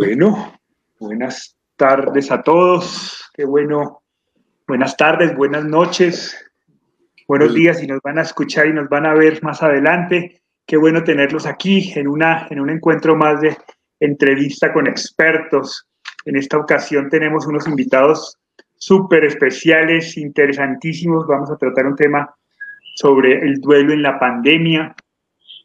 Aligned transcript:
Bueno, 0.00 0.56
buenas 1.00 1.58
tardes 1.74 2.30
a 2.30 2.40
todos. 2.40 3.28
Qué 3.34 3.44
bueno. 3.44 4.04
Buenas 4.64 4.96
tardes, 4.96 5.34
buenas 5.34 5.64
noches, 5.64 6.38
buenos 7.26 7.52
días 7.52 7.82
y 7.82 7.88
nos 7.88 8.00
van 8.02 8.20
a 8.20 8.22
escuchar 8.22 8.68
y 8.68 8.72
nos 8.72 8.88
van 8.88 9.06
a 9.06 9.14
ver 9.14 9.42
más 9.42 9.60
adelante. 9.60 10.40
Qué 10.64 10.76
bueno 10.76 11.02
tenerlos 11.02 11.46
aquí 11.46 11.92
en, 11.96 12.06
una, 12.06 12.46
en 12.48 12.60
un 12.60 12.70
encuentro 12.70 13.16
más 13.16 13.40
de 13.40 13.56
entrevista 13.98 14.72
con 14.72 14.86
expertos. 14.86 15.88
En 16.24 16.36
esta 16.36 16.58
ocasión 16.58 17.10
tenemos 17.10 17.48
unos 17.48 17.66
invitados 17.66 18.38
súper 18.76 19.24
especiales, 19.24 20.16
interesantísimos. 20.16 21.26
Vamos 21.26 21.50
a 21.50 21.56
tratar 21.56 21.86
un 21.86 21.96
tema 21.96 22.32
sobre 22.94 23.40
el 23.40 23.60
duelo 23.60 23.94
en 23.94 24.02
la 24.02 24.16
pandemia. 24.16 24.94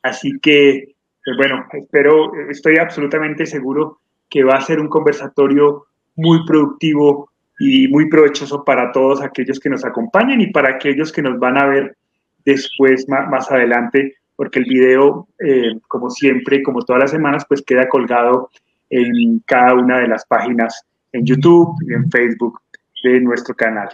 Así 0.02 0.40
que, 0.42 0.96
pues 1.24 1.38
bueno, 1.38 1.68
espero, 1.72 2.32
estoy 2.50 2.78
absolutamente 2.78 3.46
seguro 3.46 4.00
que 4.34 4.44
va 4.44 4.56
a 4.56 4.62
ser 4.62 4.80
un 4.80 4.90
conversatorio 4.90 5.86
muy 6.16 6.44
productivo 6.48 7.30
y 7.60 7.88
muy 7.88 8.10
provechoso 8.10 8.64
para 8.64 8.92
todos 8.92 9.22
aquellos 9.22 9.60
que 9.60 9.70
nos 9.70 9.86
acompañan 9.86 10.42
y 10.42 10.48
para 10.48 10.72
aquellos 10.72 11.12
que 11.12 11.22
nos 11.22 11.38
van 11.38 11.56
a 11.56 11.68
ver 11.68 11.96
después, 12.44 13.08
más, 13.08 13.52
adelante, 13.52 14.16
porque 14.36 14.58
el 14.58 14.66
video, 14.66 15.28
eh, 15.38 15.80
como 15.88 16.10
siempre, 16.10 16.64
como 16.64 16.82
todas 16.82 17.02
las 17.02 17.12
semanas, 17.12 17.46
pues 17.48 17.62
queda 17.62 17.88
colgado 17.88 18.50
en 18.90 19.38
cada 19.46 19.76
una 19.76 20.00
de 20.00 20.08
las 20.08 20.26
páginas 20.26 20.84
en 21.12 21.28
YouTube 21.28 21.76
y 21.88 21.94
en 21.94 22.10
Facebook 22.10 22.60
de 23.04 23.22
nuestro 23.22 23.54
canal. 23.54 23.90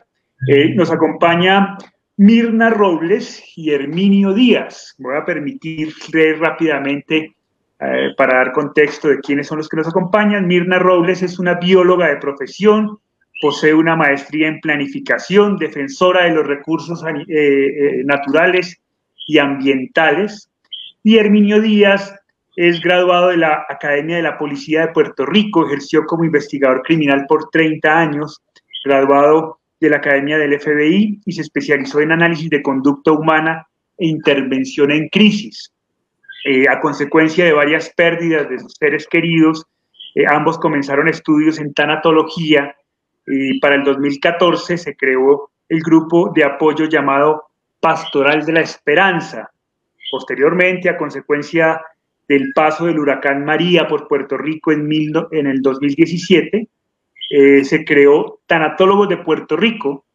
Eh, 0.48 0.74
nos 0.74 0.90
acompaña 0.90 1.78
Mirna 2.16 2.70
Robles 2.70 3.44
y 3.58 3.72
Herminio 3.72 4.34
Díaz. 4.34 4.96
Voy 5.00 5.18
a 5.18 5.26
permitir 5.26 5.92
leer 6.14 6.40
rápidamente 6.40 7.36
eh, 7.82 8.14
para 8.18 8.40
dar 8.40 8.52
contexto 8.52 9.08
de 9.08 9.20
quiénes 9.20 9.48
son 9.48 9.60
los 9.60 9.70
que 9.70 9.78
nos 9.78 9.88
acompañan. 9.88 10.48
Mirna 10.48 10.80
Robles 10.80 11.22
es 11.22 11.40
una 11.40 11.56
bióloga 11.56 12.08
de 12.08 12.18
profesión, 12.18 13.00
posee 13.42 13.74
una 13.74 13.96
maestría 13.96 14.50
en 14.50 14.60
planificación, 14.60 15.58
defensora 15.58 16.26
de 16.26 16.32
los 16.32 16.46
recursos 16.46 17.02
eh, 17.06 17.26
eh, 17.30 18.04
naturales 18.04 18.82
y 19.28 19.38
ambientales. 19.38 20.50
Y 21.04 21.18
Herminio 21.18 21.62
Díaz 21.62 22.14
es 22.58 22.82
graduado 22.82 23.30
de 23.30 23.38
la 23.38 23.66
Academia 23.70 24.18
de 24.18 24.24
la 24.24 24.38
Policía 24.38 24.82
de 24.82 24.94
Puerto 24.94 25.26
Rico, 25.26 25.66
ejerció 25.66 26.06
como 26.06 26.26
investigador 26.26 26.82
criminal 26.84 27.26
por 27.30 27.50
30 27.50 27.98
años, 27.98 28.42
graduado 28.84 29.60
de 29.80 29.90
la 29.90 29.98
Academia 29.98 30.38
del 30.38 30.60
FBI 30.60 31.22
y 31.26 31.32
se 31.32 31.42
especializó 31.42 32.02
en 32.02 32.12
análisis 32.12 32.50
de 32.50 32.62
conducta 32.62 33.14
humana 33.14 33.66
e 33.98 34.08
intervención 34.08 34.92
en 34.92 35.08
crisis. 35.08 35.72
Eh, 36.46 36.68
a 36.70 36.80
consecuencia 36.80 37.46
de 37.46 37.54
varias 37.54 37.90
pérdidas 37.96 38.50
de 38.50 38.60
sus 38.60 38.74
seres 38.74 39.08
queridos, 39.08 39.66
eh, 40.16 40.26
ambos 40.28 40.58
comenzaron 40.58 41.08
estudios 41.08 41.60
en 41.60 41.74
tanatología 41.74 42.76
y 43.28 43.60
para 43.60 43.76
el 43.76 43.84
2014 43.84 44.78
se 44.78 44.96
creó 44.96 45.52
el 45.68 45.82
grupo 45.82 46.32
de 46.34 46.44
apoyo 46.44 46.86
llamado 46.86 47.46
Pastoral 47.80 48.46
de 48.46 48.54
la 48.54 48.62
Esperanza. 48.62 49.52
Posteriormente, 50.10 50.90
a 50.90 50.98
consecuencia 50.98 51.82
del 52.28 52.52
paso 52.54 52.86
del 52.86 53.00
huracán 53.00 53.44
María 53.46 53.88
por 53.88 54.08
Puerto 54.08 54.38
Rico 54.38 54.72
en, 54.72 54.90
en 55.32 55.48
el 55.48 55.62
2017, 55.62 56.68
eh, 57.32 57.64
se 57.64 57.86
creó 57.86 58.40
Tanatólogos 58.48 59.10
de 59.10 59.18
Puerto 59.18 59.56
Rico 59.56 60.06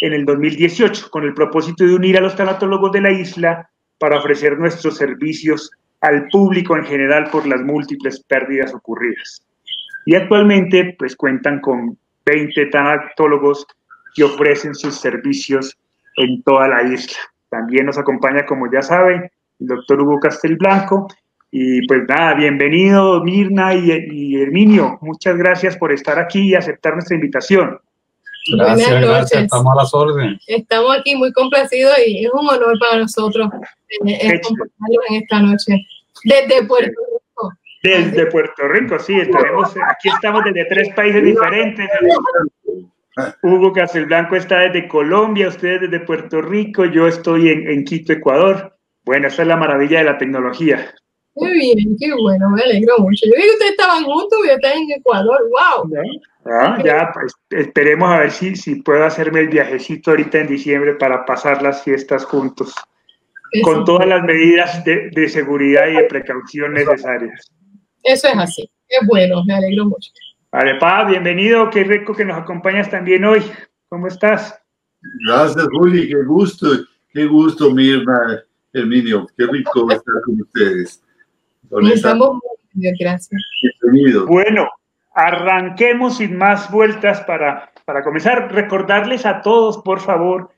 en 0.00 0.12
el 0.12 0.24
2018 0.24 1.10
con 1.10 1.24
el 1.24 1.34
propósito 1.34 1.84
de 1.84 1.94
unir 1.94 2.16
a 2.16 2.20
los 2.20 2.36
tanatólogos 2.36 2.92
de 2.92 3.00
la 3.00 3.12
isla 3.12 3.70
para 4.02 4.18
ofrecer 4.18 4.58
nuestros 4.58 4.96
servicios 4.96 5.70
al 6.00 6.26
público 6.26 6.76
en 6.76 6.84
general 6.84 7.30
por 7.30 7.46
las 7.46 7.60
múltiples 7.60 8.20
pérdidas 8.24 8.74
ocurridas. 8.74 9.46
Y 10.06 10.16
actualmente 10.16 10.96
pues 10.98 11.14
cuentan 11.14 11.60
con 11.60 11.96
20 12.26 12.66
tanatólogos 12.66 13.64
que 14.16 14.24
ofrecen 14.24 14.74
sus 14.74 14.96
servicios 14.96 15.78
en 16.16 16.42
toda 16.42 16.66
la 16.66 16.82
isla. 16.82 17.16
También 17.48 17.86
nos 17.86 17.96
acompaña, 17.96 18.44
como 18.44 18.68
ya 18.72 18.82
saben, 18.82 19.30
el 19.60 19.66
doctor 19.68 20.02
Hugo 20.02 20.18
Castelblanco. 20.18 21.06
Y 21.52 21.86
pues 21.86 22.02
nada, 22.08 22.34
bienvenido 22.34 23.22
Mirna 23.22 23.72
y, 23.72 23.92
y 24.10 24.42
Herminio. 24.42 24.98
Muchas 25.00 25.36
gracias 25.36 25.76
por 25.76 25.92
estar 25.92 26.18
aquí 26.18 26.40
y 26.40 26.54
aceptar 26.56 26.94
nuestra 26.94 27.14
invitación. 27.14 27.78
Gracias, 28.46 29.00
gracias, 29.00 29.42
estamos 29.44 29.72
a 29.72 29.82
las 29.82 29.94
órdenes. 29.94 30.42
Estamos 30.46 30.96
aquí 30.98 31.14
muy 31.14 31.32
complacidos 31.32 31.94
y 32.06 32.24
es 32.24 32.32
un 32.32 32.48
honor 32.48 32.78
para 32.78 33.02
nosotros 33.02 33.48
eh, 34.06 34.38
acompañarlos 34.38 35.04
en 35.10 35.14
esta 35.22 35.40
noche. 35.40 35.86
Desde 36.24 36.64
Puerto 36.66 36.90
Rico. 36.90 37.52
Desde 37.82 38.26
Puerto 38.26 38.68
Rico, 38.68 38.98
sí, 38.98 39.20
estaremos, 39.20 39.70
aquí 39.88 40.08
estamos 40.08 40.42
desde 40.44 40.64
tres 40.66 40.94
países 40.94 41.22
diferentes. 41.24 41.88
Hugo 43.42 43.72
Castelblanco 43.72 44.36
está 44.36 44.60
desde 44.60 44.88
Colombia, 44.88 45.48
ustedes 45.48 45.82
desde 45.82 46.00
Puerto 46.00 46.40
Rico, 46.40 46.84
yo 46.84 47.06
estoy 47.06 47.48
en, 47.48 47.70
en 47.70 47.84
Quito, 47.84 48.12
Ecuador. 48.12 48.76
Bueno, 49.04 49.28
esa 49.28 49.42
es 49.42 49.48
la 49.48 49.56
maravilla 49.56 49.98
de 49.98 50.04
la 50.04 50.18
tecnología. 50.18 50.94
Muy 51.34 51.52
bien, 51.52 51.96
qué 51.98 52.12
bueno, 52.12 52.50
me 52.50 52.62
alegro 52.62 52.98
mucho. 52.98 53.26
Yo 53.26 53.32
vi 53.36 53.42
que 53.42 53.50
ustedes 53.50 53.70
estaban 53.72 54.04
juntos 54.04 54.38
y 54.44 54.50
están 54.50 54.72
en 54.72 54.90
Ecuador, 54.92 55.38
wow. 55.48 55.90
Ah, 56.44 56.82
ya, 56.84 57.10
pues, 57.14 57.34
esperemos 57.50 58.10
a 58.10 58.18
ver 58.18 58.30
si, 58.32 58.56
si 58.56 58.76
puedo 58.76 59.04
hacerme 59.04 59.40
el 59.40 59.48
viajecito 59.48 60.10
ahorita 60.10 60.38
en 60.38 60.48
diciembre 60.48 60.94
para 60.94 61.24
pasar 61.24 61.62
las 61.62 61.82
fiestas 61.84 62.24
juntos, 62.24 62.74
con 63.62 63.84
todas 63.84 64.08
las 64.08 64.24
medidas 64.24 64.84
de, 64.84 65.10
de, 65.10 65.28
seguridad 65.28 65.86
y 65.86 65.94
de 65.94 66.04
precaución 66.04 66.72
necesarias. 66.72 67.48
Eso 68.02 68.28
es 68.28 68.36
así, 68.36 68.70
es 68.88 69.06
bueno, 69.06 69.44
me 69.44 69.54
alegro 69.54 69.84
mucho. 69.84 70.10
Vale, 70.50 70.74
Pa, 70.80 71.04
bienvenido, 71.04 71.70
qué 71.70 71.84
rico 71.84 72.14
que 72.14 72.24
nos 72.24 72.38
acompañas 72.38 72.90
también 72.90 73.24
hoy. 73.24 73.42
¿Cómo 73.88 74.08
estás? 74.08 74.58
Gracias, 75.26 75.66
Juli, 75.72 76.08
qué 76.08 76.22
gusto, 76.24 76.66
qué 77.12 77.24
gusto, 77.26 77.70
Mirna, 77.70 78.42
Herminio, 78.72 79.26
qué 79.36 79.46
rico 79.46 79.90
estar 79.90 80.14
con 80.24 80.40
ustedes. 80.40 81.02
Estamos 81.94 82.38
muy 82.74 82.92
gracias. 82.98 83.40
Bienvenido. 83.80 84.26
Bueno, 84.26 84.68
arranquemos 85.14 86.18
sin 86.18 86.36
más 86.36 86.70
vueltas 86.70 87.20
para, 87.22 87.70
para 87.84 88.02
comenzar. 88.02 88.52
Recordarles 88.52 89.26
a 89.26 89.40
todos, 89.40 89.78
por 89.78 90.00
favor, 90.00 90.50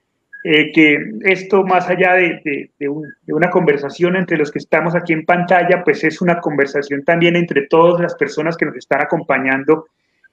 eh, 0.47 0.73
que 0.73 0.99
esto 1.23 1.65
más 1.65 1.89
allá 1.89 2.15
de, 2.15 2.71
de, 2.79 2.89
una 3.33 3.51
conversación 3.51 4.15
entre 4.17 4.37
los 4.37 4.53
que 4.53 4.59
estamos 4.59 4.95
aquí 4.95 5.15
en 5.15 5.25
pantalla, 5.25 5.83
pues 5.83 6.05
es 6.05 6.21
una 6.21 6.39
conversación 6.41 7.03
también 7.03 7.35
entre 7.37 7.67
todas 7.67 8.01
las 8.01 8.15
personas 8.15 8.57
que 8.57 8.67
nos 8.67 8.77
están 8.77 9.01
acompañando 9.01 9.87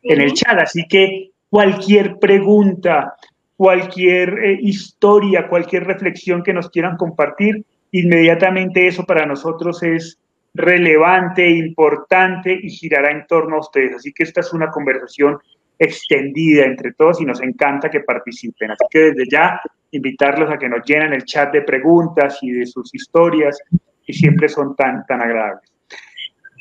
en 0.04 0.20
el 0.20 0.34
chat. 0.34 0.60
Así 0.60 0.86
que 0.88 1.32
cualquier 1.50 2.20
pregunta, 2.20 3.16
cualquier 3.56 4.38
eh, 4.40 4.58
historia, 4.62 5.48
cualquier 5.48 5.86
reflexión 5.86 6.44
que 6.44 6.54
nos 6.54 6.70
quieran 6.70 6.98
compartir, 6.98 7.64
inmediatamente 7.92 8.88
eso 8.88 9.06
para 9.06 9.26
nosotros 9.26 9.82
es 9.82 10.20
relevante, 10.54 11.50
importante 11.50 12.60
y 12.62 12.70
girará 12.70 13.12
en 13.12 13.26
torno 13.28 13.58
a 13.58 13.60
ustedes. 13.60 13.96
Así 13.96 14.12
que 14.14 14.24
esta 14.24 14.42
es 14.42 14.54
una 14.54 14.70
conversación 14.70 15.38
extendida 15.80 16.66
entre 16.66 16.94
todos 16.94 17.22
y 17.22 17.26
nos 17.26 17.42
encanta 17.42 17.90
que 17.90 18.02
participen. 18.02 18.72
Así 18.72 18.86
que 18.90 19.00
desde 19.00 19.30
ya 19.30 19.62
invitarlos 19.92 20.52
a 20.52 20.58
que 20.58 20.70
nos 20.70 20.86
llenen 20.86 21.14
el 21.14 21.26
chat 21.26 21.52
de 21.52 21.62
preguntas 21.62 22.38
y 22.42 22.52
de 22.52 22.66
sus 22.66 22.94
historias 22.94 23.60
que 24.06 24.14
siempre 24.14 24.48
son 24.48 24.76
tan, 24.76 25.06
tan 25.06 25.22
agradables. 25.22 25.72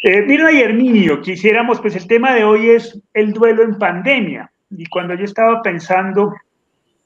Eh, 0.03 0.22
Mirna 0.22 0.51
y 0.51 0.62
Herminio, 0.62 1.21
quisiéramos, 1.21 1.81
pues 1.81 1.95
el 1.95 2.07
tema 2.07 2.34
de 2.34 2.45
hoy 2.45 2.71
es 2.71 2.99
el 3.12 3.33
duelo 3.33 3.62
en 3.62 3.78
pandemia. 3.78 4.51
Y 4.71 4.87
cuando 4.87 5.15
yo 5.15 5.25
estaba 5.25 5.61
pensando 5.61 6.33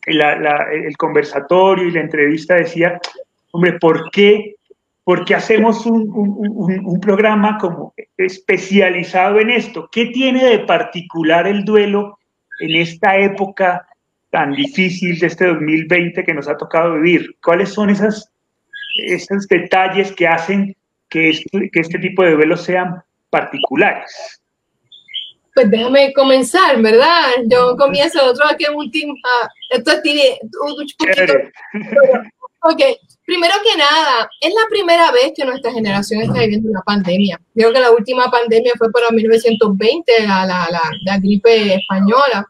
el 0.07 0.97
conversatorio 0.97 1.89
y 1.89 1.93
la 1.93 2.01
entrevista 2.01 2.55
decía, 2.55 3.01
hombre, 3.51 3.79
¿por 3.81 4.11
qué 4.11 4.55
porque 5.05 5.35
hacemos 5.35 5.85
un, 5.85 6.11
un, 6.11 6.87
un, 6.87 7.01
programa 7.01 7.59
como 7.59 7.95
especializado 8.17 9.39
en 9.39 9.51
esto. 9.51 9.89
¿Qué 9.93 10.07
tiene 10.07 10.45
de 10.45 10.59
particular 10.61 11.47
el 11.47 11.65
duelo 11.65 12.19
en 12.61 12.77
esta 12.77 13.19
época 13.19 13.87
tan 14.31 14.53
difícil 14.53 15.19
de 15.19 15.27
este 15.27 15.47
2020 15.47 16.25
que 16.25 16.35
nos 16.35 16.49
ha 16.49 16.57
tocado 16.57 16.95
vivir? 16.95 17.37
¿Cuáles 17.43 17.69
son 17.69 17.91
esas, 17.91 18.33
esos 19.07 19.47
detalles 19.47 20.11
que 20.13 20.27
hacen 20.27 20.75
que 21.11 21.31
este, 21.31 21.71
que 21.71 21.81
este 21.81 21.99
tipo 21.99 22.23
de 22.23 22.33
duelos 22.33 22.63
sean 22.63 23.03
particulares? 23.29 24.41
Pues 25.55 25.71
déjame 25.71 26.13
comenzar, 26.15 26.81
¿verdad? 26.81 27.29
Yo 27.47 27.77
comienzo, 27.77 28.25
otro 28.25 28.45
que 28.59 28.71
último, 28.71 29.15
ah, 29.25 29.49
esto 29.71 29.93
tiene 30.03 30.39
un 30.43 30.75
poquito, 30.99 31.35
Ok, 32.67 32.81
primero 33.25 33.55
que 33.63 33.79
nada, 33.79 34.29
es 34.41 34.53
la 34.53 34.69
primera 34.69 35.11
vez 35.11 35.33
que 35.35 35.45
nuestra 35.45 35.73
generación 35.73 36.23
está 36.23 36.41
viviendo 36.41 36.71
una 36.71 36.83
pandemia. 36.83 37.41
Creo 37.55 37.73
que 37.73 37.81
la 37.81 37.91
última 37.91 38.31
pandemia 38.31 38.73
fue 38.77 38.91
para 38.93 39.11
1920, 39.11 40.13
la, 40.27 40.47
la, 40.47 40.69
la, 41.05 41.19
gripe 41.19 41.75
española. 41.75 42.47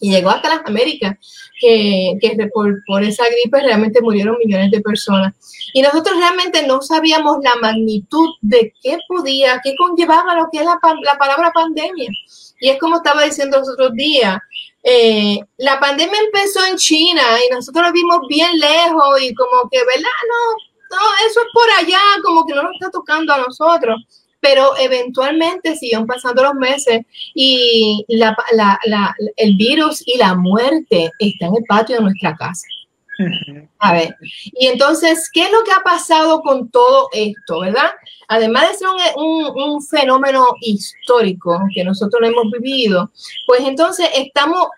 y 0.00 0.10
llegó 0.10 0.30
hasta 0.30 0.48
las 0.48 0.66
Américas, 0.66 1.16
que, 1.60 2.18
por, 2.52 2.82
por, 2.86 3.04
esa 3.04 3.24
gripe 3.26 3.60
realmente 3.60 4.00
murieron 4.00 4.36
millones 4.44 4.72
de 4.72 4.80
personas. 4.80 5.34
Y 5.72 5.80
nosotros 5.80 6.16
realmente 6.18 6.66
no 6.66 6.82
sabíamos 6.82 7.38
la 7.42 7.54
magnitud 7.60 8.28
de 8.40 8.74
qué 8.82 8.98
podía, 9.06 9.60
qué 9.62 9.74
conllevaba 9.76 10.34
lo 10.34 10.48
que 10.50 10.58
es 10.58 10.64
la, 10.64 10.80
la 11.04 11.18
palabra 11.18 11.52
pandemia. 11.52 12.10
Y 12.60 12.68
es 12.68 12.78
como 12.78 12.96
estaba 12.96 13.22
diciendo 13.22 13.58
los 13.58 13.68
otros 13.70 13.92
días, 13.94 14.38
eh, 14.82 15.38
la 15.58 15.78
pandemia 15.78 16.18
empezó 16.20 16.64
en 16.66 16.76
China 16.76 17.22
y 17.46 17.52
nosotros 17.52 17.86
lo 17.86 17.92
vimos 17.92 18.20
bien 18.28 18.58
lejos 18.58 19.22
y 19.22 19.34
como 19.34 19.68
que, 19.70 19.78
¿verdad? 19.78 20.18
No, 20.28 20.96
no, 20.96 21.02
eso 21.28 21.40
es 21.40 21.46
por 21.52 21.70
allá, 21.78 22.00
como 22.22 22.44
que 22.46 22.54
no 22.54 22.62
nos 22.62 22.72
está 22.74 22.90
tocando 22.90 23.32
a 23.32 23.38
nosotros 23.38 23.96
pero 24.42 24.76
eventualmente 24.76 25.76
siguen 25.76 26.04
pasando 26.04 26.42
los 26.42 26.54
meses 26.54 27.02
y 27.32 28.04
el 29.36 29.56
virus 29.56 30.02
y 30.04 30.18
la 30.18 30.34
muerte 30.34 31.12
están 31.20 31.50
en 31.50 31.56
el 31.58 31.64
patio 31.68 31.96
de 31.96 32.02
nuestra 32.02 32.34
casa. 32.36 32.66
A 33.78 33.92
ver, 33.92 34.16
y 34.52 34.66
entonces, 34.66 35.30
¿qué 35.32 35.44
es 35.44 35.52
lo 35.52 35.62
que 35.62 35.70
ha 35.70 35.84
pasado 35.84 36.40
con 36.40 36.70
todo 36.70 37.08
esto, 37.12 37.60
verdad? 37.60 37.92
Además 38.34 38.70
de 38.70 38.76
ser 38.76 38.88
un, 39.14 39.60
un 39.60 39.82
fenómeno 39.82 40.46
histórico 40.62 41.60
que 41.74 41.84
nosotros 41.84 42.18
lo 42.18 42.28
hemos 42.28 42.50
vivido, 42.50 43.10
pues 43.46 43.60
entonces 43.60 44.08
estamos 44.14 44.68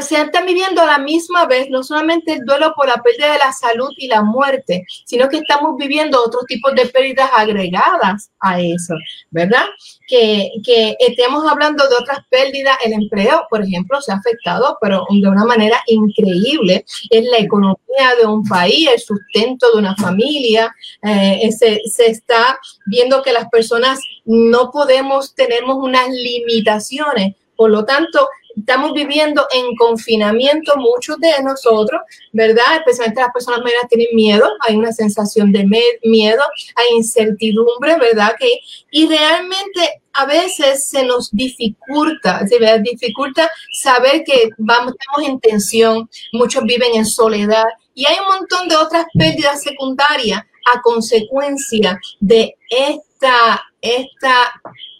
se 0.00 0.20
están 0.20 0.46
viviendo 0.46 0.82
a 0.82 0.86
la 0.86 0.98
misma 0.98 1.46
vez 1.46 1.68
no 1.68 1.82
solamente 1.82 2.32
el 2.32 2.44
duelo 2.44 2.72
por 2.76 2.86
la 2.86 3.02
pérdida 3.02 3.32
de 3.32 3.38
la 3.38 3.52
salud 3.52 3.90
y 3.96 4.06
la 4.06 4.22
muerte, 4.22 4.84
sino 5.04 5.28
que 5.28 5.38
estamos 5.38 5.76
viviendo 5.76 6.22
otros 6.24 6.44
tipos 6.46 6.74
de 6.74 6.86
pérdidas 6.86 7.30
agregadas 7.36 8.30
a 8.38 8.60
eso, 8.60 8.94
¿verdad? 9.30 9.64
Que, 10.06 10.52
que 10.64 10.96
estemos 10.98 11.44
hablando 11.50 11.86
de 11.88 11.96
otras 11.96 12.20
pérdidas, 12.30 12.78
el 12.84 12.92
empleo, 12.92 13.46
por 13.50 13.62
ejemplo, 13.62 14.00
se 14.00 14.12
ha 14.12 14.16
afectado, 14.16 14.78
pero 14.80 15.04
de 15.10 15.28
una 15.28 15.44
manera 15.44 15.82
increíble, 15.86 16.84
es 17.10 17.24
la 17.24 17.38
economía 17.38 18.14
de 18.18 18.26
un 18.26 18.44
país, 18.44 18.88
el 18.92 19.00
sustento 19.00 19.72
de 19.72 19.78
una 19.78 19.96
familia, 19.96 20.72
eh, 21.02 21.50
se, 21.52 21.80
se 21.84 22.06
está 22.06 22.58
viendo 22.86 23.22
que 23.22 23.32
las 23.32 23.48
personas 23.50 24.00
no 24.24 24.70
podemos, 24.70 25.34
tenemos 25.34 25.76
unas 25.76 26.08
limitaciones 26.08 27.34
por 27.60 27.70
lo 27.70 27.84
tanto, 27.84 28.26
estamos 28.56 28.92
viviendo 28.92 29.46
en 29.52 29.74
confinamiento 29.76 30.76
muchos 30.76 31.18
de 31.18 31.30
nosotros, 31.42 32.00
¿verdad? 32.32 32.76
Especialmente 32.78 33.20
las 33.20 33.32
personas 33.32 33.60
mayores 33.60 33.88
tienen 33.88 34.08
miedo, 34.14 34.48
hay 34.66 34.76
una 34.76 34.92
sensación 34.92 35.52
de 35.52 35.64
miedo, 36.04 36.42
hay 36.76 36.96
incertidumbre, 36.96 37.96
¿verdad? 37.98 38.34
Que, 38.38 38.60
y 38.90 39.06
realmente 39.06 40.02
a 40.12 40.26
veces 40.26 40.88
se 40.88 41.04
nos 41.04 41.30
dificulta, 41.30 42.46
se 42.46 42.58
dificulta 42.80 43.50
saber 43.72 44.24
que 44.24 44.50
estamos 44.52 45.28
en 45.28 45.40
tensión, 45.40 46.08
muchos 46.32 46.64
viven 46.64 46.94
en 46.94 47.06
soledad 47.06 47.64
y 47.94 48.06
hay 48.06 48.16
un 48.18 48.38
montón 48.38 48.68
de 48.68 48.76
otras 48.76 49.06
pérdidas 49.16 49.62
secundarias 49.62 50.42
a 50.74 50.80
consecuencia 50.82 51.98
de 52.20 52.56
esta, 52.68 53.62
esta 53.80 54.52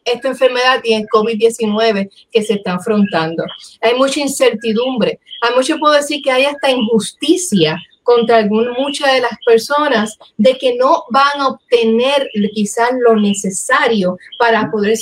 esta 0.04 0.28
enfermedad 0.28 0.80
y 0.84 0.94
el 0.94 1.06
COVID-19 1.06 2.10
que 2.30 2.42
se 2.42 2.54
está 2.54 2.74
afrontando. 2.74 3.44
Hay 3.80 3.94
mucha 3.94 4.20
incertidumbre. 4.20 5.20
Hay 5.42 5.54
mucho, 5.54 5.78
puedo 5.78 5.94
decir 5.94 6.22
que 6.22 6.30
hay 6.30 6.44
hasta 6.44 6.70
injusticia 6.70 7.76
contra 8.02 8.44
muchas 8.46 9.12
de 9.12 9.20
las 9.20 9.38
personas 9.46 10.18
de 10.36 10.58
que 10.58 10.74
no 10.74 11.04
van 11.10 11.40
a 11.40 11.48
obtener 11.48 12.28
quizás 12.52 12.90
lo 12.98 13.14
necesario 13.14 14.16
para 14.38 14.70
poder 14.70 14.96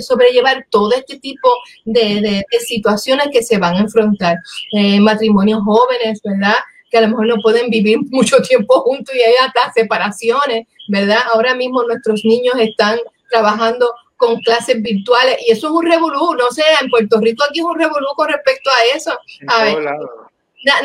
sobrellevar 0.00 0.66
todo 0.68 0.92
este 0.92 1.18
tipo 1.18 1.48
de, 1.84 2.44
situaciones 2.66 3.28
que 3.32 3.42
se 3.42 3.56
van 3.58 3.76
a 3.76 3.80
enfrentar. 3.80 4.36
Eh, 4.72 5.00
matrimonios 5.00 5.62
jóvenes, 5.64 6.20
¿verdad? 6.22 6.56
que 6.90 6.98
a 6.98 7.02
lo 7.02 7.08
mejor 7.08 7.26
no 7.28 7.36
pueden 7.36 7.70
vivir 7.70 7.98
mucho 8.10 8.42
tiempo 8.42 8.80
juntos 8.82 9.14
y 9.14 9.22
hay 9.22 9.34
hasta 9.46 9.72
separaciones, 9.72 10.66
¿verdad? 10.88 11.20
Ahora 11.32 11.54
mismo 11.54 11.82
nuestros 11.84 12.24
niños 12.24 12.54
están 12.58 12.98
trabajando 13.30 13.90
con 14.20 14.38
clases 14.40 14.82
virtuales 14.82 15.38
y 15.48 15.52
eso 15.52 15.68
es 15.68 15.72
un 15.72 15.86
revolú, 15.86 16.34
no 16.34 16.50
sé, 16.50 16.62
en 16.82 16.90
Puerto 16.90 17.18
Rico 17.20 17.42
aquí 17.42 17.60
es 17.60 17.64
un 17.64 17.78
revolú 17.78 18.06
con 18.14 18.28
respecto 18.28 18.68
a 18.68 18.94
eso. 18.94 19.18
A 19.46 19.64
ver, 19.64 19.78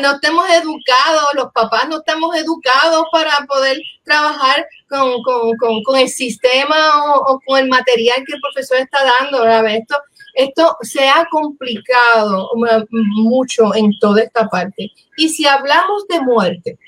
no 0.00 0.14
estamos 0.14 0.48
educados, 0.48 1.28
los 1.34 1.52
papás 1.52 1.86
no 1.90 1.98
estamos 1.98 2.34
educados 2.34 3.04
para 3.12 3.32
poder 3.46 3.76
trabajar 4.04 4.66
con, 4.88 5.22
con, 5.22 5.54
con, 5.58 5.82
con 5.82 5.98
el 5.98 6.08
sistema 6.08 6.76
o, 7.04 7.34
o, 7.34 7.40
con 7.44 7.58
el 7.58 7.68
material 7.68 8.24
que 8.26 8.32
el 8.32 8.40
profesor 8.40 8.78
está 8.78 9.00
dando. 9.20 9.42
A 9.42 9.60
ver, 9.60 9.82
esto, 9.82 9.96
esto 10.32 10.78
se 10.80 11.06
ha 11.06 11.26
complicado 11.30 12.48
mucho 12.90 13.74
en 13.74 13.92
toda 14.00 14.22
esta 14.22 14.48
parte. 14.48 14.90
Y 15.18 15.28
si 15.28 15.46
hablamos 15.46 16.08
de 16.08 16.22
muerte, 16.22 16.78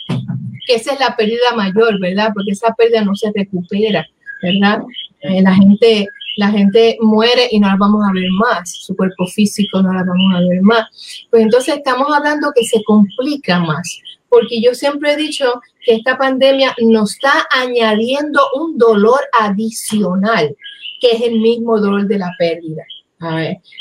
que 0.67 0.77
esa 0.77 0.95
es 0.95 1.01
la 1.01 1.15
pérdida 1.15 1.53
mayor, 1.55 2.01
¿verdad? 2.01 2.31
Porque 2.33 2.53
esa 2.53 2.73
pérdida 2.73 3.05
no 3.05 3.15
se 3.15 3.31
recupera, 3.35 4.07
¿verdad? 4.43 4.81
Eh, 5.21 5.43
la 5.43 5.55
gente 5.55 6.07
la 6.39 6.53
gente 6.53 6.97
muere 7.01 7.49
y 7.51 7.59
no 7.59 7.67
la 7.67 7.77
vamos 7.77 8.01
a 8.09 8.13
ver 8.13 8.31
más, 8.31 8.71
su 8.71 8.95
cuerpo 8.95 9.27
físico 9.27 9.83
no 9.83 9.93
la 9.93 10.05
vamos 10.05 10.37
a 10.37 10.39
ver 10.49 10.63
más. 10.63 10.87
Pues 11.31 11.43
entonces 11.43 11.79
estamos 11.79 12.07
hablando 12.15 12.53
que 12.55 12.65
se 12.65 12.81
complica 12.85 13.59
más, 13.59 14.01
porque 14.29 14.63
yo 14.63 14.73
siempre 14.73 15.15
he 15.15 15.17
dicho 15.17 15.61
que 15.85 15.97
esta 15.97 16.17
pandemia 16.17 16.77
nos 16.81 17.15
está 17.15 17.49
añadiendo 17.51 18.41
un 18.55 18.79
dolor 18.79 19.19
adicional, 19.41 20.55
que 21.01 21.11
es 21.11 21.23
el 21.23 21.41
mismo 21.41 21.81
dolor 21.81 22.07
de 22.07 22.19
la 22.19 22.31
pérdida. 22.39 22.85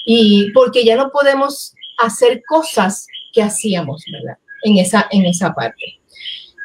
y 0.04 0.52
porque 0.52 0.84
ya 0.84 0.96
no 0.96 1.12
podemos 1.12 1.76
hacer 2.00 2.42
cosas 2.50 3.06
que 3.34 3.44
hacíamos, 3.44 4.04
¿verdad? 4.12 4.40
En 4.64 4.78
esa, 4.78 5.08
en 5.12 5.28
esa 5.28 5.54
parte. 5.54 5.97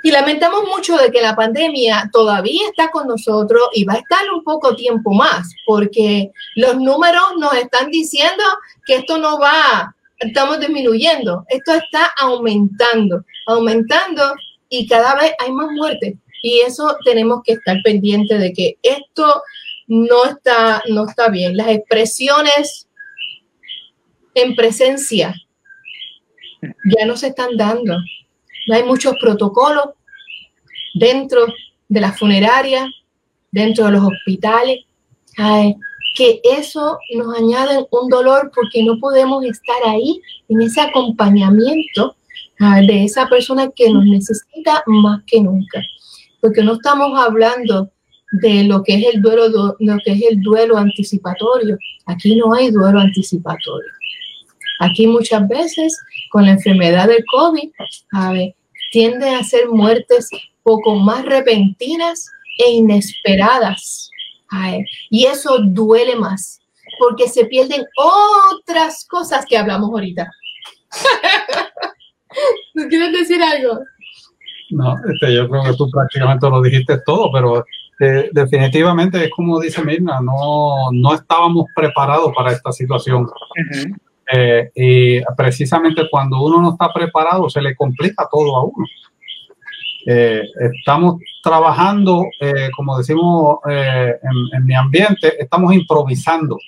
Y 0.02 0.10
lamentamos 0.10 0.64
mucho 0.64 0.96
de 0.96 1.10
que 1.10 1.22
la 1.22 1.37
pandemia 1.37 2.10
todavía 2.12 2.66
está 2.69 2.90
con 2.90 3.06
nosotros 3.06 3.62
y 3.72 3.84
va 3.84 3.94
a 3.94 3.99
estar 3.99 4.25
un 4.34 4.43
poco 4.43 4.75
tiempo 4.75 5.12
más, 5.12 5.49
porque 5.64 6.31
los 6.56 6.76
números 6.76 7.22
nos 7.38 7.54
están 7.54 7.90
diciendo 7.90 8.43
que 8.84 8.96
esto 8.96 9.19
no 9.19 9.38
va, 9.38 9.94
estamos 10.19 10.58
disminuyendo, 10.58 11.44
esto 11.49 11.75
está 11.75 12.12
aumentando, 12.19 13.25
aumentando 13.46 14.34
y 14.69 14.88
cada 14.88 15.14
vez 15.14 15.32
hay 15.38 15.52
más 15.52 15.70
muertes. 15.70 16.14
Y 16.43 16.60
eso 16.60 16.96
tenemos 17.05 17.43
que 17.44 17.52
estar 17.52 17.76
pendientes 17.84 18.40
de 18.40 18.52
que 18.52 18.76
esto 18.82 19.43
no 19.87 20.25
está, 20.25 20.82
no 20.88 21.06
está 21.06 21.28
bien. 21.28 21.56
Las 21.56 21.69
expresiones 21.69 22.88
en 24.34 24.56
presencia 24.56 25.34
ya 26.62 27.06
no 27.06 27.16
se 27.16 27.28
están 27.28 27.56
dando 27.56 27.96
no 28.66 28.74
hay 28.74 28.84
muchos 28.84 29.16
protocolos 29.20 29.86
dentro 30.94 31.46
de 31.88 32.00
la 32.00 32.12
funeraria, 32.12 32.88
dentro 33.50 33.86
de 33.86 33.92
los 33.92 34.04
hospitales, 34.04 34.80
que 36.14 36.40
eso 36.44 36.98
nos 37.14 37.36
añade 37.38 37.86
un 37.90 38.08
dolor 38.08 38.50
porque 38.54 38.82
no 38.82 38.98
podemos 38.98 39.44
estar 39.44 39.76
ahí 39.86 40.20
en 40.48 40.60
ese 40.60 40.81
acompañamiento 40.81 42.16
de 42.86 43.04
esa 43.04 43.28
persona 43.28 43.70
que 43.74 43.90
nos 43.90 44.04
necesita 44.04 44.82
más 44.86 45.22
que 45.26 45.40
nunca, 45.40 45.82
porque 46.40 46.62
no 46.62 46.74
estamos 46.74 47.19
hablando 47.19 47.90
de 48.40 48.64
lo 48.64 48.82
que 48.82 48.94
es 48.94 49.14
el 49.14 49.20
duelo, 49.20 49.76
lo 49.78 49.96
que 50.04 50.12
es 50.12 50.22
el 50.31 50.40
duelo 50.40 50.76
anticipatorio. 50.76 51.76
Aquí 52.06 52.36
no 52.36 52.54
hay 52.54 52.70
duelo 52.70 53.00
anticipatorio. 53.00 53.90
Aquí 54.81 55.06
muchas 55.06 55.46
veces 55.48 55.98
con 56.32 56.46
la 56.46 56.53
enfermedad 56.53 57.08
del 57.08 57.24
COVID, 57.31 57.70
ver, 58.32 58.55
tienden 58.91 59.34
a 59.34 59.44
ser 59.44 59.69
muertes 59.69 60.31
poco 60.62 60.94
más 60.94 61.24
repentinas 61.27 62.27
e 62.58 62.70
inesperadas. 62.70 64.10
y 65.10 65.27
eso 65.27 65.58
duele 65.62 66.17
más, 66.17 66.60
porque 66.98 67.29
se 67.29 67.44
pierden 67.44 67.84
otras 67.96 69.06
cosas 69.06 69.44
que 69.46 69.58
hablamos 69.58 69.91
ahorita. 69.91 70.31
¿Tú 72.74 72.89
quieres 72.89 73.12
decir 73.12 73.43
algo? 73.43 73.81
No, 74.70 74.96
este, 75.12 75.34
yo 75.34 75.48
creo 75.51 75.65
que 75.65 75.74
tú 75.74 75.91
prácticamente 75.91 76.48
lo 76.48 76.62
dijiste 76.62 76.98
todo, 77.05 77.31
pero 77.31 77.65
eh, 78.01 78.31
definitivamente 78.32 79.24
es 79.24 79.31
como 79.31 79.60
dice 79.60 79.82
Mirna, 79.84 80.20
no, 80.22 80.91
no 80.93 81.15
estábamos 81.15 81.67
preparados 81.74 82.32
para 82.34 82.53
esta 82.53 82.72
situación. 82.72 83.29
Eh, 84.31 84.70
y 84.74 85.20
precisamente 85.36 86.08
cuando 86.10 86.43
uno 86.43 86.60
no 86.60 86.72
está 86.72 86.93
preparado, 86.93 87.48
se 87.50 87.60
le 87.60 87.74
complica 87.74 88.29
todo 88.31 88.56
a 88.56 88.64
uno. 88.64 88.86
Eh, 90.06 90.43
estamos 90.79 91.20
trabajando, 91.43 92.26
eh, 92.41 92.70
como 92.76 92.98
decimos 92.98 93.58
en, 93.67 94.67
mi 94.67 94.74
ambiente, 94.74 95.41
estamos 95.43 95.74
improvisando. 95.74 96.58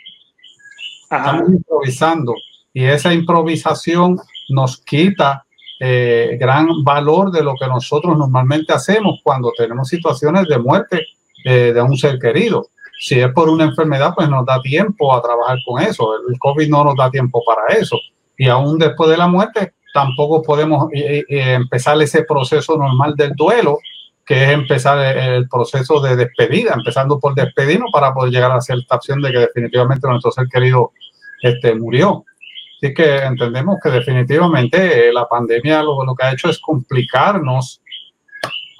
Estamos 1.02 1.48
improvisando 1.50 2.34
y 2.72 2.84
esa 2.84 3.14
improvisación 3.14 4.18
nos 4.48 4.78
quita 4.78 5.44
gran 5.78 6.82
valor 6.82 7.30
de 7.30 7.42
lo 7.42 7.54
que 7.56 7.66
nosotros 7.66 8.16
normalmente 8.16 8.72
hacemos 8.72 9.20
cuando 9.22 9.52
tenemos 9.56 9.88
situaciones 9.88 10.48
de 10.48 10.58
muerte 10.58 11.06
de 11.44 11.82
un 11.82 11.96
ser 11.96 12.18
querido. 12.18 12.68
Si 12.98 13.20
es 13.20 13.32
por 13.32 13.48
una 13.48 13.64
enfermedad, 13.64 14.12
pues 14.14 14.28
nos 14.28 14.46
da 14.46 14.60
tiempo 14.60 15.14
a 15.14 15.22
trabajar 15.22 15.58
con 15.66 15.82
eso. 15.82 16.12
El 16.28 16.38
COVID 16.38 16.68
no 16.68 16.84
nos 16.84 16.96
da 16.96 17.10
tiempo 17.10 17.42
para 17.44 17.78
eso. 17.78 17.98
y 18.36 18.48
aún 18.48 18.78
después 18.78 19.10
de 19.10 19.16
la 19.16 19.28
muerte 19.28 19.74
tampoco 19.92 20.42
podemos 20.42 20.88
eh, 20.92 21.24
eh, 21.28 21.52
empezar 21.54 22.00
ese 22.02 22.24
proceso 22.24 22.76
normal 22.76 23.14
del 23.14 23.32
duelo, 23.36 23.78
que 24.26 24.42
es 24.42 24.50
empezar 24.50 24.98
el 24.98 25.48
proceso 25.48 26.00
de 26.00 26.16
despedida, 26.16 26.74
empezando 26.74 27.20
por 27.20 27.34
despedirnos 27.34 27.90
para 27.92 28.12
poder 28.12 28.32
llegar 28.32 28.50
a 28.50 28.54
la 28.54 28.58
aceptación 28.58 29.22
de 29.22 29.30
que 29.30 29.38
definitivamente 29.38 30.08
nuestro 30.08 30.32
ser 30.32 30.48
querido 30.48 30.90
este, 31.42 31.76
murió. 31.76 32.24
Así 32.82 32.92
que 32.92 33.18
entendemos 33.18 33.76
que 33.82 33.90
definitivamente 33.90 35.12
la 35.12 35.28
pandemia 35.28 35.82
lo 35.82 36.14
que 36.18 36.26
ha 36.26 36.32
hecho 36.32 36.50
es 36.50 36.58
complicarnos 36.58 37.80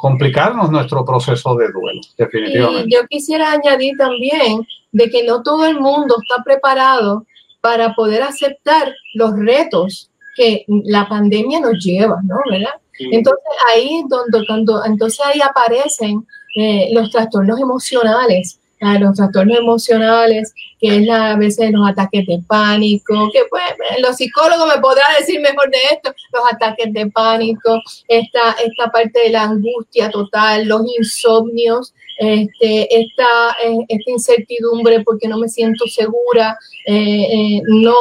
complicarnos 0.04 0.70
nuestro 0.70 1.02
proceso 1.02 1.54
de 1.54 1.73
duelo, 1.73 2.02
definitivamente. 2.18 2.88
Y 2.90 2.92
yo 2.92 3.06
quisiera 3.08 3.52
añadir 3.52 3.96
también 3.96 4.61
de 4.92 5.08
que 5.08 5.25
no 5.25 5.42
todo 5.42 5.64
el 5.64 5.80
mundo 5.80 6.16
está 6.23 6.44
preparado 6.44 7.25
para 7.62 7.94
poder 7.94 8.23
aceptar 8.23 8.92
los 9.14 9.32
retos 9.34 10.11
que 10.37 10.66
la 10.68 11.08
pandemia 11.08 11.58
nos 11.61 11.82
lleva, 11.82 12.20
¿no? 12.23 12.37
¿Verdad? 12.50 12.75
Entonces 12.99 13.44
ahí 13.73 14.02
donde 14.06 14.46
cuando 14.46 14.84
entonces 14.84 15.20
ahí 15.25 15.40
aparecen 15.40 16.26
eh, 16.54 16.90
los 16.92 17.11
trastornos 17.11 17.58
emocionales, 17.58 18.61
los 18.99 19.17
trastornos 19.17 19.59
emocionales, 19.59 20.53
que 20.81 20.97
es 20.97 21.07
la, 21.07 21.33
a 21.33 21.37
veces 21.37 21.71
los 21.71 21.88
ataques 21.88 22.26
de 22.26 22.41
pánico, 22.47 23.31
que 23.33 23.41
pues 23.49 23.62
los 24.00 24.17
psicólogos 24.17 24.69
me 24.75 24.81
podrán 24.81 25.07
decir 25.19 25.41
mejor 25.41 25.71
de 25.71 25.79
esto, 25.93 26.14
los 26.33 26.53
ataques 26.53 26.93
de 26.93 27.11
pánico, 27.11 27.81
esta, 28.09 28.53
esta 28.64 28.91
parte 28.91 29.21
de 29.21 29.31
la 29.31 29.45
angustia 29.45 30.11
total, 30.11 30.67
los 30.67 30.83
insomnios, 30.99 31.95
este, 32.19 33.00
esta, 33.00 33.57
eh, 33.64 33.79
esta 33.88 34.11
incertidumbre 34.11 35.03
porque 35.03 35.29
no 35.29 35.38
me 35.38 35.49
siento 35.49 35.87
segura, 35.87 36.57
eh, 36.87 37.23
eh, 37.23 37.62
no, 37.67 37.95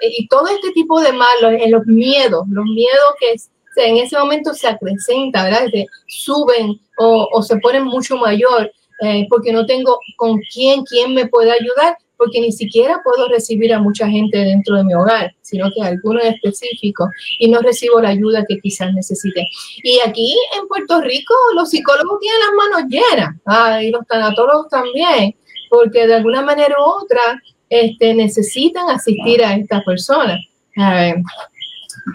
y 0.00 0.26
todo 0.28 0.48
este 0.48 0.70
tipo 0.72 1.00
de 1.00 1.12
malos, 1.12 1.60
los 1.68 1.86
miedos, 1.86 2.46
los 2.48 2.64
miedos 2.64 3.14
que 3.20 3.34
en 3.76 3.98
ese 3.98 4.18
momento 4.18 4.52
se 4.54 4.66
acrecenta, 4.66 5.44
¿verdad? 5.44 5.68
Se 5.70 5.86
suben 6.08 6.80
o 6.98 7.42
se 7.42 7.56
ponen 7.56 7.84
mucho 7.84 8.16
mayor 8.16 8.70
eh, 9.00 9.26
porque 9.28 9.52
no 9.52 9.66
tengo 9.66 9.98
con 10.16 10.40
quién, 10.52 10.84
quién 10.84 11.14
me 11.14 11.26
puede 11.26 11.50
ayudar, 11.50 11.96
porque 12.16 12.40
ni 12.40 12.52
siquiera 12.52 13.00
puedo 13.02 13.28
recibir 13.28 13.72
a 13.72 13.80
mucha 13.80 14.06
gente 14.06 14.36
dentro 14.36 14.76
de 14.76 14.84
mi 14.84 14.92
hogar, 14.92 15.34
sino 15.40 15.70
que 15.74 15.82
algunos 15.82 16.22
específicos 16.22 17.08
y 17.38 17.48
no 17.48 17.60
recibo 17.60 18.00
la 18.00 18.10
ayuda 18.10 18.44
que 18.46 18.58
quizás 18.60 18.92
necesite. 18.92 19.46
Y 19.82 20.00
aquí 20.06 20.36
en 20.58 20.68
Puerto 20.68 21.00
Rico 21.00 21.34
los 21.54 21.70
psicólogos 21.70 22.20
tienen 22.20 22.40
las 22.40 22.52
manos 22.52 22.90
llenas, 22.90 23.82
y 23.82 23.90
los 23.90 24.06
tanatólogos 24.06 24.68
también, 24.68 25.34
porque 25.70 26.06
de 26.06 26.16
alguna 26.16 26.42
manera 26.42 26.74
u 26.78 27.02
otra 27.02 27.40
este, 27.70 28.12
necesitan 28.12 28.90
asistir 28.90 29.42
a 29.42 29.54
estas 29.54 29.82
personas. 29.84 30.38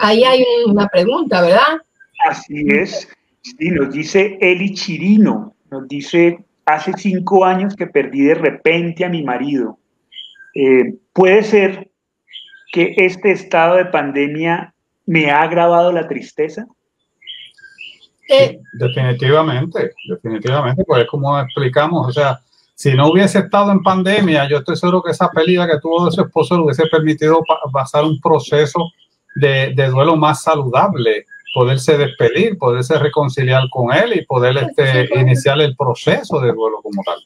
ahí 0.01 0.23
hay 0.23 0.43
una 0.67 0.87
pregunta, 0.87 1.41
¿verdad? 1.41 1.81
Así 2.29 2.67
es. 2.69 3.07
Sí, 3.41 3.69
nos 3.69 3.91
dice 3.93 4.37
Eli 4.41 4.73
Chirino, 4.73 5.55
nos 5.71 5.87
dice 5.87 6.45
hace 6.65 6.93
cinco 6.97 7.45
años 7.45 7.75
que 7.75 7.87
perdí 7.87 8.21
de 8.21 8.35
repente 8.35 9.05
a 9.05 9.09
mi 9.09 9.23
marido. 9.23 9.77
Eh, 10.53 10.95
puede 11.13 11.43
ser 11.43 11.91
que 12.71 12.93
este 12.97 13.31
estado 13.31 13.75
de 13.75 13.85
pandemia 13.85 14.73
me 15.05 15.29
ha 15.29 15.41
agravado 15.41 15.91
la 15.91 16.07
tristeza. 16.07 16.65
Eh, 18.27 18.59
definitivamente, 18.73 19.91
definitivamente, 20.09 20.83
pues 20.83 21.05
como 21.07 21.39
explicamos, 21.39 22.07
o 22.07 22.11
sea, 22.11 22.39
si 22.73 22.93
no 22.93 23.09
hubiese 23.09 23.39
estado 23.39 23.71
en 23.71 23.83
pandemia, 23.83 24.49
yo 24.49 24.57
estoy 24.57 24.75
seguro 24.75 25.03
que 25.03 25.11
esa 25.11 25.29
pérdida 25.29 25.67
que 25.67 25.79
tuvo 25.79 26.05
de 26.05 26.11
su 26.11 26.21
esposo 26.21 26.55
le 26.57 26.63
hubiese 26.63 26.87
permitido 26.87 27.41
pasar 27.71 28.03
un 28.03 28.19
proceso 28.19 28.91
de, 29.35 29.73
de 29.75 29.87
duelo 29.87 30.15
más 30.15 30.41
saludable 30.41 31.25
poderse 31.55 31.97
despedir, 31.97 32.57
poderse 32.57 32.99
reconciliar 32.99 33.63
con 33.71 33.93
él 33.93 34.11
y 34.13 34.25
poder 34.25 34.57
este, 34.57 35.07
iniciar 35.17 35.61
el 35.61 35.73
proceso 35.77 36.41
de 36.41 36.51
duelo 36.51 36.81
como 36.83 37.01
tal. 37.05 37.17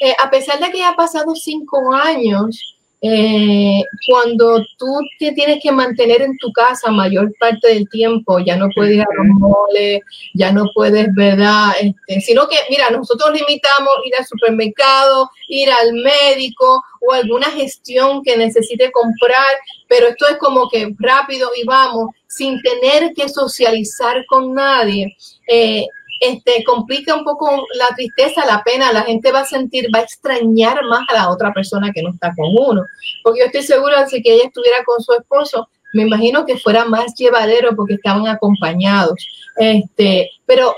Eh, 0.00 0.14
a 0.22 0.30
pesar 0.30 0.60
de 0.60 0.70
que 0.70 0.78
ya 0.78 0.90
ha 0.90 0.94
pasado 0.94 1.34
cinco 1.34 1.92
años, 1.92 2.78
eh, 3.04 3.82
cuando 4.08 4.64
tú 4.78 5.00
te 5.18 5.32
tienes 5.32 5.60
que 5.60 5.72
mantener 5.72 6.22
en 6.22 6.36
tu 6.38 6.52
casa 6.52 6.88
mayor 6.92 7.34
parte 7.40 7.66
del 7.66 7.88
tiempo, 7.88 8.38
ya 8.38 8.56
no 8.56 8.68
puedes 8.72 8.94
ir 8.94 9.00
a 9.00 9.14
los 9.16 9.26
moles, 9.26 10.00
ya 10.34 10.52
no 10.52 10.66
puedes, 10.72 11.12
¿verdad? 11.16 11.72
Este, 11.80 12.20
sino 12.20 12.48
que, 12.48 12.56
mira, 12.70 12.90
nosotros 12.90 13.32
limitamos 13.32 13.92
ir 14.04 14.14
al 14.16 14.24
supermercado, 14.24 15.28
ir 15.48 15.68
al 15.68 15.94
médico 15.94 16.80
o 17.00 17.12
alguna 17.12 17.50
gestión 17.50 18.22
que 18.22 18.36
necesite 18.36 18.92
comprar, 18.92 19.56
pero 19.88 20.06
esto 20.06 20.28
es 20.28 20.36
como 20.36 20.68
que 20.70 20.94
rápido 21.00 21.50
y 21.60 21.66
vamos, 21.66 22.10
sin 22.28 22.62
tener 22.62 23.12
que 23.14 23.28
socializar 23.28 24.24
con 24.26 24.54
nadie. 24.54 25.16
Eh, 25.48 25.86
este, 26.22 26.62
complica 26.62 27.16
un 27.16 27.24
poco 27.24 27.66
la 27.74 27.88
tristeza, 27.96 28.46
la 28.46 28.62
pena, 28.62 28.92
la 28.92 29.02
gente 29.02 29.32
va 29.32 29.40
a 29.40 29.44
sentir, 29.44 29.88
va 29.92 29.98
a 29.98 30.02
extrañar 30.02 30.84
más 30.84 31.02
a 31.08 31.14
la 31.14 31.30
otra 31.30 31.52
persona 31.52 31.90
que 31.92 32.00
no 32.00 32.10
está 32.10 32.32
con 32.36 32.46
uno. 32.56 32.84
Porque 33.24 33.40
yo 33.40 33.46
estoy 33.46 33.64
segura 33.64 34.04
de 34.04 34.22
que 34.22 34.32
ella 34.32 34.44
estuviera 34.44 34.84
con 34.84 35.02
su 35.02 35.12
esposo, 35.14 35.68
me 35.94 36.02
imagino 36.02 36.46
que 36.46 36.58
fuera 36.58 36.84
más 36.84 37.12
llevadero 37.16 37.74
porque 37.74 37.94
estaban 37.94 38.28
acompañados. 38.28 39.26
Este, 39.56 40.30
pero 40.46 40.76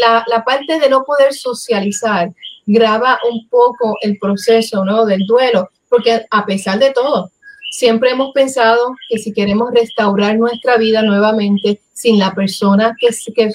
la, 0.00 0.24
la, 0.28 0.42
parte 0.44 0.80
de 0.80 0.88
no 0.88 1.04
poder 1.04 1.34
socializar 1.34 2.30
graba 2.64 3.20
un 3.30 3.46
poco 3.50 3.96
el 4.00 4.18
proceso 4.18 4.82
¿no? 4.82 5.04
del 5.04 5.26
duelo, 5.26 5.68
porque 5.90 6.24
a 6.30 6.46
pesar 6.46 6.78
de 6.78 6.92
todo, 6.92 7.30
Siempre 7.76 8.12
hemos 8.12 8.32
pensado 8.32 8.94
que 9.06 9.18
si 9.18 9.34
queremos 9.34 9.70
restaurar 9.70 10.38
nuestra 10.38 10.78
vida 10.78 11.02
nuevamente 11.02 11.82
sin 11.92 12.18
la 12.18 12.34
persona 12.34 12.96
que, 12.98 13.10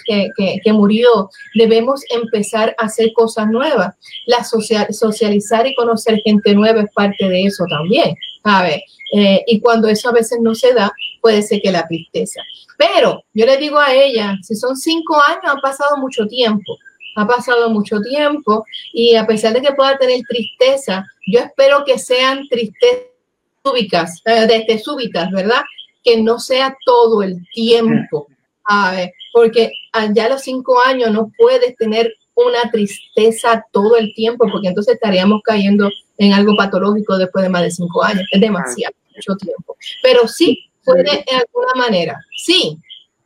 que, 0.05 0.59
que, 0.63 0.73
murió, 0.73 1.31
debemos 1.55 2.01
empezar 2.11 2.75
a 2.77 2.85
hacer 2.85 3.13
cosas 3.13 3.47
nuevas. 3.47 3.95
La 4.27 4.43
socializar 4.43 5.65
y 5.65 5.73
conocer 5.73 6.21
gente 6.23 6.53
nueva 6.53 6.81
es 6.81 6.91
parte 6.93 7.27
de 7.27 7.45
eso 7.45 7.63
también, 7.67 8.15
¿sabes? 8.43 8.81
Eh, 9.15 9.41
y 9.47 9.59
cuando 9.59 9.87
eso 9.87 10.09
a 10.09 10.13
veces 10.13 10.37
no 10.39 10.53
se 10.53 10.71
da, 10.71 10.91
puede 11.19 11.41
ser 11.41 11.59
que 11.59 11.71
la 11.71 11.87
tristeza. 11.87 12.41
Pero 12.77 13.23
yo 13.33 13.47
le 13.47 13.57
digo 13.57 13.79
a 13.79 13.91
ella, 13.91 14.37
si 14.43 14.55
son 14.55 14.77
cinco 14.77 15.15
años, 15.29 15.55
ha 15.57 15.61
pasado 15.61 15.97
mucho 15.97 16.27
tiempo 16.27 16.77
ha 17.17 17.27
pasado 17.27 17.69
mucho 17.69 17.99
tiempo 17.99 18.63
y 18.93 19.15
a 19.15 19.27
pesar 19.27 19.51
de 19.51 19.61
que 19.61 19.73
pueda 19.73 19.97
tener 19.97 20.21
tristeza, 20.29 21.05
yo 21.27 21.41
espero 21.41 21.83
que 21.83 21.99
sean 21.99 22.47
tristezas 22.47 23.10
súbitas, 23.63 24.21
desde 24.25 24.79
súbitas, 24.79 25.31
¿verdad? 25.31 25.61
Que 26.03 26.21
no 26.21 26.39
sea 26.39 26.75
todo 26.85 27.21
el 27.23 27.37
tiempo, 27.53 28.27
porque 29.33 29.71
ya 30.13 30.25
a 30.25 30.29
los 30.29 30.41
cinco 30.41 30.81
años 30.81 31.11
no 31.11 31.31
puedes 31.37 31.75
tener 31.75 32.13
una 32.35 32.71
tristeza 32.71 33.63
todo 33.71 33.97
el 33.97 34.13
tiempo, 34.13 34.47
porque 34.51 34.69
entonces 34.69 34.95
estaríamos 34.95 35.41
cayendo 35.43 35.89
en 36.17 36.33
algo 36.33 36.55
patológico 36.55 37.17
después 37.17 37.43
de 37.43 37.49
más 37.49 37.63
de 37.63 37.71
cinco 37.71 38.03
años. 38.03 38.23
Es 38.31 38.41
demasiado, 38.41 38.95
mucho 39.15 39.35
tiempo. 39.35 39.75
Pero 40.01 40.27
sí, 40.27 40.69
puede 40.83 41.23
en 41.27 41.37
alguna 41.37 41.73
manera, 41.75 42.17
sí. 42.35 42.77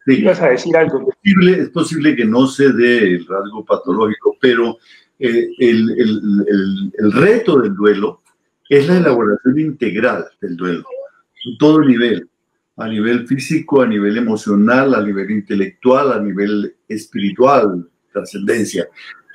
Sí, 0.06 0.22
vas 0.24 0.42
a 0.42 0.50
decir 0.50 0.76
algo. 0.76 1.00
Es 1.00 1.16
posible, 1.16 1.62
es 1.64 1.70
posible 1.70 2.16
que 2.16 2.26
no 2.26 2.48
se 2.48 2.72
dé 2.74 2.98
el 3.00 3.26
rasgo 3.26 3.66
patológico, 3.66 4.38
pero 4.40 4.78
eh, 5.20 5.48
el, 5.58 5.90
el, 5.98 6.92
el 6.98 7.12
reto 7.12 7.60
del 7.60 7.76
duelo 7.76 8.22
es 8.70 8.88
la 8.88 8.98
elaboración 8.98 9.60
integral 9.60 10.26
del 10.42 10.56
duelo, 10.56 10.86
en 11.46 11.58
todo 11.58 11.82
nivel, 11.82 12.28
a 12.78 12.88
nivel 12.88 13.28
físico, 13.28 13.82
a 13.82 13.88
nivel 13.88 14.18
emocional, 14.18 14.96
a 14.96 15.02
nivel 15.02 15.32
intelectual, 15.32 16.12
a 16.14 16.20
nivel 16.20 16.76
espiritual, 16.88 17.88
trascendencia. 18.12 18.88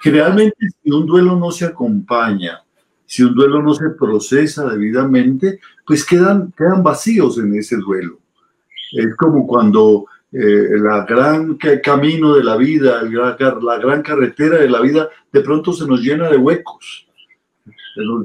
Generalmente, 0.02 0.56
si 0.82 0.90
un 0.90 1.06
duelo 1.06 1.36
no 1.36 1.50
se 1.50 1.66
acompaña, 1.66 2.62
si 3.06 3.22
un 3.22 3.34
duelo 3.34 3.62
no 3.62 3.74
se 3.74 3.90
procesa 3.90 4.68
debidamente, 4.68 5.60
pues 5.86 6.04
quedan, 6.04 6.52
quedan 6.56 6.82
vacíos 6.82 7.38
en 7.38 7.54
ese 7.54 7.76
duelo. 7.76 8.18
Es 8.92 9.14
como 9.16 9.46
cuando 9.46 10.06
eh, 10.32 10.78
la 10.78 11.04
gran 11.04 11.56
camino 11.82 12.34
de 12.34 12.44
la 12.44 12.56
vida, 12.56 13.02
la 13.02 13.78
gran 13.78 14.02
carretera 14.02 14.58
de 14.58 14.70
la 14.70 14.80
vida, 14.80 15.08
de 15.32 15.40
pronto 15.40 15.72
se 15.72 15.86
nos 15.86 16.00
llena 16.00 16.28
de 16.28 16.36
huecos 16.36 17.06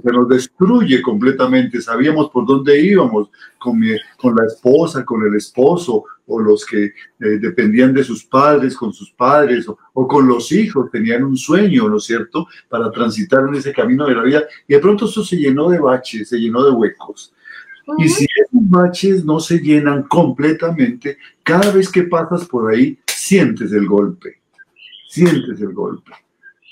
se 0.03 0.12
nos, 0.12 0.27
destruye 0.29 1.01
completamente. 1.01 1.82
Sabíamos 1.82 2.29
por 2.29 2.46
dónde 2.46 2.79
íbamos 2.79 3.29
con, 3.58 3.82
con 4.17 4.36
la 4.36 4.46
esposa, 4.46 5.05
con 5.05 5.24
el 5.25 5.36
esposo, 5.36 6.03
o 6.27 6.39
los 6.39 6.65
que 6.65 6.86
eh, 6.86 6.94
dependían 7.20 7.94
de 7.94 8.03
sus 8.03 8.24
padres, 8.25 8.75
con 8.75 8.94
sus 8.94 9.12
padres, 9.12 9.67
o, 9.67 10.08
con 10.08 10.27
los 10.27 10.51
hijos, 10.51 10.89
tenían 10.91 11.24
un 11.24 11.38
sueño, 11.38 11.88
¿no 11.88 11.98
es 11.98 12.03
cierto?, 12.03 12.48
para 12.70 12.91
transitar 12.91 13.48
en 13.48 13.55
ese 13.55 13.74
camino 13.74 14.05
de 14.08 14.15
la 14.15 14.24
vida. 14.24 14.44
Y 14.67 14.74
de 14.74 14.79
pronto 14.79 15.05
eso 15.05 15.24
se 15.24 15.38
llenó 15.38 15.70
de 15.70 15.79
baches, 15.79 16.29
se 16.29 16.39
llenó 16.39 16.63
de 16.63 16.72
huecos. 16.72 17.34
Y 18.00 18.10
si 18.10 18.25
esos 18.25 18.70
baches 18.70 19.24
no 19.24 19.39
se 19.39 19.60
llenan 19.60 20.03
completamente, 20.03 21.20
cada 21.44 21.72
vez 21.72 21.91
que 21.91 22.03
pasas 22.03 22.46
por 22.46 22.72
ahí, 22.72 22.98
sientes 23.05 23.72
el 23.74 23.86
golpe, 23.86 24.41
sientes 25.08 25.62
el 25.62 25.74
golpe. 25.74 26.12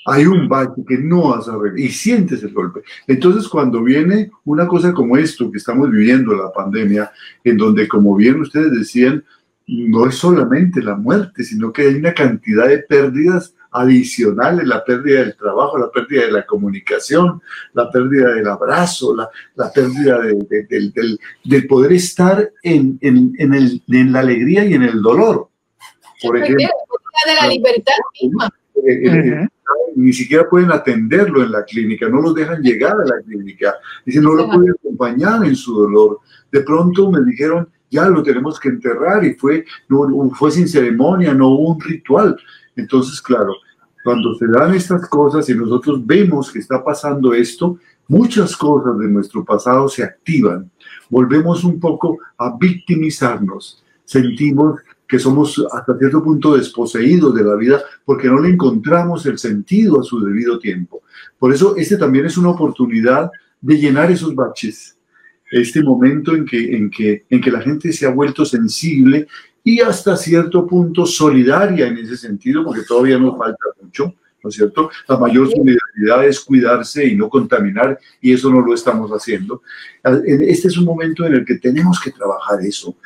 Hay 0.06 0.26
un 0.26 0.48
bache 0.48 0.82
que 0.86 0.98
no 0.98 1.30
vas 1.30 1.48
a 1.48 1.56
ver 1.56 1.78
y 1.78 1.88
sientes 1.88 2.42
el 2.42 2.52
golpe. 2.52 2.82
Entonces, 3.06 3.48
cuando 3.48 3.82
viene 3.82 4.30
una 4.44 4.66
cosa 4.66 4.92
como 4.92 5.16
esto 5.16 5.50
que 5.50 5.58
estamos 5.58 5.90
viviendo, 5.90 6.34
la 6.34 6.52
pandemia, 6.52 7.10
en 7.42 7.56
donde, 7.56 7.88
como 7.88 8.14
bien 8.14 8.40
ustedes 8.40 8.70
decían, 8.72 9.24
no 9.66 10.06
es 10.06 10.16
solamente 10.16 10.82
la 10.82 10.94
muerte, 10.94 11.42
sino 11.42 11.72
que 11.72 11.82
hay 11.82 11.94
una 11.94 12.12
cantidad 12.12 12.68
de 12.68 12.80
pérdidas 12.80 13.54
adicionales, 13.70 14.66
la 14.66 14.84
pérdida 14.84 15.20
del 15.20 15.36
trabajo, 15.36 15.78
la 15.78 15.90
pérdida 15.90 16.26
de 16.26 16.32
la 16.32 16.46
comunicación, 16.46 17.40
la 17.72 17.90
pérdida 17.90 18.34
del 18.34 18.46
abrazo, 18.46 19.16
la, 19.16 19.28
la 19.56 19.72
pérdida 19.72 20.20
de, 20.20 20.66
del, 20.68 21.18
del, 21.44 21.66
poder 21.66 21.92
estar 21.92 22.52
en, 22.62 22.98
en, 23.00 23.32
en, 23.38 23.54
el, 23.54 23.82
en, 23.88 24.12
la 24.12 24.20
alegría 24.20 24.64
y 24.64 24.74
en 24.74 24.82
el 24.82 25.02
dolor. 25.02 25.48
Por 26.22 26.36
ejemplo, 26.36 26.68
de 27.26 27.34
la 27.34 27.48
libertad 27.48 27.94
misma. 28.22 28.50
Eh, 28.76 29.08
eh, 29.08 29.48
ni 29.96 30.12
siquiera 30.12 30.48
pueden 30.48 30.72
atenderlo 30.72 31.42
en 31.42 31.52
la 31.52 31.64
clínica, 31.64 32.08
no 32.08 32.20
los 32.20 32.34
dejan 32.34 32.62
llegar 32.62 32.92
a 32.92 33.04
la 33.04 33.22
clínica, 33.22 33.74
dicen 34.04 34.24
no 34.24 34.34
lo 34.34 34.46
pueden 34.46 34.70
acompañar 34.72 35.44
en 35.44 35.54
su 35.54 35.74
dolor. 35.74 36.20
De 36.50 36.60
pronto 36.60 37.10
me 37.10 37.24
dijeron, 37.24 37.68
ya 37.90 38.08
lo 38.08 38.22
tenemos 38.22 38.58
que 38.58 38.70
enterrar 38.70 39.24
y 39.24 39.34
fue, 39.34 39.64
no, 39.88 40.30
fue 40.30 40.50
sin 40.50 40.68
ceremonia, 40.68 41.32
no 41.32 41.48
hubo 41.48 41.74
un 41.74 41.80
ritual. 41.80 42.36
Entonces, 42.74 43.20
claro, 43.22 43.52
cuando 44.02 44.34
se 44.34 44.46
dan 44.48 44.74
estas 44.74 45.08
cosas 45.08 45.48
y 45.48 45.54
nosotros 45.54 46.04
vemos 46.04 46.50
que 46.50 46.58
está 46.58 46.82
pasando 46.82 47.32
esto, 47.32 47.78
muchas 48.08 48.56
cosas 48.56 48.98
de 48.98 49.08
nuestro 49.08 49.44
pasado 49.44 49.88
se 49.88 50.02
activan. 50.02 50.70
Volvemos 51.08 51.62
un 51.62 51.78
poco 51.78 52.18
a 52.36 52.56
victimizarnos. 52.58 53.82
Sentimos 54.04 54.80
que 55.14 55.20
somos 55.20 55.64
hasta 55.72 55.96
cierto 55.96 56.24
punto 56.24 56.56
desposeídos 56.56 57.32
de 57.36 57.44
la 57.44 57.54
vida 57.54 57.80
porque 58.04 58.26
no 58.26 58.40
le 58.40 58.48
encontramos 58.48 59.24
el 59.26 59.38
sentido 59.38 60.00
a 60.00 60.02
su 60.02 60.18
debido 60.18 60.58
tiempo. 60.58 61.02
Por 61.38 61.54
eso 61.54 61.76
este 61.76 61.96
también 61.96 62.26
es 62.26 62.36
una 62.36 62.48
oportunidad 62.48 63.30
de 63.60 63.78
llenar 63.78 64.10
esos 64.10 64.34
baches. 64.34 64.98
Este 65.52 65.84
momento 65.84 66.34
en 66.34 66.44
que, 66.44 66.76
en 66.76 66.90
que, 66.90 67.26
en 67.30 67.40
que 67.40 67.50
la 67.52 67.60
gente 67.60 67.92
se 67.92 68.06
ha 68.06 68.10
vuelto 68.10 68.44
sensible 68.44 69.28
y 69.62 69.78
hasta 69.78 70.16
cierto 70.16 70.66
punto 70.66 71.06
solidaria 71.06 71.86
en 71.86 71.98
ese 71.98 72.16
sentido, 72.16 72.64
porque 72.64 72.82
todavía 72.82 73.16
nos 73.16 73.38
falta 73.38 73.66
mucho, 73.80 74.16
¿no 74.42 74.50
es 74.50 74.56
cierto? 74.56 74.90
La 75.06 75.16
mayor 75.16 75.48
solidaridad 75.48 76.26
es 76.26 76.40
cuidarse 76.40 77.06
y 77.06 77.14
no 77.14 77.28
contaminar, 77.28 78.00
y 78.20 78.32
eso 78.32 78.50
no 78.50 78.60
lo 78.60 78.74
estamos 78.74 79.12
haciendo. 79.12 79.62
Este 80.24 80.66
es 80.66 80.76
un 80.76 80.86
momento 80.86 81.24
en 81.24 81.34
el 81.34 81.44
que 81.44 81.54
tenemos 81.54 82.00
que 82.00 82.10
trabajar 82.10 82.60
eso. 82.62 82.96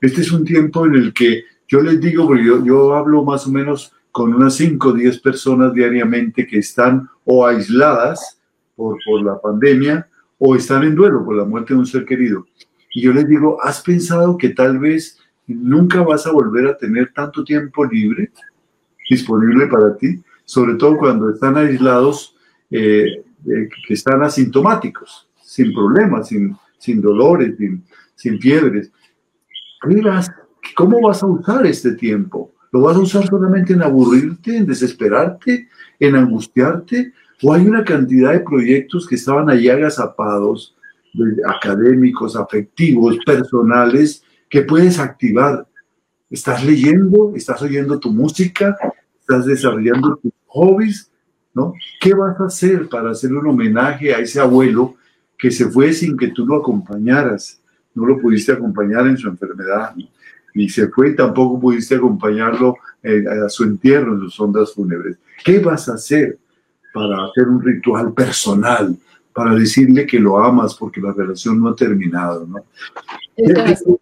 Este 0.00 0.20
es 0.20 0.30
un 0.30 0.44
tiempo 0.44 0.86
en 0.86 0.94
el 0.94 1.12
que 1.12 1.44
yo 1.68 1.82
les 1.82 2.00
digo, 2.00 2.34
yo, 2.34 2.64
yo 2.64 2.94
hablo 2.94 3.22
más 3.24 3.46
o 3.46 3.50
menos 3.50 3.92
con 4.10 4.34
unas 4.34 4.56
5 4.56 4.88
o 4.88 4.92
10 4.92 5.20
personas 5.20 5.72
diariamente 5.74 6.46
que 6.46 6.58
están 6.58 7.08
o 7.24 7.46
aisladas 7.46 8.40
por, 8.74 8.96
por 9.04 9.22
la 9.22 9.40
pandemia 9.40 10.08
o 10.38 10.56
están 10.56 10.84
en 10.84 10.94
duelo 10.94 11.24
por 11.24 11.36
la 11.36 11.44
muerte 11.44 11.74
de 11.74 11.80
un 11.80 11.86
ser 11.86 12.04
querido. 12.04 12.46
Y 12.92 13.02
yo 13.02 13.12
les 13.12 13.28
digo, 13.28 13.62
¿has 13.62 13.82
pensado 13.82 14.38
que 14.38 14.50
tal 14.50 14.78
vez 14.78 15.18
nunca 15.46 16.02
vas 16.02 16.26
a 16.26 16.32
volver 16.32 16.66
a 16.66 16.76
tener 16.76 17.12
tanto 17.12 17.44
tiempo 17.44 17.84
libre 17.84 18.32
disponible 19.10 19.66
para 19.66 19.96
ti? 19.96 20.22
Sobre 20.44 20.74
todo 20.74 20.96
cuando 20.96 21.30
están 21.30 21.56
aislados, 21.56 22.34
eh, 22.70 23.22
eh, 23.46 23.68
que 23.86 23.94
están 23.94 24.22
asintomáticos, 24.22 25.28
sin 25.42 25.72
problemas, 25.74 26.28
sin, 26.28 26.56
sin 26.78 27.00
dolores, 27.00 27.56
sin, 27.58 27.84
sin 28.14 28.40
fiebres. 28.40 28.90
¿Qué 29.82 29.94
¿Cómo 30.74 31.00
vas 31.00 31.22
a 31.22 31.26
usar 31.26 31.66
este 31.66 31.92
tiempo? 31.92 32.52
¿Lo 32.70 32.82
vas 32.82 32.96
a 32.96 33.00
usar 33.00 33.26
solamente 33.26 33.72
en 33.72 33.82
aburrirte, 33.82 34.56
en 34.56 34.66
desesperarte, 34.66 35.68
en 35.98 36.16
angustiarte? 36.16 37.12
¿O 37.42 37.52
hay 37.52 37.66
una 37.66 37.84
cantidad 37.84 38.32
de 38.32 38.40
proyectos 38.40 39.06
que 39.06 39.14
estaban 39.14 39.48
allí 39.48 39.68
agazapados, 39.68 40.76
académicos, 41.46 42.36
afectivos, 42.36 43.16
personales, 43.24 44.22
que 44.50 44.62
puedes 44.62 44.98
activar? 44.98 45.66
¿Estás 46.30 46.64
leyendo? 46.64 47.32
¿Estás 47.34 47.62
oyendo 47.62 47.98
tu 47.98 48.12
música? 48.12 48.76
¿Estás 49.20 49.46
desarrollando 49.46 50.16
tus 50.16 50.32
hobbies? 50.46 51.10
¿No? 51.54 51.72
¿Qué 52.00 52.12
vas 52.14 52.38
a 52.38 52.44
hacer 52.44 52.88
para 52.88 53.10
hacer 53.10 53.32
un 53.32 53.46
homenaje 53.46 54.14
a 54.14 54.18
ese 54.18 54.38
abuelo 54.38 54.96
que 55.38 55.50
se 55.50 55.70
fue 55.70 55.92
sin 55.92 56.16
que 56.16 56.28
tú 56.28 56.44
lo 56.44 56.56
acompañaras? 56.56 57.60
No 57.94 58.04
lo 58.04 58.18
pudiste 58.18 58.52
acompañar 58.52 59.06
en 59.06 59.16
su 59.16 59.28
enfermedad. 59.28 59.94
¿no? 59.96 60.04
Y 60.58 60.68
se 60.68 60.88
fue 60.88 61.10
y 61.10 61.16
tampoco 61.16 61.60
pudiste 61.60 61.94
acompañarlo 61.94 62.76
eh, 63.02 63.24
a 63.44 63.48
su 63.48 63.64
entierro 63.64 64.14
en 64.14 64.20
sus 64.20 64.40
ondas 64.40 64.74
fúnebres. 64.74 65.16
¿Qué 65.44 65.60
vas 65.60 65.88
a 65.88 65.94
hacer 65.94 66.38
para 66.92 67.26
hacer 67.26 67.48
un 67.48 67.62
ritual 67.62 68.12
personal, 68.12 68.96
para 69.32 69.54
decirle 69.54 70.06
que 70.06 70.18
lo 70.18 70.42
amas 70.42 70.74
porque 70.74 71.00
la 71.00 71.12
relación 71.12 71.60
no 71.60 71.68
ha 71.68 71.76
terminado? 71.76 72.46
¿no? 72.46 72.64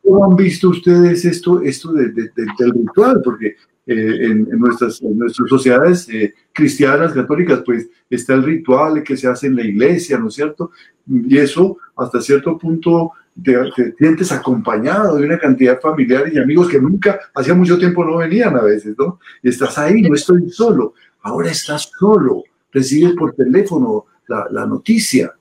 ¿Cómo 0.03 0.25
han 0.25 0.37
visto 0.37 0.71
ustedes 0.71 1.25
esto, 1.25 1.61
esto 1.61 1.93
del 1.93 2.31
ritual? 2.73 3.21
Porque 3.23 3.57
eh, 3.89 4.19
en, 4.23 4.49
nuestras, 4.59 5.01
nuestras 5.03 5.49
sociedades 5.49 6.09
eh, 6.09 6.35
cristianas, 6.53 7.13
católicas, 7.13 7.63
pues 7.65 7.89
está 8.09 8.35
el 8.35 8.43
ritual 8.43 9.03
que 9.03 9.17
se 9.17 9.29
hace 9.29 9.47
en 9.47 9.57
la 9.57 9.65
iglesia, 9.65 10.19
¿no 10.19 10.29
es 10.29 10.35
cierto? 10.35 10.71
Y 11.07 11.37
eso 11.39 11.77
hasta 11.97 12.21
cierto 12.21 12.59
punto 12.59 13.13
te, 13.43 13.95
sientes 13.99 14.33
acompañado 14.33 15.17
de 15.17 15.27
una 15.27 15.39
cantidad 15.39 15.75
de 15.75 15.81
familiares 15.81 16.35
y 16.35 16.39
amigos 16.39 16.69
que 16.69 16.81
nunca, 16.81 17.21
hacía 17.35 17.55
mucho 17.55 17.79
tiempo 17.79 18.05
no 18.05 18.17
venían 18.19 18.57
a 18.57 18.63
veces, 18.63 18.95
¿no? 18.99 19.19
Y 19.43 19.49
estás 19.49 19.79
ahí, 19.79 20.03
no 20.03 20.15
estoy 20.15 20.51
solo, 20.51 20.95
ahora 21.23 21.51
estás 21.51 21.91
solo, 21.99 22.45
recibes 22.73 23.15
por 23.15 23.35
teléfono 23.35 24.07
la, 24.29 24.47
la 24.51 24.67
noticia 24.67 25.33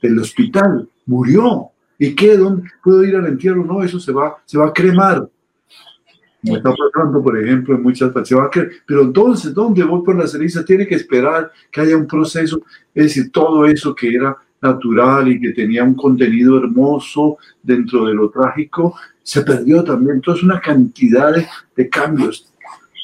del 0.00 0.18
hospital, 0.18 0.88
murió. 1.06 1.70
¿Y 1.98 2.14
qué? 2.14 2.36
¿Dónde 2.36 2.70
puedo 2.82 3.02
ir 3.02 3.16
al 3.16 3.26
entierro? 3.26 3.64
No, 3.64 3.82
eso 3.82 3.98
se 3.98 4.12
va, 4.12 4.36
se 4.44 4.56
va 4.56 4.68
a 4.68 4.72
cremar. 4.72 5.28
Me 6.42 6.54
está 6.54 6.70
pasando, 6.70 7.20
por 7.20 7.36
ejemplo, 7.36 7.74
en 7.74 7.82
muchas 7.82 8.12
partes. 8.12 8.36
Pero 8.86 9.02
entonces, 9.02 9.52
¿dónde 9.52 9.82
voy 9.82 10.04
por 10.04 10.16
la 10.16 10.28
ceniza? 10.28 10.64
Tiene 10.64 10.86
que 10.86 10.94
esperar 10.94 11.50
que 11.72 11.80
haya 11.80 11.96
un 11.96 12.06
proceso. 12.06 12.62
Es 12.94 13.04
decir, 13.06 13.32
todo 13.32 13.66
eso 13.66 13.94
que 13.94 14.14
era 14.14 14.36
natural 14.60 15.28
y 15.28 15.40
que 15.40 15.52
tenía 15.52 15.84
un 15.84 15.94
contenido 15.94 16.58
hermoso 16.58 17.38
dentro 17.62 18.06
de 18.06 18.14
lo 18.14 18.30
trágico, 18.30 18.96
se 19.22 19.42
perdió 19.42 19.84
también. 19.84 20.16
Entonces, 20.16 20.44
una 20.44 20.60
cantidad 20.60 21.32
de, 21.76 21.88
cambios. 21.88 22.52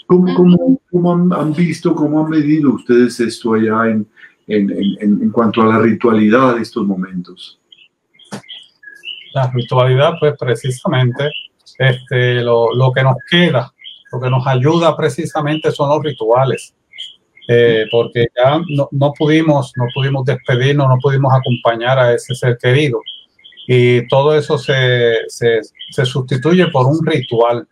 ¿Cómo, 0.07 0.35
cómo, 0.35 0.81
cómo 0.91 1.35
han, 1.35 1.53
visto, 1.55 1.95
cómo 1.95 2.25
han 2.25 2.31
medido 2.31 2.75
ustedes 2.75 3.19
esto 3.21 3.55
allá 3.55 3.91
en, 3.91 4.07
en, 4.47 4.71
en, 4.71 5.23
en, 5.23 5.31
cuanto 5.31 5.63
a 5.63 5.67
la 5.67 5.79
ritualidad 5.79 6.57
de 6.57 6.63
estos 6.63 6.87
momentos? 6.87 7.59
La 9.33 9.51
ritualidad, 9.51 10.13
pues 10.21 10.35
precisamente, 10.39 11.31
este, 11.79 12.43
lo, 12.43 12.75
lo 12.75 12.93
que 12.93 13.03
nos 13.03 13.17
queda, 13.31 13.73
lo 14.13 14.21
que 14.21 14.31
nos 14.31 14.47
ayuda 14.47 14.97
precisamente 14.97 15.73
son 15.73 15.89
los 15.89 16.03
rituales 16.03 16.75
eh, 17.49 17.87
porque 17.91 18.27
ya 18.35 18.61
no, 18.71 18.89
no, 18.91 19.13
pudimos, 19.13 19.73
no 19.77 19.87
pudimos 19.95 20.25
despedirnos, 20.25 20.89
no 20.89 20.99
pudimos 20.99 21.33
acompañar 21.33 21.99
a 21.99 22.15
ese 22.15 22.35
ser 22.35 22.57
querido. 22.59 23.01
Y 23.67 24.07
todo 24.09 24.37
eso 24.37 24.59
se, 24.59 25.19
se, 25.29 25.61
se 25.91 26.05
sustituye 26.05 26.67
por 26.69 26.87
un 26.87 27.05
ritual, 27.05 27.67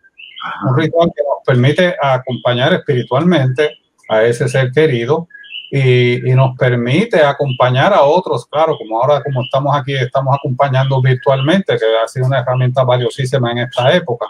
un 0.67 0.77
ritual 0.77 1.11
que 1.15 1.23
nos 1.23 1.45
permite 1.45 1.95
acompañar 2.01 2.73
espiritualmente 2.73 3.77
a 4.09 4.23
ese 4.23 4.47
ser 4.47 4.71
querido 4.71 5.27
y, 5.71 6.29
y, 6.29 6.35
nos 6.35 6.55
permite 6.55 7.23
acompañar 7.23 7.93
a 7.93 8.03
otros, 8.03 8.45
claro, 8.45 8.77
como 8.77 9.01
ahora 9.01 9.23
como 9.23 9.41
estamos 9.41 9.75
aquí, 9.75 9.93
estamos 9.93 10.35
acompañando 10.35 11.01
virtualmente, 11.01 11.77
que 11.77 11.85
ha 12.03 12.07
sido 12.07 12.27
una 12.27 12.39
herramienta 12.39 12.83
valiosísima 12.83 13.51
en 13.51 13.59
esta 13.59 13.91
época. 13.95 14.27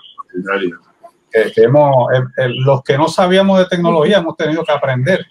Que, 1.31 1.51
que 1.51 1.63
hemos, 1.63 2.07
los 2.47 2.81
que 2.83 2.97
no 2.97 3.09
sabíamos 3.09 3.59
de 3.59 3.65
tecnología 3.65 4.19
hemos 4.19 4.37
tenido 4.37 4.63
que 4.63 4.71
aprender 4.71 5.25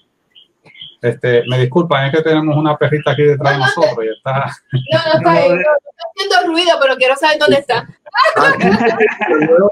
este, 1.03 1.43
me 1.49 1.59
disculpan, 1.59 2.07
es 2.07 2.15
que 2.15 2.23
tenemos 2.23 2.57
una 2.57 2.79
perrita 2.79 3.11
aquí 3.11 3.25
detrás 3.25 3.53
de 3.55 3.59
nosotros 3.59 4.05
y 4.05 4.09
está. 4.09 4.47
No, 4.73 4.99
no, 5.05 5.19
está, 5.19 5.33
ahí, 5.33 5.51
no, 5.51 6.53
ruido, 6.53 6.71
pero 6.81 6.97
quiero 6.97 7.17
saber 7.17 7.39
dónde 7.41 7.59
está. 7.59 7.89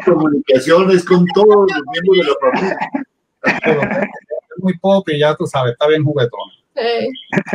Comunicaciones 0.04 1.04
con 1.04 1.24
todos 1.26 1.70
los 1.70 1.82
miembros 1.92 2.16
de 2.16 2.24
la 2.24 2.34
familia. 2.50 4.10
Es 4.56 4.62
muy 4.62 4.76
pop 4.78 5.08
y 5.08 5.20
ya 5.20 5.36
tú 5.36 5.46
sabes, 5.46 5.72
está 5.72 5.86
bien 5.86 6.04
juguetón. 6.04 6.50
Sí. 6.74 7.08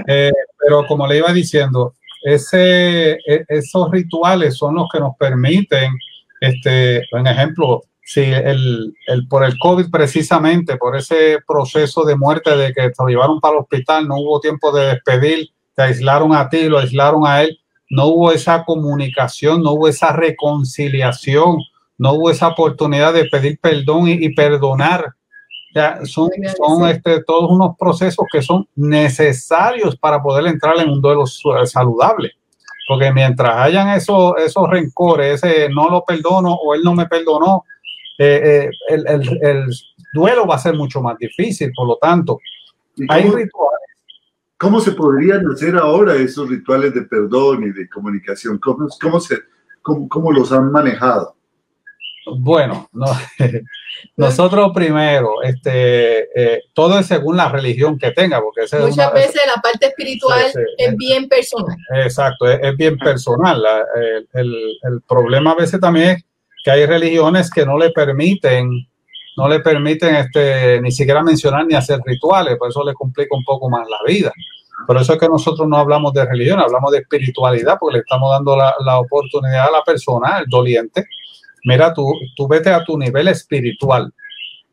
Eh, 0.08 0.32
pero 0.58 0.88
como 0.88 1.06
le 1.06 1.18
iba 1.18 1.34
diciendo, 1.34 1.96
ese, 2.24 3.12
e, 3.12 3.46
esos 3.50 3.92
rituales 3.92 4.58
son 4.58 4.76
los 4.76 4.88
que 4.92 5.00
nos 5.00 5.18
permiten, 5.18 5.92
este, 6.40 7.04
en 7.12 7.28
ejemplo, 7.28 7.84
Sí, 8.08 8.22
el, 8.22 8.94
el, 9.08 9.28
por 9.28 9.44
el 9.44 9.58
COVID 9.58 9.90
precisamente, 9.90 10.78
por 10.78 10.96
ese 10.96 11.40
proceso 11.48 12.06
de 12.06 12.16
muerte 12.16 12.56
de 12.56 12.72
que 12.72 12.92
te 12.92 13.06
llevaron 13.08 13.40
para 13.40 13.56
el 13.56 13.62
hospital, 13.62 14.08
no 14.08 14.18
hubo 14.18 14.40
tiempo 14.40 14.72
de 14.72 14.88
despedir, 14.88 15.50
te 15.76 15.84
aislaron 15.84 16.34
a 16.34 16.48
ti, 16.48 16.70
lo 16.70 16.78
aislaron 16.78 17.26
a 17.26 17.42
él, 17.42 17.60
no 17.90 18.06
hubo 18.06 18.32
esa 18.32 18.64
comunicación, 18.64 19.64
no 19.64 19.72
hubo 19.72 19.88
esa 19.88 20.14
reconciliación, 20.14 21.58
no 21.98 22.14
hubo 22.14 22.30
esa 22.30 22.50
oportunidad 22.50 23.12
de 23.12 23.26
pedir 23.26 23.60
perdón 23.60 24.08
y, 24.08 24.14
y 24.14 24.36
perdonar 24.36 25.16
son, 26.04 26.30
son 26.58 26.88
este, 26.88 27.24
todos 27.24 27.52
unos 27.52 27.76
procesos 27.78 28.26
que 28.32 28.42
son 28.42 28.68
necesarios 28.76 29.98
para 29.98 30.22
poder 30.22 30.48
entrar 30.48 30.78
en 30.80 30.90
un 30.90 31.02
duelo 31.02 31.26
saludable. 31.26 32.32
Porque 32.88 33.12
mientras 33.12 33.56
hayan 33.58 33.90
esos, 33.90 34.34
esos 34.38 34.70
rencores, 34.70 35.44
ese 35.44 35.70
no 35.70 35.90
lo 35.90 36.04
perdono 36.06 36.54
o 36.54 36.76
él 36.76 36.82
no 36.84 36.94
me 36.94 37.08
perdonó, 37.08 37.66
eh, 38.18 38.42
eh, 38.44 38.70
el, 38.90 39.08
el, 39.08 39.40
el, 39.42 39.66
duelo 40.14 40.48
va 40.48 40.56
a 40.56 40.60
ser 40.60 40.76
mucho 40.76 41.02
más 41.02 41.18
difícil. 41.18 41.72
Por 41.76 41.88
lo 41.88 41.98
tanto, 41.98 42.40
hay 43.10 43.24
rituales. 43.24 43.80
¿Cómo 44.58 44.80
se 44.80 44.94
podrían 44.94 45.46
hacer 45.52 45.76
ahora 45.76 46.16
esos 46.16 46.50
rituales 46.50 46.94
de 46.94 47.02
perdón 47.02 47.64
y 47.64 47.72
de 47.72 47.90
comunicación? 47.90 48.58
¿Cómo, 48.58 48.88
cómo, 49.02 49.20
se, 49.20 49.40
cómo, 49.82 50.08
cómo 50.08 50.32
los 50.32 50.52
han 50.52 50.72
manejado? 50.72 51.36
Bueno, 52.38 52.90
no, 52.92 53.06
nosotros 54.18 54.72
primero, 54.74 55.44
este, 55.44 56.30
eh, 56.36 56.64
todo 56.74 56.98
es 56.98 57.06
según 57.06 57.38
la 57.38 57.50
religión 57.50 58.00
que 58.00 58.12
tenga, 58.12 58.42
porque 58.42 58.62
muchas 58.80 59.14
veces 59.14 59.42
la 59.46 59.62
parte 59.62 59.88
espiritual 59.88 60.42
es 60.78 60.98
bien 60.98 61.28
personal. 61.30 61.78
Exacto, 62.04 62.48
es, 62.48 62.76
bien 62.78 62.98
personal. 62.98 63.64
el, 64.34 64.78
el, 64.82 65.02
problema 65.08 65.52
a 65.52 65.56
veces 65.56 65.80
también 65.80 66.10
es 66.10 66.26
que 66.66 66.72
hay 66.72 66.86
religiones 66.88 67.52
que 67.52 67.66
no 67.66 67.78
le 67.78 67.92
permiten, 67.92 68.70
no 69.38 69.48
le 69.48 69.60
permiten 69.60 70.16
este, 70.16 70.82
ni 70.82 70.92
siquiera 70.92 71.24
mencionar 71.24 71.66
ni 71.68 71.76
hacer 71.76 72.00
rituales, 72.04 72.58
por 72.58 72.70
eso 72.70 72.84
le 72.84 72.96
complica 72.96 73.38
un 73.38 73.44
poco 73.44 73.70
más 73.70 73.88
la 73.88 74.00
vida. 74.06 74.34
Por 74.88 74.98
eso 74.98 75.14
es 75.14 75.20
que 75.20 75.30
nosotros 75.30 75.68
no 75.70 75.78
hablamos 75.78 76.12
de 76.14 76.26
religión, 76.26 76.60
hablamos 76.60 76.92
de 76.92 76.98
espiritualidad, 76.98 77.78
porque 77.80 77.98
le 77.98 78.00
estamos 78.02 78.32
dando 78.32 78.58
la, 78.58 78.76
la 78.84 79.00
oportunidad 79.00 79.68
a 79.68 79.72
la 79.72 79.84
persona, 79.84 80.40
el 80.40 80.48
doliente, 80.48 81.06
Mira, 81.66 81.92
tú, 81.94 82.14
tú 82.36 82.48
vete 82.48 82.70
a 82.70 82.84
tu 82.84 82.96
nivel 82.96 83.28
espiritual, 83.28 84.14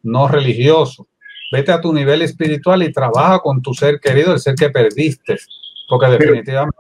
no 0.03 0.29
religioso. 0.29 1.09
Vete 1.51 1.73
a 1.73 1.81
tu 1.81 1.91
nivel 1.91 2.21
espiritual 2.21 2.83
y 2.83 2.93
trabaja 2.93 3.39
con 3.39 3.63
tu 3.63 3.73
ser 3.73 3.99
querido, 3.99 4.35
el 4.35 4.39
ser 4.39 4.55
que 4.55 4.69
perdiste. 4.69 5.37
Porque 5.89 6.11
definitivamente. 6.11 6.77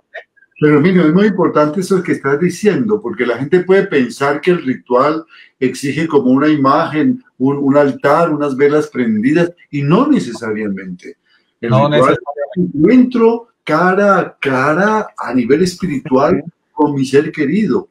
Pero, 0.62 0.81
mira, 0.81 1.05
es 1.05 1.12
muy 1.12 1.27
importante 1.27 1.81
eso 1.81 2.01
que 2.03 2.12
estás 2.12 2.38
diciendo, 2.38 3.01
porque 3.01 3.27
la 3.27 3.37
gente 3.37 3.64
puede 3.64 3.85
pensar 3.88 4.40
que 4.40 4.53
el 4.53 4.62
ritual 4.62 5.25
exige 5.59 6.07
como 6.07 6.31
una 6.31 6.48
imagen, 6.48 7.25
un, 7.38 7.77
altar, 7.77 8.33
unas 8.33 8.57
velas 8.57 8.87
prendidas, 8.87 9.53
y 9.72 9.83
no 9.83 10.07
necesariamente. 10.07 11.16
El 11.61 11.70
no 11.70 11.88
ritual 11.88 11.90
necesariamente. 11.90 12.79
encuentro 12.79 13.48
cara 13.64 14.18
a 14.18 14.37
cara 14.38 15.09
a 15.16 15.35
nivel 15.35 15.62
espiritual 15.62 16.44
con 16.72 16.94
mi 16.94 17.05
ser 17.05 17.33
querido 17.33 17.88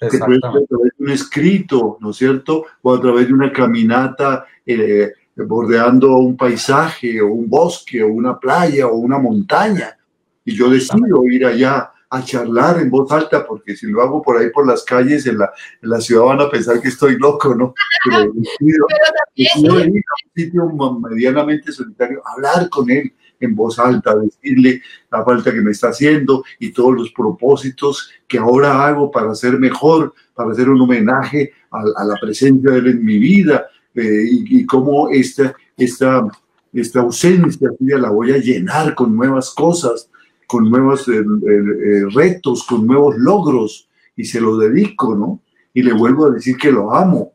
que 0.00 0.18
puede 0.18 0.40
ser 0.40 0.46
a 0.46 0.66
través 0.66 0.92
de 0.98 1.04
un 1.04 1.10
escrito, 1.10 1.98
¿no 2.00 2.10
es 2.10 2.16
cierto? 2.16 2.64
O 2.82 2.94
a 2.94 3.00
través 3.00 3.28
de 3.28 3.34
una 3.34 3.52
caminata 3.52 4.46
eh, 4.66 5.12
bordeando 5.36 6.16
un 6.16 6.36
paisaje 6.36 7.20
o 7.20 7.28
un 7.28 7.48
bosque 7.48 8.02
o 8.02 8.08
una 8.08 8.38
playa 8.38 8.86
o 8.86 8.96
una 8.96 9.18
montaña. 9.18 9.96
Y 10.44 10.54
yo 10.56 10.68
decido 10.68 11.24
ir 11.24 11.46
allá 11.46 11.90
a 12.10 12.24
charlar 12.24 12.80
en 12.80 12.90
voz 12.90 13.10
alta, 13.10 13.44
porque 13.44 13.76
si 13.76 13.86
lo 13.86 14.00
hago 14.02 14.22
por 14.22 14.36
ahí 14.36 14.50
por 14.50 14.66
las 14.66 14.84
calles 14.84 15.26
en 15.26 15.38
la, 15.38 15.52
en 15.82 15.90
la 15.90 16.00
ciudad 16.00 16.26
van 16.26 16.40
a 16.42 16.50
pensar 16.50 16.80
que 16.80 16.88
estoy 16.88 17.18
loco, 17.18 17.54
¿no? 17.54 17.74
Pero 18.04 18.32
decido, 18.32 18.86
decido 19.34 19.80
ir 19.80 19.86
a 19.86 20.14
un 20.24 20.32
sitio 20.34 20.70
medianamente 21.00 21.72
solitario, 21.72 22.22
hablar 22.24 22.68
con 22.68 22.88
él, 22.90 23.12
en 23.40 23.54
voz 23.54 23.78
alta, 23.78 24.16
decirle 24.16 24.80
la 25.10 25.24
falta 25.24 25.52
que 25.52 25.60
me 25.60 25.72
está 25.72 25.88
haciendo 25.88 26.44
y 26.58 26.72
todos 26.72 26.94
los 26.94 27.10
propósitos 27.12 28.10
que 28.26 28.38
ahora 28.38 28.86
hago 28.86 29.10
para 29.10 29.34
ser 29.34 29.58
mejor, 29.58 30.14
para 30.34 30.52
hacer 30.52 30.68
un 30.68 30.80
homenaje 30.80 31.52
a, 31.70 32.04
la 32.04 32.16
presencia 32.20 32.70
de 32.70 32.78
él 32.78 32.86
en 32.88 33.04
mi 33.04 33.18
vida 33.18 33.66
eh, 33.94 34.24
y, 34.28 34.64
cómo 34.66 35.08
esta, 35.10 35.54
esta, 35.76 36.26
esta 36.72 37.00
ausencia 37.00 37.70
la 37.98 38.10
voy 38.10 38.32
a 38.32 38.38
llenar 38.38 38.94
con 38.94 39.14
nuevas 39.14 39.50
cosas, 39.50 40.10
con 40.54 40.70
nuevos 40.70 41.08
eh, 41.08 41.14
eh, 41.18 42.04
retos, 42.14 42.62
con 42.62 42.86
nuevos 42.86 43.16
logros 43.18 43.88
y 44.14 44.24
se 44.24 44.40
lo 44.40 44.56
dedico, 44.56 45.16
¿no? 45.16 45.40
Y 45.72 45.82
le 45.82 45.92
vuelvo 45.92 46.26
a 46.26 46.30
decir 46.30 46.56
que 46.56 46.70
lo 46.70 46.94
amo 46.94 47.32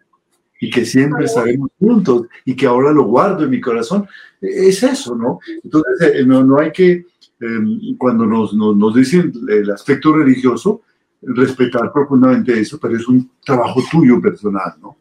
y 0.62 0.69
que 0.69 0.86
siempre 0.86 1.25
estaremos 1.25 1.69
juntos 1.77 2.27
y 2.45 2.55
que 2.55 2.65
ahora 2.65 2.93
lo 2.93 3.03
guardo 3.03 3.43
en 3.43 3.49
mi 3.49 3.60
corazón. 3.60 4.08
Es 4.39 4.82
eso, 4.84 5.17
¿no? 5.17 5.39
Entonces, 5.62 6.15
eh, 6.15 6.25
no, 6.25 6.45
no 6.45 6.60
hay 6.60 6.71
que, 6.71 7.08
em, 7.41 7.97
cuando 7.97 8.25
nos, 8.25 8.53
nos, 8.53 8.77
nos, 8.77 8.95
dicen 8.95 9.34
el 9.49 9.69
aspecto 9.69 10.13
religioso, 10.13 10.84
respetar 11.21 11.91
profundamente 11.91 12.58
eso, 12.58 12.79
pero 12.82 12.95
es 12.95 13.05
un 13.05 13.32
trabajo 13.43 13.82
tuyo 13.91 14.21
personal, 14.21 14.75
¿no? 14.82 14.95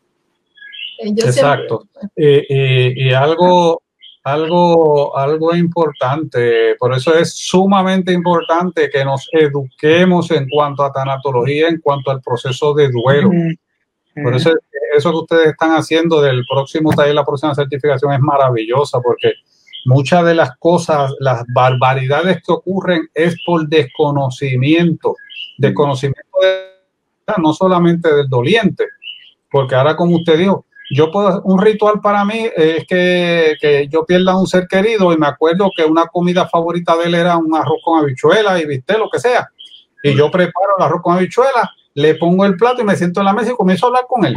Exacto. 0.98 1.86
y 2.16 3.10
algo, 3.12 3.80
algo, 4.32 5.16
algo 5.16 5.54
importante, 5.54 6.74
por 6.78 6.94
eso 6.94 7.14
es 7.14 7.34
sumamente 7.34 8.12
importante 8.12 8.90
que 8.90 9.04
nos 9.04 9.28
eduquemos 9.32 10.30
en 10.30 10.48
cuanto 10.48 10.82
a 10.82 10.92
tanatología, 10.92 11.68
en 11.68 11.80
cuanto 11.80 12.10
al 12.10 12.20
proceso 12.20 12.74
de 12.74 12.90
duelo. 12.90 13.30
Por 14.22 14.34
eso 14.34 14.52
eso 14.96 15.10
que 15.10 15.16
ustedes 15.16 15.46
están 15.48 15.70
haciendo 15.72 16.20
del 16.20 16.44
próximo 16.48 16.92
taller, 16.92 17.14
la 17.14 17.24
próxima 17.24 17.54
certificación 17.54 18.12
es 18.12 18.20
maravillosa 18.20 19.00
porque 19.00 19.34
muchas 19.84 20.24
de 20.24 20.34
las 20.34 20.56
cosas, 20.58 21.12
las 21.20 21.44
barbaridades 21.54 22.42
que 22.42 22.52
ocurren 22.52 23.08
es 23.14 23.36
por 23.44 23.68
desconocimiento, 23.68 25.14
desconocimiento 25.58 26.28
no 27.36 27.52
solamente 27.52 28.14
del 28.14 28.28
doliente, 28.28 28.86
porque 29.50 29.74
ahora 29.74 29.94
como 29.96 30.16
usted 30.16 30.38
dijo, 30.38 30.64
yo 30.90 31.10
puedo, 31.10 31.42
un 31.42 31.60
ritual 31.60 32.00
para 32.00 32.24
mí 32.24 32.46
es 32.56 32.86
que, 32.86 33.56
que, 33.60 33.88
yo 33.88 34.06
pierda 34.06 34.38
un 34.38 34.46
ser 34.46 34.66
querido 34.66 35.12
y 35.12 35.18
me 35.18 35.26
acuerdo 35.26 35.70
que 35.76 35.84
una 35.84 36.06
comida 36.06 36.48
favorita 36.48 36.96
de 36.96 37.04
él 37.04 37.14
era 37.14 37.36
un 37.36 37.54
arroz 37.54 37.80
con 37.84 38.00
habichuela 38.00 38.60
y 38.60 38.66
viste 38.66 38.96
lo 38.96 39.10
que 39.10 39.18
sea. 39.18 39.48
Y 40.02 40.14
yo 40.14 40.30
preparo 40.30 40.78
el 40.78 40.84
arroz 40.84 41.02
con 41.02 41.16
habichuela 41.16 41.70
le 41.98 42.14
pongo 42.14 42.44
el 42.44 42.56
plato 42.56 42.80
y 42.80 42.84
me 42.84 42.94
siento 42.94 43.20
en 43.20 43.26
la 43.26 43.32
mesa 43.32 43.50
y 43.50 43.56
comienzo 43.56 43.86
a 43.86 43.88
hablar 43.88 44.04
con 44.08 44.24
él. 44.24 44.36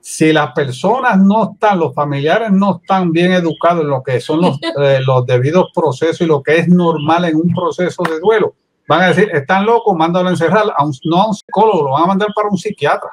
Si 0.00 0.32
las 0.32 0.52
personas 0.52 1.18
no 1.18 1.52
están, 1.52 1.80
los 1.80 1.92
familiares 1.92 2.52
no 2.52 2.80
están 2.80 3.10
bien 3.10 3.32
educados 3.32 3.82
en 3.82 3.90
lo 3.90 4.00
que 4.02 4.20
son 4.20 4.42
los, 4.42 4.58
eh, 4.80 5.00
los 5.04 5.26
debidos 5.26 5.70
procesos 5.74 6.20
y 6.20 6.26
lo 6.26 6.40
que 6.40 6.58
es 6.58 6.68
normal 6.68 7.24
en 7.24 7.36
un 7.36 7.52
proceso 7.52 8.04
de 8.04 8.20
duelo, 8.20 8.54
van 8.86 9.02
a 9.02 9.08
decir, 9.08 9.28
están 9.32 9.66
locos, 9.66 9.96
mándalo 9.96 10.28
a 10.28 10.32
encerrar, 10.32 10.66
a 10.76 10.84
no 11.04 11.22
a 11.22 11.28
un 11.28 11.34
psicólogo, 11.34 11.82
lo 11.82 11.90
van 11.92 12.04
a 12.04 12.06
mandar 12.06 12.28
para 12.32 12.48
un 12.48 12.58
psiquiatra. 12.58 13.10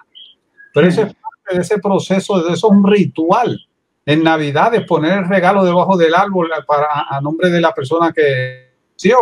Pero 0.71 0.87
ese 0.87 1.01
es 1.01 1.13
de 1.55 1.61
ese 1.61 1.79
proceso, 1.79 2.41
de 2.41 2.53
eso 2.53 2.67
es 2.67 2.71
un 2.71 2.85
ritual. 2.85 3.59
En 4.05 4.23
Navidad 4.23 4.73
es 4.73 4.85
poner 4.85 5.19
el 5.19 5.29
regalo 5.29 5.63
debajo 5.63 5.97
del 5.97 6.15
árbol 6.15 6.49
para, 6.65 6.87
a 7.09 7.21
nombre 7.21 7.49
de 7.49 7.61
la 7.61 7.73
persona 7.73 8.11
que 8.11 8.73
nació. 8.93 9.17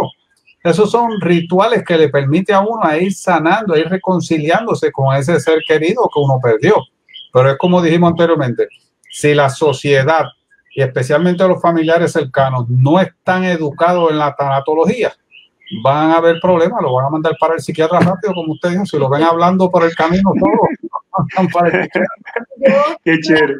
Esos 0.64 0.92
son 0.92 1.20
rituales 1.22 1.84
que 1.84 1.98
le 1.98 2.10
permite 2.10 2.54
a 2.54 2.62
uno 2.62 2.84
a 2.84 2.98
ir 2.98 3.14
sanando, 3.14 3.74
a 3.74 3.80
ir 3.80 3.88
reconciliándose 3.88 4.92
con 4.92 5.16
ese 5.16 5.40
ser 5.40 5.60
querido 5.68 6.10
que 6.14 6.20
uno 6.20 6.40
perdió. 6.42 6.76
Pero 7.34 7.52
es 7.52 7.58
como 7.58 7.82
dijimos 7.82 8.12
anteriormente, 8.12 8.68
si 9.10 9.34
la 9.34 9.50
sociedad 9.50 10.26
y 10.74 10.82
especialmente 10.82 11.48
los 11.48 11.62
familiares 11.62 12.12
cercanos 12.12 12.66
no 12.70 13.00
están 13.00 13.44
educados 13.46 14.12
en 14.12 14.20
la 14.20 14.36
tanatología, 14.36 15.14
van 15.84 16.12
a 16.12 16.18
haber 16.18 16.40
problemas, 16.40 16.82
lo 16.82 16.94
van 16.94 17.06
a 17.06 17.10
mandar 17.10 17.36
para 17.40 17.56
el 17.56 17.62
psiquiatra 17.62 18.00
rápido, 18.00 18.34
como 18.34 18.54
usted 18.54 18.70
dijo, 18.70 18.86
si 18.86 18.98
lo 18.98 19.10
ven 19.10 19.24
hablando 19.24 19.70
por 19.70 19.84
el 19.84 19.96
camino 19.96 20.32
todo. 20.40 20.68
Qué 23.04 23.20
chévere 23.22 23.56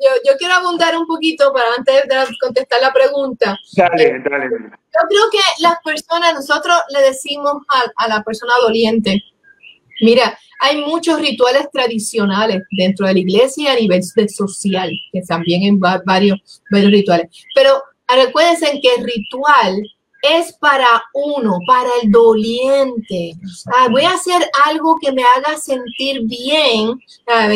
yo, 0.00 0.36
quiero 0.38 0.54
abundar 0.54 0.96
un 0.96 1.06
poquito 1.06 1.52
para 1.52 1.66
antes 1.76 1.94
de 2.08 2.36
contestar 2.40 2.80
la 2.80 2.92
pregunta. 2.92 3.56
Dale, 3.76 4.04
eh, 4.04 4.22
dale. 4.24 4.48
Yo 4.48 5.00
creo 5.08 5.30
que 5.30 5.62
las 5.62 5.76
personas, 5.84 6.34
nosotros 6.34 6.76
le 6.90 7.02
decimos 7.02 7.54
a, 7.68 8.04
a 8.04 8.08
la 8.08 8.22
persona 8.22 8.52
doliente, 8.62 9.22
mira, 10.00 10.38
hay 10.60 10.82
muchos 10.84 11.20
rituales 11.20 11.68
tradicionales 11.72 12.62
dentro 12.70 13.06
de 13.06 13.14
la 13.14 13.18
iglesia 13.18 13.72
a 13.72 13.76
nivel 13.76 14.02
social, 14.02 14.90
que 15.12 15.20
también 15.22 15.62
hay 15.62 16.00
varios, 16.04 16.62
varios 16.70 16.90
rituales. 16.90 17.26
Pero 17.54 17.82
recuérdense 18.08 18.80
que 18.80 18.94
el 18.94 19.04
ritual 19.04 19.82
es 20.22 20.52
para 20.54 21.02
uno, 21.14 21.58
para 21.66 21.88
el 22.02 22.10
doliente. 22.10 23.34
Ah, 23.74 23.88
voy 23.90 24.02
a 24.02 24.12
hacer 24.12 24.42
algo 24.66 24.96
que 25.00 25.12
me 25.12 25.22
haga 25.22 25.56
sentir 25.56 26.22
bien, 26.24 27.00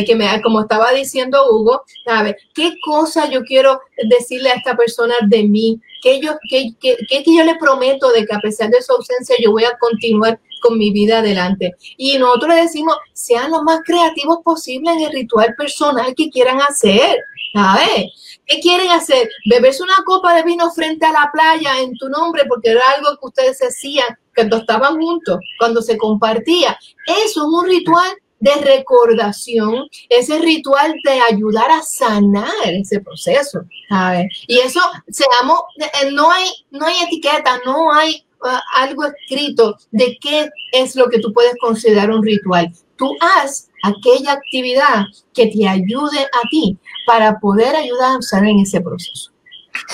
que 0.07 0.15
me, 0.15 0.41
como 0.43 0.61
estaba 0.61 0.93
diciendo 0.93 1.39
Hugo, 1.51 1.83
ver 2.07 2.37
¿qué 2.55 2.75
cosa 2.85 3.29
yo 3.29 3.43
quiero 3.45 3.81
decirle 4.09 4.51
a 4.51 4.55
esta 4.55 4.77
persona 4.77 5.15
de 5.27 5.45
mí? 5.45 5.81
¿Qué, 6.03 6.21
yo, 6.21 6.33
qué, 6.49 6.75
qué, 6.81 6.97
qué 7.09 7.25
yo 7.27 7.45
le 7.45 7.57
prometo 7.57 8.13
de 8.13 8.27
que 8.27 8.35
a 8.35 8.41
pesar 8.41 8.71
de 8.71 8.83
su 8.83 8.93
ausencia 8.93 9.37
yo 9.43 9.53
voy 9.53 9.65
a 9.65 9.77
continuar 9.79 10.39
con 10.61 10.79
mi 10.79 10.91
vida 10.91 11.19
adelante? 11.19 11.75
Y 11.97 12.19
nosotros 12.19 12.55
le 12.55 12.63
decimos, 12.63 12.97
sean 13.13 13.51
lo 13.51 13.63
más 13.63 13.81
creativos 13.85 14.39
posible 14.45 14.91
en 14.93 15.01
el 15.01 15.13
ritual 15.13 15.55
personal 15.57 16.15
que 16.15 16.31
quieran 16.31 16.61
hacer. 16.61 17.17
¿Sabes? 17.55 18.11
¿Qué 18.47 18.61
quieren 18.61 18.91
hacer? 18.91 19.29
¿Beberse 19.49 19.83
una 19.83 20.03
copa 20.05 20.35
de 20.35 20.43
vino 20.43 20.71
frente 20.71 21.07
a 21.07 21.13
la 21.13 21.31
playa 21.33 21.81
en 21.81 21.97
tu 21.97 22.09
nombre 22.09 22.45
porque 22.47 22.71
era 22.71 22.83
algo 22.97 23.17
que 23.19 23.27
ustedes 23.27 23.59
hacían 23.61 24.19
cuando 24.35 24.59
estaban 24.59 25.01
juntos, 25.01 25.39
cuando 25.59 25.81
se 25.81 25.97
compartía? 25.97 26.79
Eso 27.07 27.41
es 27.41 27.47
un 27.47 27.67
ritual 27.67 28.13
de 28.45 28.55
recordación, 28.57 29.89
ese 30.11 30.39
ritual 30.39 30.95
de 31.03 31.13
ayudar 31.33 31.71
a 31.71 31.83
sanar 31.83 32.51
ese 32.67 33.01
proceso, 33.01 33.61
¿sabes? 33.89 34.27
Y 34.47 34.59
eso, 34.59 34.81
seamos, 35.09 35.61
eh, 35.79 36.11
no 36.13 36.31
hay, 36.31 36.51
no 36.71 36.85
hay 36.85 36.97
etiqueta, 37.05 37.59
no 37.65 37.91
hay 37.91 38.27
uh, 38.43 38.59
algo 38.77 39.05
escrito 39.05 39.79
de 39.93 40.19
qué 40.21 40.51
es 40.73 40.95
lo 40.95 41.09
que 41.09 41.21
tú 41.21 41.33
puedes 41.33 41.55
considerar 41.59 42.11
un 42.11 42.23
ritual. 42.23 42.71
Tú 42.97 43.17
haz 43.19 43.71
aquella 43.85 44.33
actividad 44.33 45.05
que 45.35 45.47
te 45.49 45.69
ayude 45.69 46.21
a 46.21 46.49
ti 46.51 46.79
para 47.07 47.39
poder 47.39 47.77
ayudar 47.77 48.19
a 48.19 48.23
sanar 48.23 48.49
en 48.49 48.61
ese 48.61 48.81
proceso. 48.81 49.31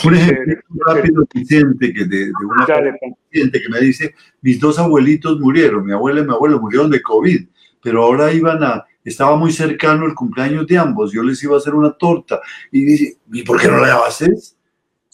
Por 0.03 0.15
ejemplo, 0.15 0.55
un 0.71 0.81
rápido 0.87 1.27
Vicente 1.35 1.93
que 1.93 2.05
de, 2.05 2.31
una 2.45 2.67
paciente 2.67 3.61
que 3.61 3.69
me 3.69 3.81
dice, 3.81 4.15
mis 4.43 4.61
dos 4.61 4.79
abuelitos 4.79 5.41
murieron, 5.41 5.85
mi 5.85 5.93
abuela 5.93 6.21
y 6.21 6.25
mi 6.25 6.33
abuelo 6.33 6.61
murieron 6.61 6.91
de 6.91 7.03
COVID, 7.03 7.47
pero 7.83 8.03
ahora 8.03 8.33
iban 8.33 8.63
a, 8.63 8.85
estaba 9.05 9.37
muy 9.37 9.53
cercano 9.53 10.07
el 10.07 10.15
cumpleaños 10.15 10.67
de 10.67 10.79
ambos, 10.79 11.13
yo 11.13 11.23
les 11.23 11.43
iba 11.43 11.55
a 11.55 11.59
hacer 11.59 11.75
una 11.75 11.93
torta 11.93 12.41
y 12.71 12.85
dice, 12.85 13.17
¿y 13.33 13.43
por 13.43 13.61
qué 13.61 13.69
no 13.69 13.79
la 13.79 13.97
haces? 14.07 14.57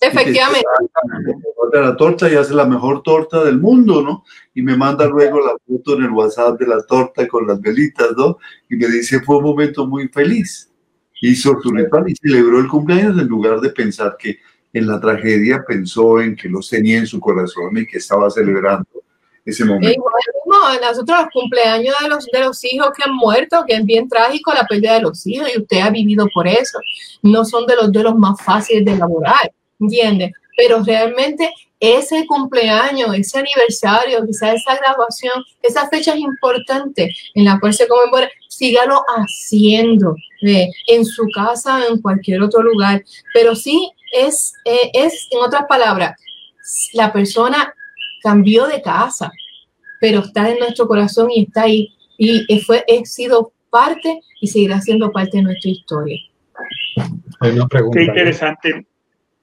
Efectivamente. 0.00 0.66
La 1.72 1.96
torta 1.96 2.30
y 2.30 2.34
hace 2.34 2.54
la 2.54 2.64
mejor 2.64 3.02
torta 3.02 3.44
del 3.44 3.58
mundo, 3.58 4.02
¿no? 4.02 4.24
Y 4.54 4.62
me 4.62 4.76
manda 4.76 5.06
luego 5.06 5.40
la 5.40 5.56
foto 5.66 5.94
en 5.96 6.04
el 6.04 6.10
WhatsApp 6.10 6.58
de 6.58 6.66
la 6.66 6.82
torta 6.82 7.26
con 7.28 7.46
las 7.46 7.60
velitas, 7.60 8.08
¿no? 8.16 8.38
Y 8.68 8.76
me 8.76 8.86
dice, 8.88 9.20
fue 9.20 9.38
un 9.38 9.44
momento 9.44 9.86
muy 9.86 10.08
feliz. 10.08 10.70
Hizo 11.20 11.58
su 11.62 11.70
ritual 11.70 12.08
y 12.08 12.14
celebró 12.14 12.60
el 12.60 12.68
cumpleaños 12.68 13.18
en 13.18 13.26
lugar 13.26 13.60
de 13.60 13.70
pensar 13.70 14.16
que 14.18 14.38
en 14.72 14.86
la 14.86 15.00
tragedia 15.00 15.64
pensó 15.66 16.20
en 16.20 16.36
que 16.36 16.48
los 16.48 16.68
tenía 16.68 16.98
en 16.98 17.06
su 17.06 17.18
corazón 17.18 17.76
y 17.78 17.86
que 17.86 17.98
estaba 17.98 18.30
celebrando 18.30 18.86
ese 19.44 19.64
momento. 19.64 19.88
Igual, 19.88 20.80
nosotros 20.82 21.18
los 21.22 21.28
cumpleaños 21.32 21.94
de 22.02 22.08
los, 22.08 22.26
de 22.26 22.40
los 22.40 22.64
hijos 22.64 22.90
que 22.94 23.02
han 23.04 23.14
muerto, 23.14 23.64
que 23.66 23.76
es 23.76 23.84
bien 23.84 24.08
trágico 24.08 24.52
la 24.52 24.66
pérdida 24.66 24.94
de 24.94 25.02
los 25.02 25.26
hijos 25.26 25.48
y 25.54 25.60
usted 25.60 25.80
ha 25.80 25.90
vivido 25.90 26.26
por 26.34 26.46
eso. 26.46 26.78
No 27.22 27.44
son 27.44 27.66
de 27.66 27.76
los 27.76 27.92
de 27.92 28.02
los 28.02 28.16
más 28.16 28.40
fáciles 28.42 28.84
de 28.84 28.92
elaborar, 28.92 29.52
¿entiende? 29.80 30.32
Pero 30.56 30.82
realmente 30.82 31.52
ese 31.80 32.26
cumpleaños, 32.26 33.14
ese 33.14 33.38
aniversario, 33.38 34.24
quizás 34.26 34.54
esa 34.54 34.76
graduación, 34.76 35.44
esa 35.62 35.88
fecha 35.88 36.14
es 36.14 36.20
importante 36.20 37.14
en 37.34 37.44
la 37.44 37.60
cual 37.60 37.74
se 37.74 37.86
conmemora, 37.86 38.30
sígalo 38.48 39.02
haciendo 39.08 40.16
eh, 40.42 40.68
en 40.86 41.04
su 41.04 41.28
casa 41.34 41.78
o 41.78 41.92
en 41.92 42.00
cualquier 42.00 42.42
otro 42.42 42.62
lugar. 42.62 43.04
Pero 43.34 43.54
sí 43.54 43.90
es, 44.12 44.54
eh, 44.64 44.90
es, 44.94 45.28
en 45.30 45.40
otras 45.40 45.64
palabras, 45.68 46.18
la 46.94 47.12
persona 47.12 47.72
cambió 48.22 48.66
de 48.66 48.80
casa, 48.80 49.30
pero 50.00 50.20
está 50.20 50.50
en 50.50 50.58
nuestro 50.58 50.88
corazón 50.88 51.30
y 51.30 51.42
está 51.42 51.62
ahí. 51.62 51.92
Y 52.18 52.60
fue, 52.60 52.82
he 52.86 53.04
sido 53.04 53.52
parte 53.68 54.22
y 54.40 54.46
seguirá 54.46 54.80
siendo 54.80 55.12
parte 55.12 55.36
de 55.36 55.42
nuestra 55.42 55.70
historia. 55.70 56.18
Hay 57.40 57.50
una 57.50 57.66
pregunta. 57.68 57.98
Qué 57.98 58.04
interesante. 58.04 58.86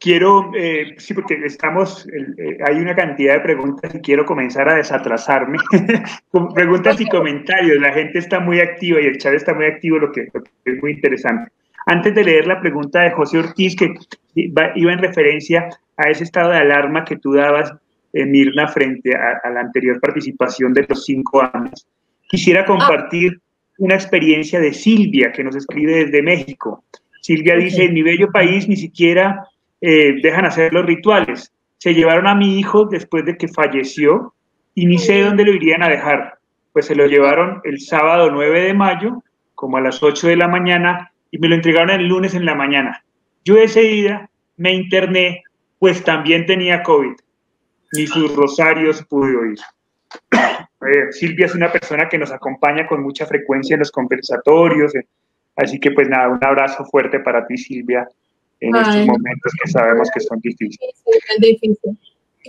Quiero, 0.04 0.52
eh, 0.54 0.96
sí, 0.98 1.14
porque 1.14 1.36
estamos, 1.46 2.06
eh, 2.10 2.58
hay 2.68 2.76
una 2.76 2.94
cantidad 2.94 3.36
de 3.36 3.40
preguntas 3.40 3.96
y 3.96 4.02
quiero 4.02 4.26
comenzar 4.26 4.68
a 4.68 4.76
desatrasarme. 4.76 5.58
preguntas 6.54 7.00
y 7.00 7.06
comentarios. 7.06 7.80
La 7.80 7.94
gente 7.94 8.20
está 8.20 8.42
muy 8.42 8.60
activa 8.60 9.00
y 9.00 9.06
el 9.06 9.18
chat 9.18 9.34
está 9.34 9.54
muy 9.54 9.64
activo, 9.64 10.00
lo 10.00 10.12
que 10.12 10.28
es 10.66 10.82
muy 10.82 10.92
interesante. 10.92 11.54
Antes 11.86 12.14
de 12.16 12.26
leer 12.26 12.48
la 12.48 12.60
pregunta 12.60 13.00
de 13.00 13.12
José 13.12 13.40
Ortiz, 13.40 13.78
que 13.78 13.94
iba 14.36 14.74
en 14.76 15.00
referencia 15.00 15.70
a 15.96 16.10
ese 16.10 16.26
estado 16.26 16.52
de 16.52 16.58
alarma 16.58 17.06
que 17.06 17.16
tú 17.16 17.32
dabas, 17.32 17.74
eh, 18.12 18.26
Mirna, 18.26 18.68
frente 18.68 19.16
a, 19.16 19.50
la 19.52 19.62
anterior 19.62 20.02
participación 20.02 20.74
de 20.74 20.86
los 20.86 21.06
cinco 21.06 21.42
años, 21.42 21.88
quisiera 22.28 22.64
ah. 22.64 22.66
compartir 22.66 23.40
una 23.78 23.96
experiencia 23.96 24.60
de 24.60 24.74
Silvia, 24.74 25.32
que 25.32 25.46
nos 25.46 25.56
escribe 25.56 26.04
desde 26.04 26.22
México. 26.22 26.84
Silvia 27.22 27.56
dice, 27.56 27.86
en 27.86 27.94
mi 27.94 28.02
bello 28.02 28.30
país 28.34 28.68
ni 28.68 28.76
siquiera 28.76 29.48
eh, 29.86 30.16
dejan 30.22 30.46
hacer 30.46 30.74
los 30.74 30.86
rituales. 30.86 31.52
Se 31.78 31.94
llevaron 31.94 32.26
a 32.28 32.36
mi 32.36 32.58
hijo 32.58 32.86
después 32.86 33.26
de 33.26 33.36
que 33.36 33.50
falleció 33.50 34.34
y 34.74 34.86
ni 34.86 34.98
sé 34.98 35.22
dónde 35.24 35.44
lo 35.44 35.52
irían 35.52 35.84
a 35.84 35.90
dejar. 35.90 36.38
Pues 36.72 36.86
se 36.86 36.96
lo 36.96 37.06
llevaron 37.06 37.60
el 37.66 37.82
sábado 37.82 38.32
9 38.32 38.62
de 38.62 38.74
mayo, 38.74 39.22
como 39.56 39.76
a 39.76 39.82
las 39.82 40.02
8 40.02 40.28
de 40.28 40.38
la 40.38 40.48
mañana, 40.48 41.12
y 41.32 41.38
me 41.38 41.50
lo 41.50 41.56
entregaron 41.56 41.90
el 41.90 42.08
lunes 42.08 42.34
en 42.34 42.46
la 42.46 42.56
mañana. 42.56 43.04
Yo 43.44 43.58
ese 43.58 43.82
día 43.82 44.30
me 44.56 44.72
interné, 44.74 45.44
pues 45.80 46.02
también 46.02 46.46
tenía 46.46 46.82
COVID. 46.82 47.18
Ni 47.92 48.08
sus 48.08 48.34
rosarios 48.34 49.04
pude 49.04 49.36
oír. 49.36 49.60
Eh, 50.86 51.14
Silvia 51.14 51.46
es 51.46 51.56
una 51.56 51.72
persona 51.72 52.10
que 52.10 52.18
nos 52.18 52.30
acompaña 52.30 52.86
con 52.86 53.02
mucha 53.02 53.26
frecuencia 53.26 53.76
en 53.76 53.80
los 53.80 53.90
conversatorios, 53.90 54.94
eh, 54.96 55.08
así 55.56 55.80
que 55.80 55.92
pues 55.92 56.10
nada, 56.10 56.28
un 56.28 56.44
abrazo 56.44 56.84
fuerte 56.84 57.22
para 57.22 57.48
ti 57.48 57.56
Silvia 57.56 58.06
en 58.68 58.76
estos 58.76 59.06
momentos 59.08 59.54
que 59.62 59.72
sabemos 59.72 60.10
que 60.14 60.20
son 60.20 60.40
difíciles. 60.40 61.04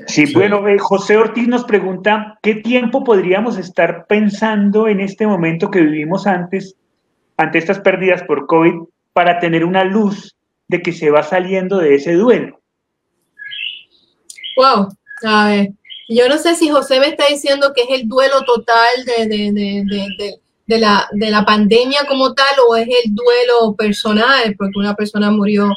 Sí, 0.07 0.33
bueno, 0.35 0.67
eh, 0.67 0.79
José 0.79 1.17
Ortiz 1.17 1.47
nos 1.47 1.65
pregunta, 1.65 2.39
¿qué 2.43 2.57
tiempo 2.57 3.05
podríamos 3.05 3.59
estar 3.59 4.07
pensando 4.09 4.89
en 4.89 5.01
este 5.01 5.27
momento 5.27 5.71
que 5.71 5.81
vivimos 5.81 6.27
antes 6.27 6.77
ante 7.37 7.59
estas 7.59 7.81
pérdidas 7.81 8.23
por 8.23 8.47
COVID 8.47 8.75
para 9.13 9.39
tener 9.39 9.65
una 9.65 9.85
luz 9.85 10.35
de 10.69 10.83
que 10.83 10.93
se 10.93 11.11
va 11.11 11.23
saliendo 11.23 11.79
de 11.79 11.95
ese 11.95 12.15
duelo. 12.15 12.61
Wow, 14.57 14.89
a 15.25 15.49
ver, 15.49 15.69
yo 16.09 16.29
no 16.29 16.39
sé 16.39 16.55
si 16.55 16.69
José 16.69 17.01
me 17.01 17.09
está 17.09 17.27
diciendo 17.29 17.73
que 17.75 17.83
es 17.83 17.91
el 17.91 18.09
duelo 18.09 18.43
total 18.45 19.05
de, 19.05 19.27
de, 20.67 20.79
la, 20.79 21.09
de 21.13 21.31
la 21.31 21.45
pandemia 21.45 22.07
como 22.09 22.35
tal 22.35 22.55
o 22.69 22.77
es 22.77 22.87
el 22.87 23.15
duelo 23.15 23.75
personal, 23.77 24.55
porque 24.57 24.79
una 24.79 24.95
persona 24.95 25.31
murió 25.31 25.71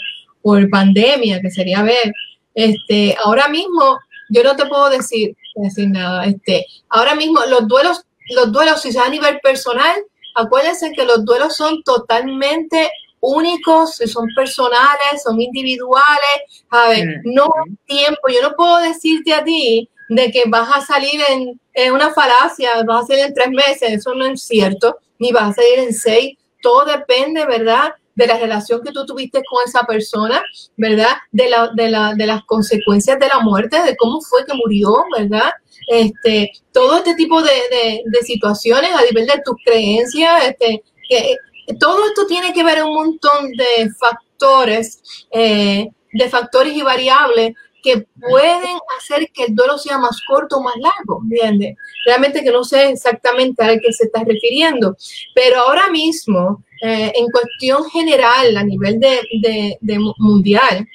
por 0.48 0.70
pandemia, 0.70 1.42
que 1.42 1.52
sería 1.52 1.82
ver. 1.82 2.14
Este, 2.56 3.18
ahora 3.22 3.50
mismo, 3.50 4.00
yo 4.30 4.44
no 4.44 4.56
te 4.56 4.66
puedo 4.66 4.90
decir, 4.90 5.36
decir 5.56 5.90
nada. 5.90 6.26
Este, 6.26 6.66
ahora 6.88 7.16
mismo, 7.16 7.42
los 7.50 7.68
duelos, 7.68 8.06
los 8.30 8.50
duelos, 8.54 8.82
si 8.82 8.94
sea 8.94 9.04
a 9.04 9.10
nivel 9.10 9.42
personal, 9.42 9.94
acuérdense 10.36 10.94
que 10.94 11.04
los 11.04 11.26
duelos 11.26 11.58
son 11.58 11.84
totalmente 11.84 12.90
únicos, 13.20 13.96
son 13.96 14.28
personales, 14.38 15.22
son 15.22 15.42
individuales, 15.42 16.64
a 16.70 16.88
ver, 16.92 17.08
no 17.26 17.44
hay 17.44 17.76
tiempo, 17.86 18.22
yo 18.30 18.42
no 18.42 18.56
puedo 18.56 18.78
decirte 18.78 19.34
a 19.34 19.44
ti 19.44 19.90
de 20.08 20.32
que 20.32 20.44
vas 20.48 20.70
a 20.74 20.80
salir 20.80 21.20
en, 21.28 21.92
una 21.92 22.14
falacia, 22.14 22.84
vas 22.86 23.04
a 23.04 23.08
salir 23.08 23.26
en 23.26 23.34
tres 23.34 23.50
meses, 23.50 23.92
eso 23.92 24.16
no 24.16 24.28
es 24.28 24.44
cierto, 24.44 24.98
ni 25.20 25.34
vas 25.34 25.50
a 25.50 25.54
salir 25.56 25.80
en 25.80 25.94
seis, 25.94 26.38
todo 26.62 26.86
depende, 26.86 27.46
¿verdad? 27.46 27.92
De 28.18 28.26
la 28.26 28.38
relación 28.40 28.82
que 28.82 28.92
tú 28.92 29.06
tuviste 29.06 29.44
con 29.48 29.64
esa 29.64 29.84
persona, 29.84 30.42
¿verdad? 30.76 31.18
De, 31.32 31.50
la, 31.50 31.70
de, 31.76 31.90
la, 31.90 32.16
de 32.16 32.26
las 32.26 32.44
consecuencias 32.46 33.20
de 33.20 33.28
la 33.28 33.40
muerte, 33.42 33.80
de 33.84 33.96
cómo 33.96 34.22
fue 34.22 34.44
que 34.44 34.56
murió, 34.56 34.96
¿verdad? 35.16 35.52
Este, 35.88 36.52
todo 36.72 36.98
este 36.98 37.14
tipo 37.14 37.44
de, 37.44 37.52
de, 37.72 38.24
situaciones 38.24 38.92
a 38.92 39.04
nivel 39.04 39.28
de 39.28 39.40
tus 39.46 39.56
creencias, 39.64 40.46
este, 40.46 40.84
que, 41.08 41.36
todo 41.80 42.08
esto 42.08 42.26
tiene 42.26 42.54
que 42.54 42.64
ver 42.64 42.84
un 42.84 42.96
montón 42.96 43.52
de 43.52 43.92
factores, 44.00 45.04
eh, 45.32 45.88
de 46.12 46.30
factores 46.30 46.74
y 46.74 46.82
variables 46.82 47.54
que 47.84 48.06
pueden 48.20 48.78
hacer 48.98 49.30
que 49.34 49.46
el 49.46 49.56
duelo 49.56 49.78
sea 49.78 49.98
más 49.98 50.20
corto 50.28 50.58
o 50.58 50.64
más 50.64 50.76
largo, 50.78 51.22
¿entiendes? 51.24 51.76
Realmente 52.06 52.44
que 52.44 52.52
no 52.52 52.64
sé 52.64 52.90
exactamente 52.90 53.64
a 53.64 53.78
qué 53.78 53.94
se 53.94 54.06
está 54.06 54.24
refiriendo, 54.24 54.96
pero 55.34 55.62
ahora 55.62 55.90
mismo, 55.90 56.64
eh, 56.82 57.12
en 57.16 57.28
cuestión 57.30 57.86
general, 57.90 58.58
a 58.58 58.64
nivel 58.64 59.00
de, 59.00 59.78
de, 59.82 60.00
mundial, 60.18 60.88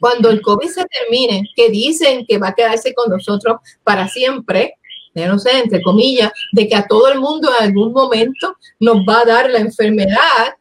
cuando 0.00 0.30
el 0.30 0.40
COVID 0.40 0.68
se 0.68 0.84
termine, 0.86 1.48
que 1.54 1.70
dicen 1.70 2.26
que 2.26 2.38
va 2.38 2.48
a 2.48 2.54
quedarse 2.54 2.94
con 2.94 3.10
nosotros 3.10 3.58
para 3.82 4.08
siempre, 4.08 4.74
yo 5.14 5.28
no 5.28 5.38
sé, 5.38 5.58
entre 5.58 5.82
comillas, 5.82 6.32
de 6.52 6.68
que 6.68 6.74
a 6.74 6.86
todo 6.86 7.08
el 7.12 7.20
mundo 7.20 7.48
en 7.56 7.68
algún 7.68 7.92
momento 7.92 8.56
nos 8.80 8.96
va 8.98 9.20
a 9.20 9.24
dar 9.24 9.50
la 9.50 9.60
enfermedad 9.60 10.56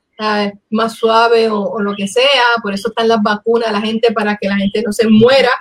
más 0.69 0.93
suave 0.93 1.49
o, 1.49 1.79
lo 1.79 1.95
que 1.95 2.07
sea, 2.07 2.43
por 2.62 2.73
eso 2.73 2.89
están 2.89 3.07
las 3.07 3.21
vacunas, 3.21 3.71
la 3.71 3.81
gente 3.81 4.12
para 4.12 4.38
que 4.38 4.47
la 4.47 4.55
gente 4.55 4.81
no 4.86 4.91
se 4.91 5.07
muera 5.07 5.51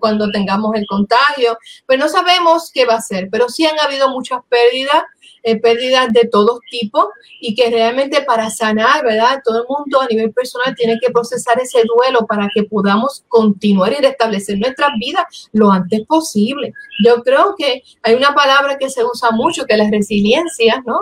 cuando 0.00 0.30
tengamos 0.30 0.74
el 0.76 0.86
contagio, 0.86 1.58
pues 1.84 1.98
no 1.98 2.08
sabemos 2.08 2.70
qué 2.72 2.84
va 2.84 2.94
a 2.94 3.00
ser, 3.00 3.28
pero 3.30 3.48
sí 3.48 3.66
han 3.66 3.78
habido 3.80 4.08
muchas 4.08 4.40
pérdidas 4.48 5.02
eh, 5.42 5.56
pérdidas 5.60 6.12
de 6.12 6.28
todos 6.30 6.60
tipos 6.70 7.06
y 7.40 7.54
que 7.54 7.70
realmente 7.70 8.22
para 8.22 8.50
sanar, 8.50 9.04
¿verdad? 9.04 9.40
Todo 9.44 9.62
el 9.62 9.68
mundo 9.68 10.00
a 10.00 10.06
nivel 10.06 10.32
personal 10.32 10.74
tiene 10.76 10.98
que 11.00 11.10
procesar 11.10 11.60
ese 11.60 11.82
duelo 11.84 12.26
para 12.26 12.48
que 12.52 12.64
podamos 12.64 13.24
continuar 13.28 13.92
y 13.92 14.02
restablecer 14.02 14.58
nuestras 14.58 14.90
vidas 14.98 15.48
lo 15.52 15.70
antes 15.70 16.06
posible. 16.06 16.72
Yo 17.04 17.22
creo 17.22 17.54
que 17.56 17.82
hay 18.02 18.14
una 18.14 18.34
palabra 18.34 18.76
que 18.78 18.90
se 18.90 19.04
usa 19.04 19.30
mucho, 19.30 19.64
que 19.64 19.74
es 19.74 19.78
la 19.78 19.90
resiliencia, 19.90 20.82
¿no? 20.86 21.00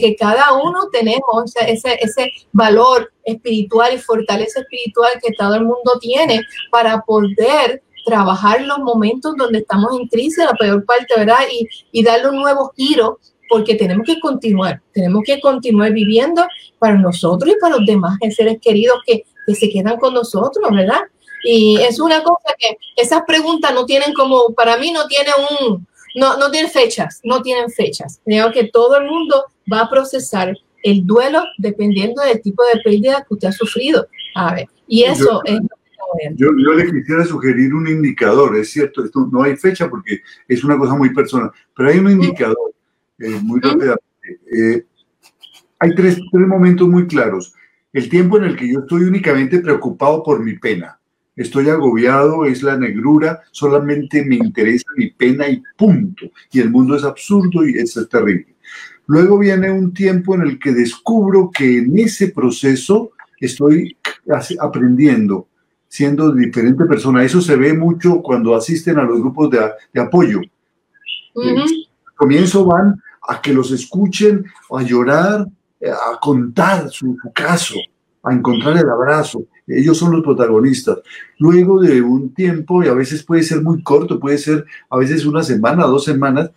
que 0.00 0.14
cada 0.16 0.52
uno 0.52 0.88
tenemos 0.92 1.54
ese, 1.66 1.98
ese 2.00 2.32
valor 2.52 3.12
espiritual 3.24 3.94
y 3.94 3.98
fortaleza 3.98 4.60
espiritual 4.60 5.12
que 5.22 5.32
todo 5.32 5.54
el 5.54 5.62
mundo 5.62 5.98
tiene 6.00 6.40
para 6.70 7.00
poder 7.02 7.82
trabajar 8.04 8.62
los 8.62 8.78
momentos 8.78 9.34
donde 9.36 9.60
estamos 9.60 9.92
en 9.98 10.08
crisis, 10.08 10.38
la 10.38 10.54
peor 10.54 10.84
parte, 10.84 11.14
¿verdad? 11.16 11.38
Y, 11.52 11.68
y 11.92 12.02
darle 12.02 12.30
un 12.30 12.36
nuevo 12.36 12.72
giro 12.76 13.18
porque 13.52 13.74
tenemos 13.74 14.06
que 14.06 14.18
continuar, 14.18 14.80
tenemos 14.94 15.22
que 15.26 15.38
continuar 15.38 15.92
viviendo 15.92 16.42
para 16.78 16.94
nosotros 16.94 17.52
y 17.54 17.60
para 17.60 17.76
los 17.76 17.86
demás 17.86 18.16
seres 18.34 18.56
queridos 18.62 18.96
que, 19.06 19.24
que 19.46 19.54
se 19.54 19.68
quedan 19.68 19.98
con 19.98 20.14
nosotros, 20.14 20.66
¿verdad? 20.74 21.00
Y 21.44 21.78
es 21.82 22.00
una 22.00 22.22
cosa 22.22 22.54
que 22.58 22.78
esas 22.96 23.24
preguntas 23.26 23.74
no 23.74 23.84
tienen 23.84 24.14
como, 24.14 24.54
para 24.54 24.78
mí 24.78 24.90
no 24.90 25.06
tiene 25.06 25.32
un, 25.50 25.86
no, 26.14 26.38
no 26.38 26.50
tienen 26.50 26.70
fechas, 26.70 27.20
no 27.24 27.42
tienen 27.42 27.68
fechas. 27.68 28.22
Creo 28.24 28.50
que 28.52 28.68
todo 28.68 28.96
el 28.96 29.04
mundo 29.04 29.44
va 29.70 29.80
a 29.80 29.90
procesar 29.90 30.56
el 30.82 31.06
duelo 31.06 31.42
dependiendo 31.58 32.22
del 32.22 32.40
tipo 32.40 32.62
de 32.72 32.80
pérdida 32.80 33.22
que 33.28 33.34
usted 33.34 33.48
ha 33.48 33.52
sufrido. 33.52 34.06
A 34.34 34.54
ver, 34.54 34.66
y 34.88 35.02
eso 35.02 35.42
es 35.44 35.60
yo, 36.36 36.48
yo, 36.58 36.72
le 36.72 36.90
quisiera 36.90 37.24
sugerir 37.26 37.74
un 37.74 37.86
indicador, 37.86 38.56
es 38.56 38.70
cierto, 38.70 39.04
esto 39.04 39.28
no 39.30 39.42
hay 39.42 39.56
fecha 39.56 39.90
porque 39.90 40.20
es 40.48 40.64
una 40.64 40.78
cosa 40.78 40.94
muy 40.94 41.12
personal, 41.12 41.50
pero 41.74 41.90
hay 41.90 41.98
un 41.98 42.10
indicador 42.10 42.72
eh, 43.22 43.40
muy 43.42 43.60
rápidamente. 43.60 44.02
Eh, 44.52 44.84
hay 45.78 45.94
tres, 45.94 46.20
tres 46.30 46.46
momentos 46.46 46.88
muy 46.88 47.06
claros. 47.06 47.54
El 47.92 48.08
tiempo 48.08 48.38
en 48.38 48.44
el 48.44 48.56
que 48.56 48.72
yo 48.72 48.80
estoy 48.80 49.02
únicamente 49.02 49.58
preocupado 49.58 50.22
por 50.22 50.42
mi 50.42 50.58
pena. 50.58 50.98
Estoy 51.34 51.68
agobiado, 51.70 52.44
es 52.44 52.62
la 52.62 52.76
negrura, 52.76 53.40
solamente 53.50 54.24
me 54.24 54.36
interesa 54.36 54.86
mi 54.96 55.10
pena 55.10 55.48
y 55.48 55.62
punto. 55.76 56.26
Y 56.50 56.60
el 56.60 56.70
mundo 56.70 56.94
es 56.94 57.04
absurdo 57.04 57.66
y 57.66 57.78
es 57.78 57.98
terrible. 58.10 58.54
Luego 59.06 59.38
viene 59.38 59.70
un 59.70 59.92
tiempo 59.92 60.34
en 60.34 60.42
el 60.42 60.58
que 60.58 60.72
descubro 60.72 61.50
que 61.50 61.78
en 61.78 61.98
ese 61.98 62.28
proceso 62.28 63.12
estoy 63.40 63.96
aprendiendo, 64.60 65.48
siendo 65.88 66.32
diferente 66.32 66.84
persona. 66.84 67.24
Eso 67.24 67.40
se 67.40 67.56
ve 67.56 67.74
mucho 67.74 68.22
cuando 68.22 68.54
asisten 68.54 68.98
a 68.98 69.04
los 69.04 69.20
grupos 69.20 69.50
de, 69.50 70.00
apoyo. 70.00 70.40
comienzo 72.14 72.64
van 72.64 73.02
a 73.32 73.40
que 73.40 73.52
los 73.52 73.70
escuchen, 73.70 74.44
a 74.70 74.82
llorar, 74.82 75.46
a 75.82 76.20
contar 76.20 76.90
su, 76.90 77.16
caso, 77.34 77.76
a 78.22 78.32
encontrar 78.32 78.76
el 78.76 78.88
abrazo. 78.88 79.46
Ellos 79.66 79.96
son 79.96 80.12
los 80.12 80.22
protagonistas. 80.22 80.98
Luego 81.38 81.80
de 81.80 82.02
un 82.02 82.34
tiempo, 82.34 82.82
y 82.82 82.88
a 82.88 82.94
veces 82.94 83.22
puede 83.22 83.42
ser 83.42 83.62
muy 83.62 83.82
corto, 83.82 84.20
puede 84.20 84.38
ser 84.38 84.66
a 84.90 84.98
veces 84.98 85.24
una 85.24 85.42
semana, 85.42 85.86
dos 85.86 86.04
semanas, 86.04 86.50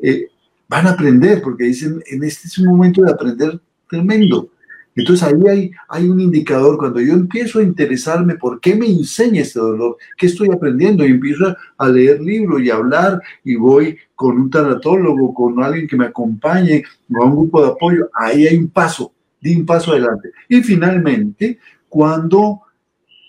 eh, 0.00 0.28
van 0.68 0.86
a 0.86 0.90
aprender, 0.90 1.42
porque 1.42 1.64
dicen, 1.64 2.00
en 2.06 2.22
este 2.22 2.46
es 2.46 2.58
un 2.58 2.66
momento 2.66 3.02
de 3.02 3.10
aprender 3.10 3.60
tremendo. 3.88 4.50
Entonces 4.96 5.26
ahí 5.26 5.48
hay, 5.48 5.70
hay 5.88 6.08
un 6.08 6.20
indicador, 6.20 6.76
cuando 6.76 7.00
yo 7.00 7.14
empiezo 7.14 7.60
a 7.60 7.62
interesarme 7.62 8.34
por 8.34 8.60
qué 8.60 8.74
me 8.74 8.86
enseña 8.86 9.42
este 9.42 9.60
dolor, 9.60 9.96
qué 10.16 10.26
estoy 10.26 10.48
aprendiendo, 10.52 11.06
y 11.06 11.10
empiezo 11.10 11.56
a 11.78 11.88
leer 11.88 12.20
libros 12.20 12.60
y 12.60 12.70
a 12.70 12.76
hablar, 12.76 13.20
y 13.44 13.56
voy 13.56 13.96
con 14.14 14.36
un 14.36 14.50
tanatólogo, 14.50 15.32
con 15.32 15.62
alguien 15.62 15.86
que 15.86 15.96
me 15.96 16.06
acompañe, 16.06 16.82
o 17.14 17.22
a 17.22 17.26
un 17.26 17.36
grupo 17.36 17.62
de 17.62 17.68
apoyo, 17.68 18.10
ahí 18.14 18.46
hay 18.46 18.56
un 18.56 18.68
paso, 18.68 19.12
di 19.40 19.56
un 19.56 19.64
paso 19.64 19.92
adelante. 19.92 20.30
Y 20.48 20.62
finalmente, 20.62 21.58
cuando 21.88 22.62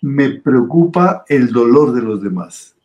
me 0.02 0.32
preocupa 0.32 1.24
el 1.28 1.52
dolor 1.52 1.93
de 1.93 2.02
los 2.02 2.21
demás 2.21 2.76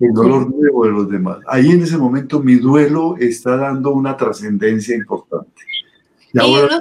el 0.00 0.12
dolor 0.12 0.48
nuevo 0.54 0.84
de 0.84 0.92
los 0.92 1.10
demás. 1.10 1.38
Ahí 1.46 1.70
en 1.70 1.82
ese 1.82 1.98
momento 1.98 2.40
mi 2.40 2.54
duelo 2.56 3.16
está 3.18 3.56
dando 3.56 3.90
una 3.90 4.16
trascendencia 4.16 4.94
importante. 4.94 5.62
Y 6.32 6.38
ahora 6.38 6.78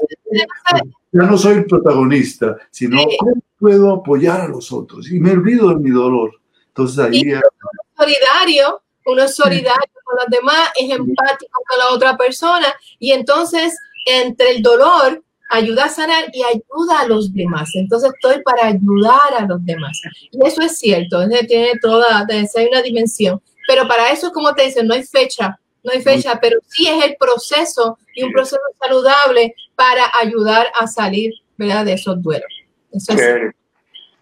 ya 1.18 1.28
no 1.28 1.38
soy 1.38 1.58
el 1.58 1.66
protagonista, 1.66 2.58
sino 2.72 3.04
cómo 3.20 3.42
puedo 3.60 3.92
apoyar 3.92 4.42
a 4.42 4.48
los 4.48 4.72
otros. 4.72 5.10
Y 5.12 5.20
me 5.20 5.32
olvido 5.32 5.70
de 5.70 5.76
mi 5.76 5.90
dolor. 5.90 6.32
Entonces 6.68 7.00
ahí... 7.00 7.34
uno 7.34 7.40
es 7.40 7.98
solidario, 7.98 8.82
uno 9.06 9.24
es 9.24 9.36
solidario 9.36 9.90
con 10.04 10.16
los 10.18 10.28
demás, 10.30 10.70
es 10.80 10.90
empático 10.90 11.62
con 11.68 11.80
la 11.80 11.90
otra 11.90 12.18
persona 12.18 12.68
y 13.00 13.12
entonces 13.12 13.78
entre 14.06 14.52
el 14.52 14.62
dolor 14.62 15.22
ayuda 15.50 15.86
a 15.86 15.90
sanar 15.90 16.26
y 16.34 16.44
ayuda 16.44 17.02
a 17.02 17.08
los 17.08 17.34
demás. 17.34 17.70
Entonces 17.74 18.12
estoy 18.14 18.42
para 18.44 18.68
ayudar 18.68 19.34
a 19.38 19.46
los 19.46 19.64
demás. 19.66 20.00
Y 20.32 20.46
eso 20.46 20.62
es 20.62 20.78
cierto, 20.78 21.28
tiene 21.48 21.72
toda, 21.82 22.26
hay 22.30 22.68
una 22.68 22.82
dimensión. 22.82 23.42
Pero 23.68 23.88
para 23.88 24.12
eso, 24.12 24.32
como 24.32 24.54
te 24.54 24.64
dicen, 24.64 24.88
no 24.88 24.94
hay 24.94 25.04
fecha, 25.04 25.60
no 25.88 25.94
hay 25.94 26.02
fecha, 26.02 26.38
pero 26.42 26.60
sí 26.68 26.88
es 26.88 27.06
el 27.06 27.16
proceso 27.18 27.98
y 28.14 28.24
un 28.24 28.32
proceso 28.32 28.60
saludable 28.80 29.56
para 29.76 30.04
ayudar 30.22 30.68
a 30.80 30.86
salir 30.86 31.34
¿verdad? 31.58 31.86
de 31.86 31.94
esos 31.94 32.22
duelos. 32.22 32.50
Eso 32.92 33.14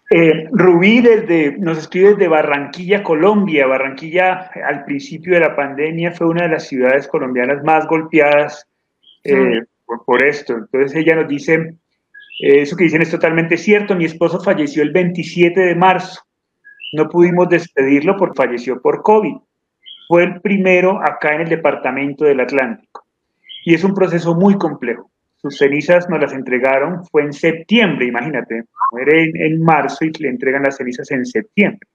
eh, 0.08 0.48
Rubí 0.52 1.00
desde, 1.00 1.58
nos 1.58 1.78
escribe 1.78 2.10
desde 2.10 2.28
Barranquilla, 2.28 3.02
Colombia. 3.02 3.66
Barranquilla 3.66 4.50
al 4.64 4.84
principio 4.84 5.34
de 5.34 5.40
la 5.40 5.56
pandemia 5.56 6.12
fue 6.12 6.28
una 6.28 6.44
de 6.44 6.50
las 6.50 6.68
ciudades 6.68 7.08
colombianas 7.08 7.64
más 7.64 7.88
golpeadas 7.88 8.68
eh, 9.24 9.62
por, 10.06 10.22
esto. 10.22 10.58
Entonces 10.58 10.94
ella 10.94 11.16
nos 11.16 11.28
dice, 11.28 11.54
eh, 12.40 12.60
eso 12.60 12.76
que 12.76 12.84
dicen 12.84 13.02
es 13.02 13.10
totalmente 13.10 13.56
cierto, 13.56 13.96
mi 13.96 14.04
esposo 14.04 14.40
falleció 14.40 14.84
el 14.84 14.92
27 14.92 15.60
de 15.60 15.74
marzo, 15.74 16.20
no 16.92 17.08
pudimos 17.08 17.48
despedirlo 17.48 18.16
porque 18.16 18.36
falleció 18.36 18.80
por 18.80 19.02
COVID. 19.02 19.34
Fue 20.08 20.24
el 20.24 20.40
primero 20.40 21.00
acá 21.02 21.34
en 21.34 21.42
el 21.42 21.48
departamento 21.48 22.24
del 22.24 22.40
Atlántico. 22.40 23.04
Y 23.64 23.74
es 23.74 23.84
un 23.84 23.94
proceso 23.94 24.34
muy 24.34 24.56
complejo. 24.56 25.10
Sus 25.36 25.58
cenizas 25.58 26.08
nos 26.08 26.20
las 26.20 26.32
entregaron, 26.32 27.04
fue 27.06 27.22
en 27.22 27.32
septiembre, 27.32 28.06
imagínate, 28.06 28.64
muere 28.92 29.24
en, 29.24 29.36
en 29.36 29.62
marzo 29.62 30.04
y 30.04 30.12
le 30.12 30.28
entregan 30.28 30.62
las 30.62 30.76
cenizas 30.76 31.10
en 31.10 31.26
septiembre. 31.26 31.88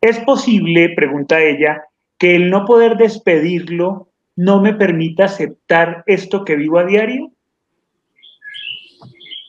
¿Es 0.00 0.18
posible, 0.20 0.94
pregunta 0.94 1.40
ella, 1.40 1.82
que 2.18 2.36
el 2.36 2.50
no 2.50 2.64
poder 2.64 2.96
despedirlo 2.96 4.08
no 4.36 4.60
me 4.60 4.72
permita 4.72 5.24
aceptar 5.24 6.02
esto 6.06 6.44
que 6.44 6.56
vivo 6.56 6.78
a 6.78 6.84
diario? 6.84 7.30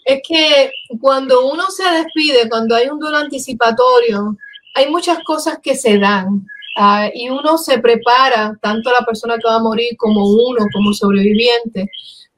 Es 0.03 0.21
que 0.27 0.71
cuando 0.99 1.49
uno 1.49 1.69
se 1.69 1.89
despide, 1.89 2.49
cuando 2.49 2.75
hay 2.75 2.87
un 2.87 2.99
duelo 2.99 3.17
anticipatorio, 3.17 4.37
hay 4.75 4.89
muchas 4.89 5.19
cosas 5.23 5.59
que 5.61 5.75
se 5.75 5.97
dan 5.99 6.45
ah, 6.77 7.09
y 7.13 7.29
uno 7.29 7.57
se 7.57 7.79
prepara, 7.79 8.57
tanto 8.61 8.91
la 8.91 9.05
persona 9.05 9.35
que 9.35 9.47
va 9.47 9.55
a 9.55 9.63
morir 9.63 9.95
como 9.97 10.25
uno, 10.25 10.65
como 10.73 10.93
sobreviviente, 10.93 11.89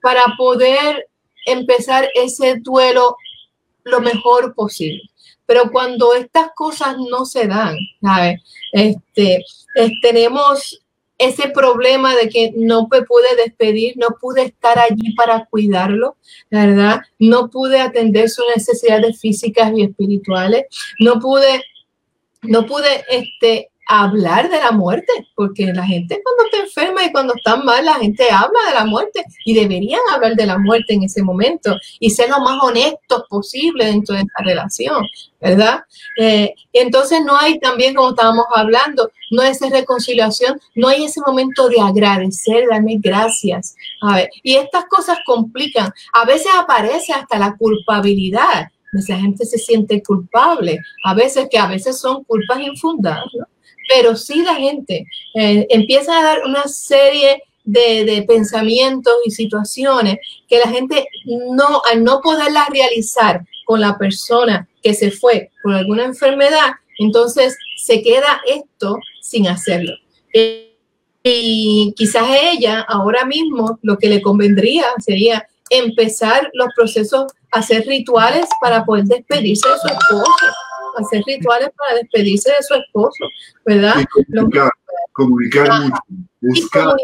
para 0.01 0.23
poder 0.37 1.07
empezar 1.45 2.09
ese 2.15 2.55
duelo 2.59 3.15
lo 3.83 3.99
mejor 4.01 4.53
posible. 4.55 5.01
Pero 5.45 5.71
cuando 5.71 6.13
estas 6.13 6.49
cosas 6.55 6.95
no 7.09 7.25
se 7.25 7.47
dan, 7.47 7.75
Este, 8.73 9.43
tenemos 10.01 10.83
ese 11.17 11.49
problema 11.49 12.15
de 12.15 12.27
que 12.27 12.51
no 12.55 12.87
me 12.89 13.03
pude 13.03 13.35
despedir, 13.35 13.95
no 13.97 14.17
pude 14.19 14.43
estar 14.43 14.79
allí 14.79 15.13
para 15.15 15.45
cuidarlo, 15.45 16.17
¿verdad? 16.49 17.01
No 17.19 17.49
pude 17.49 17.79
atender 17.79 18.29
sus 18.29 18.45
necesidades 18.55 19.19
físicas 19.19 19.71
y 19.75 19.83
espirituales, 19.83 20.65
no 20.99 21.19
pude, 21.19 21.63
no 22.41 22.65
pude 22.65 23.05
este, 23.09 23.69
hablar 23.87 24.49
de 24.49 24.59
la 24.59 24.71
muerte, 24.71 25.11
porque 25.35 25.71
la 25.73 25.85
gente 25.85 26.21
cuando 26.23 26.45
está 26.45 26.63
enferma 26.63 27.03
y 27.03 27.11
cuando 27.11 27.33
está 27.35 27.57
mal, 27.57 27.85
la 27.85 27.95
gente 27.95 28.29
habla 28.31 28.59
de 28.67 28.73
la 28.73 28.85
muerte 28.85 29.23
y 29.45 29.53
deberían 29.53 29.99
hablar 30.11 30.35
de 30.35 30.45
la 30.45 30.57
muerte 30.57 30.93
en 30.93 31.03
ese 31.03 31.21
momento 31.23 31.75
y 31.99 32.09
ser 32.09 32.29
lo 32.29 32.39
más 32.39 32.61
honestos 32.63 33.23
posible 33.29 33.85
dentro 33.85 34.15
de 34.15 34.21
esta 34.21 34.43
relación, 34.43 35.05
¿verdad? 35.41 35.83
Eh, 36.17 36.53
entonces 36.71 37.21
no 37.25 37.37
hay 37.37 37.59
también, 37.59 37.93
como 37.93 38.09
estábamos 38.09 38.45
hablando, 38.55 39.11
no 39.31 39.41
hay 39.41 39.51
esa 39.51 39.69
reconciliación, 39.69 40.59
no 40.75 40.87
hay 40.87 41.05
ese 41.05 41.21
momento 41.25 41.67
de 41.69 41.81
agradecer, 41.81 42.65
darme 42.69 42.97
gracias. 42.99 43.75
A 44.01 44.15
ver, 44.15 44.29
y 44.43 44.55
estas 44.55 44.85
cosas 44.85 45.17
complican. 45.25 45.91
A 46.13 46.25
veces 46.25 46.51
aparece 46.57 47.13
hasta 47.13 47.37
la 47.37 47.55
culpabilidad. 47.57 48.67
Esa 48.93 49.17
gente 49.17 49.45
se 49.45 49.57
siente 49.57 50.03
culpable, 50.03 50.79
a 51.03 51.15
veces 51.15 51.47
que 51.49 51.57
a 51.57 51.67
veces 51.67 51.99
son 51.99 52.23
culpas 52.25 52.59
infundadas. 52.61 53.25
Pero 53.89 54.15
sí 54.15 54.41
la 54.41 54.55
gente 54.55 55.05
eh, 55.35 55.65
empieza 55.69 56.17
a 56.17 56.23
dar 56.23 56.43
una 56.45 56.67
serie 56.67 57.43
de, 57.63 58.25
pensamientos 58.27 59.13
y 59.25 59.31
situaciones 59.31 60.17
que 60.47 60.59
la 60.59 60.69
gente 60.69 61.07
no, 61.25 61.81
al 61.89 62.03
no 62.03 62.21
poderlas 62.21 62.69
realizar 62.69 63.41
con 63.65 63.79
la 63.79 63.97
persona 63.97 64.67
que 64.81 64.93
se 64.93 65.11
fue 65.11 65.49
por 65.63 65.73
alguna 65.73 66.03
enfermedad, 66.03 66.71
entonces 66.99 67.57
se 67.77 68.01
queda 68.01 68.41
esto 68.45 68.97
sin 69.21 69.47
hacerlo. 69.47 69.93
y 71.23 71.93
quizás 71.95 72.23
a 72.23 72.51
ella 72.51 72.81
ahora 72.81 73.23
mismo 73.25 73.79
lo 73.81 73.97
que 73.97 74.09
le 74.09 74.21
convendría 74.21 74.85
sería 74.99 75.47
empezar 75.69 76.49
los 76.53 76.67
procesos, 76.75 77.31
hacer 77.51 77.85
rituales 77.87 78.45
para 78.61 78.83
poder 78.83 79.05
despedirse 79.05 79.69
de 79.69 79.75
su 79.79 79.87
esposo 79.87 80.53
hacer 80.97 81.23
rituales 81.25 81.69
para 81.77 81.95
despedirse 81.95 82.49
de 82.49 82.63
su 82.63 82.73
esposo, 82.75 83.25
¿verdad? 83.65 83.95
comunicar, 84.33 84.71
comunicar 85.13 85.67
ah, 85.71 85.89
buscar, 86.41 86.95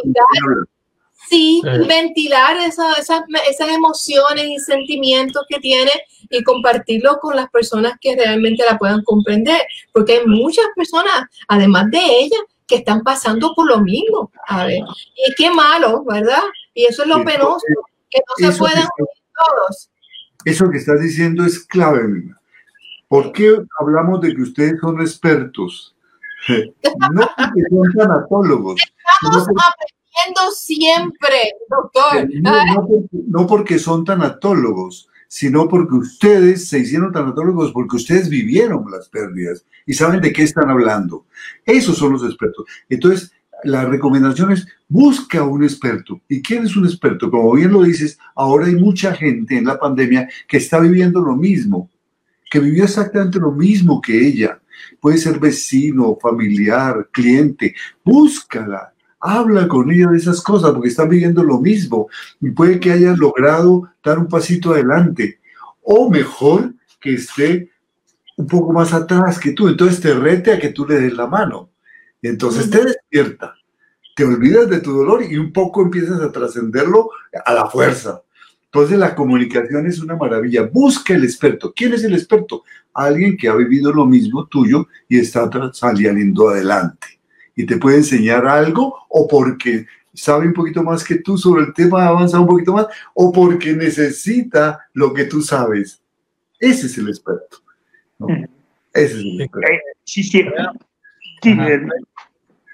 Sí, 1.29 1.61
ventilar 1.87 2.57
esas, 2.57 2.97
esas 2.97 3.69
emociones 3.69 4.45
y 4.45 4.57
sentimientos 4.57 5.43
que 5.47 5.59
tiene 5.59 5.91
y 6.29 6.43
compartirlo 6.43 7.19
con 7.19 7.35
las 7.35 7.49
personas 7.51 7.93
que 8.01 8.15
realmente 8.15 8.63
la 8.65 8.79
puedan 8.79 9.03
comprender, 9.03 9.61
porque 9.93 10.13
hay 10.13 10.25
muchas 10.25 10.65
personas, 10.75 11.25
además 11.47 11.91
de 11.91 11.99
ella, 11.99 12.37
que 12.65 12.77
están 12.77 13.03
pasando 13.03 13.53
por 13.55 13.67
lo 13.67 13.81
mismo. 13.81 14.31
A 14.47 14.65
ver, 14.65 14.79
y 15.15 15.33
qué 15.35 15.51
malo, 15.51 16.03
¿verdad? 16.03 16.41
Y 16.73 16.85
eso 16.85 17.03
es 17.03 17.09
lo 17.09 17.23
penoso, 17.23 17.65
que 18.09 18.21
no 18.27 18.51
se 18.51 18.57
pueden 18.57 18.87
todos. 18.87 19.89
Eso 20.45 20.69
que 20.71 20.77
estás 20.77 21.01
diciendo 21.01 21.45
es 21.45 21.59
clave, 21.59 22.01
¿Por 23.09 23.31
qué 23.31 23.57
hablamos 23.79 24.21
de 24.21 24.35
que 24.35 24.41
ustedes 24.43 24.79
son 24.79 25.01
expertos? 25.01 25.95
no 26.47 27.27
porque 27.35 27.61
son 27.69 27.93
tanatólogos. 27.97 28.81
Estamos 29.21 29.47
aprendiendo 29.49 30.51
siempre, 30.53 31.53
doctor. 31.67 32.17
Eh, 32.17 33.09
no, 33.27 33.47
porque, 33.47 33.79
son 33.79 34.05
tanatólogos, 34.05 35.09
sino 35.27 35.67
porque 35.67 35.95
ustedes 35.95 36.69
se 36.69 36.79
hicieron 36.79 37.11
tanatólogos 37.11 37.71
porque 37.71 37.95
ustedes 37.95 38.29
vivieron 38.29 38.85
las 38.91 39.09
pérdidas 39.09 39.65
y 39.87 39.93
saben 39.93 40.21
de 40.21 40.31
qué 40.31 40.43
están 40.43 40.69
hablando. 40.69 41.25
Esos 41.65 41.97
son 41.97 42.13
los 42.13 42.23
expertos. 42.23 42.65
Entonces, 42.89 43.33
la 43.63 43.85
recomendación 43.85 44.51
es 44.51 44.67
busca 44.87 45.43
un 45.43 45.63
experto. 45.63 46.21
¿Y 46.29 46.43
quién 46.43 46.65
es 46.65 46.75
un 46.75 46.85
experto? 46.85 47.31
Como 47.31 47.53
bien 47.53 47.71
lo 47.71 47.81
dices, 47.81 48.19
ahora 48.35 48.67
hay 48.67 48.75
mucha 48.75 49.15
gente 49.15 49.57
en 49.57 49.65
la 49.65 49.79
pandemia 49.79 50.29
que 50.47 50.57
está 50.57 50.79
viviendo 50.79 51.21
lo 51.21 51.35
mismo, 51.35 51.89
que 52.49 52.59
vivió 52.59 52.83
exactamente 52.83 53.39
lo 53.39 53.51
mismo 53.51 54.01
que 54.01 54.27
ella. 54.27 54.59
Puede 54.99 55.17
ser 55.17 55.39
vecino, 55.39 56.17
familiar, 56.21 57.09
cliente. 57.11 57.75
Búscala, 58.03 58.93
habla 59.19 59.67
con 59.67 59.91
ella 59.91 60.07
de 60.09 60.17
esas 60.17 60.41
cosas 60.41 60.71
porque 60.71 60.89
están 60.89 61.09
viviendo 61.09 61.43
lo 61.43 61.59
mismo 61.59 62.07
y 62.41 62.51
puede 62.51 62.79
que 62.79 62.91
haya 62.91 63.13
logrado 63.13 63.91
dar 64.03 64.19
un 64.19 64.27
pasito 64.27 64.73
adelante. 64.73 65.39
O 65.81 66.09
mejor, 66.09 66.73
que 66.99 67.13
esté 67.13 67.69
un 68.37 68.47
poco 68.47 68.71
más 68.71 68.93
atrás 68.93 69.39
que 69.39 69.51
tú. 69.51 69.67
Entonces 69.67 69.99
te 69.99 70.13
rete 70.13 70.53
a 70.53 70.59
que 70.59 70.69
tú 70.69 70.85
le 70.85 70.99
des 70.99 71.13
la 71.13 71.27
mano. 71.27 71.69
Entonces 72.21 72.69
te 72.69 72.83
despierta, 72.83 73.55
te 74.15 74.25
olvidas 74.25 74.69
de 74.69 74.81
tu 74.81 74.91
dolor 74.91 75.23
y 75.23 75.37
un 75.37 75.53
poco 75.53 75.81
empiezas 75.81 76.19
a 76.21 76.31
trascenderlo 76.31 77.09
a 77.45 77.53
la 77.53 77.69
fuerza. 77.69 78.21
Entonces 78.71 78.99
la 78.99 79.15
comunicación 79.15 79.87
es 79.87 79.99
una 79.99 80.15
maravilla. 80.15 80.69
Busca 80.71 81.15
el 81.15 81.23
experto. 81.23 81.73
¿Quién 81.75 81.93
es 81.93 82.03
el 82.03 82.13
experto? 82.13 82.63
Alguien 82.93 83.35
que 83.35 83.47
ha 83.47 83.55
vivido 83.55 83.91
lo 83.91 84.05
mismo 84.05 84.45
tuyo 84.45 84.87
y 85.07 85.17
está 85.17 85.49
saliendo 85.73 86.49
adelante. 86.49 87.19
Y 87.55 87.65
te 87.65 87.77
puede 87.77 87.97
enseñar 87.97 88.45
algo 88.45 88.95
o 89.09 89.27
porque 89.27 89.87
sabe 90.13 90.45
un 90.45 90.53
poquito 90.53 90.83
más 90.83 91.03
que 91.03 91.15
tú 91.15 91.37
sobre 91.37 91.63
el 91.63 91.73
tema, 91.73 92.05
avanza 92.05 92.39
un 92.39 92.47
poquito 92.47 92.73
más, 92.73 92.87
o 93.13 93.31
porque 93.31 93.73
necesita 93.73 94.87
lo 94.93 95.13
que 95.13 95.25
tú 95.25 95.41
sabes. 95.41 96.01
Ese 96.59 96.87
es 96.87 96.97
el 96.97 97.07
experto. 97.09 97.57
Ese 98.93 99.05
es 99.05 99.13
el 99.13 99.41
experto. 99.41 99.67
Eh, 99.67 99.79
sí, 100.03 100.23
sí. 100.23 100.45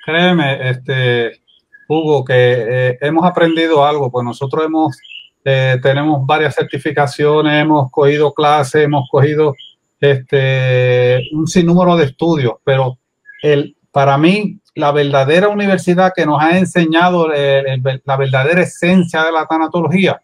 Créeme, 0.06 0.70
este, 0.70 1.40
Hugo, 1.88 2.26
que 2.26 2.34
eh, 2.36 2.98
hemos 3.02 3.26
aprendido 3.26 3.86
algo, 3.86 4.12
pues 4.12 4.26
nosotros 4.26 4.66
hemos 4.66 4.98
eh, 5.48 5.80
tenemos 5.82 6.26
varias 6.26 6.56
certificaciones, 6.56 7.62
hemos 7.62 7.92
cogido 7.92 8.34
clases, 8.34 8.84
hemos 8.84 9.08
cogido 9.12 9.54
este, 10.02 11.22
un 11.34 11.46
sinnúmero 11.46 11.96
de 11.96 12.06
estudios, 12.06 12.56
pero 12.64 12.98
el, 13.44 13.78
para 13.92 14.18
mí 14.18 14.60
la 14.74 14.92
verdadera 14.92 15.48
universidad 15.48 16.14
que 16.16 16.26
nos 16.26 16.42
ha 16.42 16.58
enseñado 16.58 17.28
la 17.30 18.18
verdadera 18.18 18.62
esencia 18.62 19.24
de 19.24 19.32
la 19.32 19.46
tanatología 19.46 20.20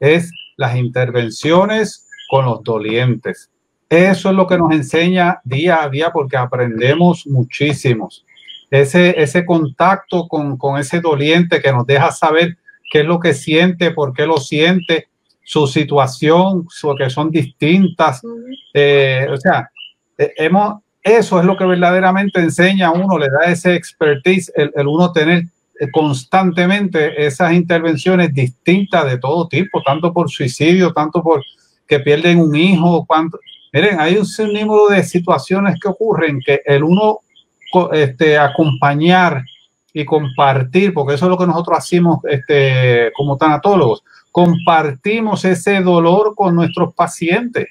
es 0.00 0.32
las 0.56 0.74
intervenciones 0.74 2.08
con 2.30 2.46
los 2.46 2.62
dolientes. 2.64 3.50
Eso 3.90 4.30
es 4.30 4.34
lo 4.34 4.46
que 4.46 4.56
nos 4.56 4.72
enseña 4.72 5.40
día 5.44 5.82
a 5.82 5.88
día 5.90 6.10
porque 6.10 6.38
aprendemos 6.38 7.26
muchísimos. 7.26 8.24
Ese, 8.70 9.22
ese 9.22 9.44
contacto 9.44 10.26
con, 10.26 10.56
con 10.56 10.78
ese 10.78 11.00
doliente 11.02 11.60
que 11.60 11.70
nos 11.72 11.86
deja 11.86 12.10
saber 12.10 12.56
qué 12.92 13.00
es 13.00 13.06
lo 13.06 13.18
que 13.18 13.32
siente, 13.32 13.90
por 13.92 14.12
qué 14.12 14.26
lo 14.26 14.36
siente, 14.36 15.08
su 15.42 15.66
situación, 15.66 16.66
que 16.98 17.08
son 17.08 17.30
distintas. 17.30 18.20
Eh, 18.74 19.26
o 19.32 19.36
sea, 19.38 19.70
eh, 20.18 20.34
hemos, 20.36 20.82
eso 21.02 21.40
es 21.40 21.46
lo 21.46 21.56
que 21.56 21.64
verdaderamente 21.64 22.38
enseña 22.38 22.88
a 22.88 22.92
uno, 22.92 23.18
le 23.18 23.28
da 23.30 23.50
ese 23.50 23.74
expertise, 23.74 24.52
el, 24.54 24.86
uno 24.86 25.10
tener 25.10 25.44
eh, 25.80 25.90
constantemente 25.90 27.24
esas 27.24 27.54
intervenciones 27.54 28.34
distintas 28.34 29.06
de 29.06 29.16
todo 29.16 29.48
tipo, 29.48 29.82
tanto 29.82 30.12
por 30.12 30.30
suicidio, 30.30 30.92
tanto 30.92 31.22
por 31.22 31.42
que 31.88 31.98
pierden 31.98 32.40
un 32.40 32.54
hijo, 32.54 33.06
cuánto. 33.06 33.38
Miren, 33.72 34.00
hay 34.00 34.18
un 34.18 34.26
sinnúmero 34.26 34.88
de 34.88 35.02
situaciones 35.02 35.80
que 35.80 35.88
ocurren 35.88 36.40
que 36.44 36.60
el 36.66 36.84
uno 36.84 37.20
este, 37.92 38.36
acompañar 38.36 39.42
y 39.92 40.04
compartir, 40.04 40.94
porque 40.94 41.14
eso 41.14 41.26
es 41.26 41.30
lo 41.30 41.38
que 41.38 41.46
nosotros 41.46 41.78
hacemos 41.78 42.18
este, 42.24 43.12
como 43.14 43.36
tanatólogos, 43.36 44.04
compartimos 44.30 45.44
ese 45.44 45.80
dolor 45.80 46.34
con 46.34 46.54
nuestros 46.54 46.94
pacientes, 46.94 47.68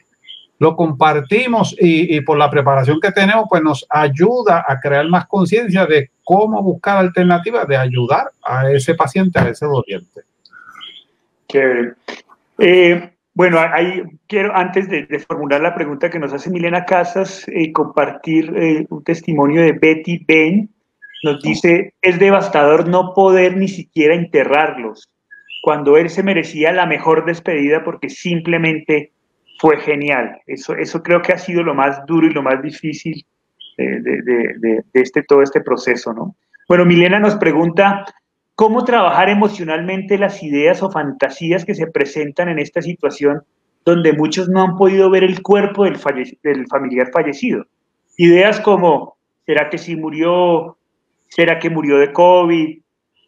lo 0.60 0.76
compartimos 0.76 1.76
y, 1.80 2.16
y 2.16 2.22
por 2.22 2.38
la 2.38 2.50
preparación 2.50 3.00
que 3.00 3.12
tenemos, 3.12 3.46
pues 3.50 3.64
nos 3.64 3.86
ayuda 3.90 4.64
a 4.68 4.80
crear 4.80 5.08
más 5.08 5.26
conciencia 5.28 5.88
de 5.88 6.12
cómo 6.24 6.62
buscar 6.62 6.98
alternativas 6.98 7.68
de 7.68 7.78
ayudar 7.78 8.32
a 8.44 8.72
ese 8.72 8.94
paciente, 8.94 9.40
a 9.40 9.50
ese 9.50 9.66
doliente. 9.66 10.22
Chévere. 11.50 11.94
Eh, 12.60 13.12
bueno, 13.34 13.60
ahí 13.60 14.04
quiero, 14.28 14.56
antes 14.56 14.90
de, 14.90 15.08
formular 15.20 15.62
la 15.62 15.74
pregunta 15.74 16.10
que 16.10 16.20
nos 16.20 16.32
hace 16.32 16.50
Milena 16.50 16.86
Casas, 16.86 17.48
eh, 17.48 17.72
compartir 17.72 18.54
eh, 18.56 18.86
un 18.90 19.04
testimonio 19.04 19.62
de 19.62 19.72
Betty 19.74 20.24
Ben, 20.28 20.70
nos 21.24 21.42
dice, 21.42 21.94
es 22.02 22.20
devastador 22.20 22.88
no 22.88 23.14
poder 23.14 23.58
ni 23.58 23.68
siquiera 23.68 24.16
enterrarlos, 24.16 25.10
cuando 25.62 25.98
él 25.98 26.10
se 26.10 26.24
merecía 26.24 26.72
la 26.72 26.86
mejor 26.86 27.26
despedida 27.26 27.84
porque 27.84 28.10
simplemente 28.10 29.12
fue 29.60 29.80
genial. 29.80 30.40
Eso, 30.48 30.74
eso 30.74 31.04
creo 31.04 31.22
que 31.22 31.34
ha 31.34 31.38
sido 31.38 31.62
lo 31.62 31.76
más 31.76 32.04
duro 32.08 32.26
y 32.26 32.32
lo 32.32 32.42
más 32.42 32.62
difícil 32.64 33.26
de, 33.78 34.84
este, 34.94 35.24
todo 35.24 35.42
este 35.42 35.62
proceso, 35.62 36.14
¿no? 36.14 36.36
Bueno, 36.68 36.86
Milena 36.86 37.20
nos 37.20 37.36
pregunta, 37.36 38.06
¿cómo 38.56 38.84
trabajar 38.86 39.30
emocionalmente 39.30 40.18
las 40.18 40.42
ideas 40.42 40.82
o 40.82 40.92
fantasías 40.92 41.66
que 41.66 41.76
se 41.76 41.88
presentan 41.88 42.50
en 42.50 42.60
esta 42.60 42.82
situación 42.82 43.44
donde 43.86 44.14
muchos 44.14 44.50
no 44.50 44.64
han 44.64 44.78
podido 44.78 45.10
ver 45.10 45.24
el 45.24 45.42
cuerpo 45.42 45.84
del, 45.84 45.98
del 46.44 46.68
familiar 46.68 47.10
fallecido? 47.12 47.66
Ideas 48.18 48.60
como, 48.60 49.18
¿será 49.46 49.70
que 49.70 49.78
si 49.78 49.96
murió 49.96 50.78
¿Será 51.32 51.60
que 51.60 51.70
murió 51.70 51.98
de 51.98 52.12
COVID? 52.12 52.82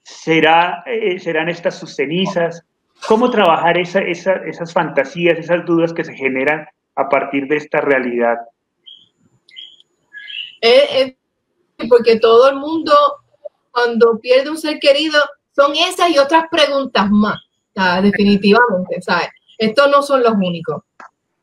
¿Será, 0.03 0.83
eh, 0.85 1.17
¿Serán 1.19 1.47
estas 1.47 1.79
sus 1.79 1.95
cenizas? 1.95 2.61
¿Cómo 3.07 3.31
trabajar 3.31 3.77
esas 3.77 4.73
fantasías, 4.73 5.39
esas 5.39 5.65
dudas 5.65 5.93
que 5.93 6.03
se 6.03 6.13
generan 6.13 6.67
a 6.95 7.07
partir 7.07 7.47
de 7.47 7.55
esta 7.57 7.79
realidad? 7.79 8.37
Eh, 10.61 11.15
eh, 11.79 11.87
porque 11.87 12.19
todo 12.19 12.49
el 12.49 12.57
mundo, 12.57 12.93
cuando 13.71 14.19
pierde 14.19 14.49
un 14.49 14.57
ser 14.57 14.79
querido, 14.79 15.19
son 15.55 15.73
esas 15.75 16.09
y 16.09 16.17
otras 16.17 16.45
preguntas 16.51 17.09
más, 17.09 17.39
definitivamente, 18.01 19.01
¿sabes? 19.01 19.29
Estos 19.57 19.89
no 19.89 20.01
son 20.01 20.23
los 20.23 20.33
únicos. 20.33 20.83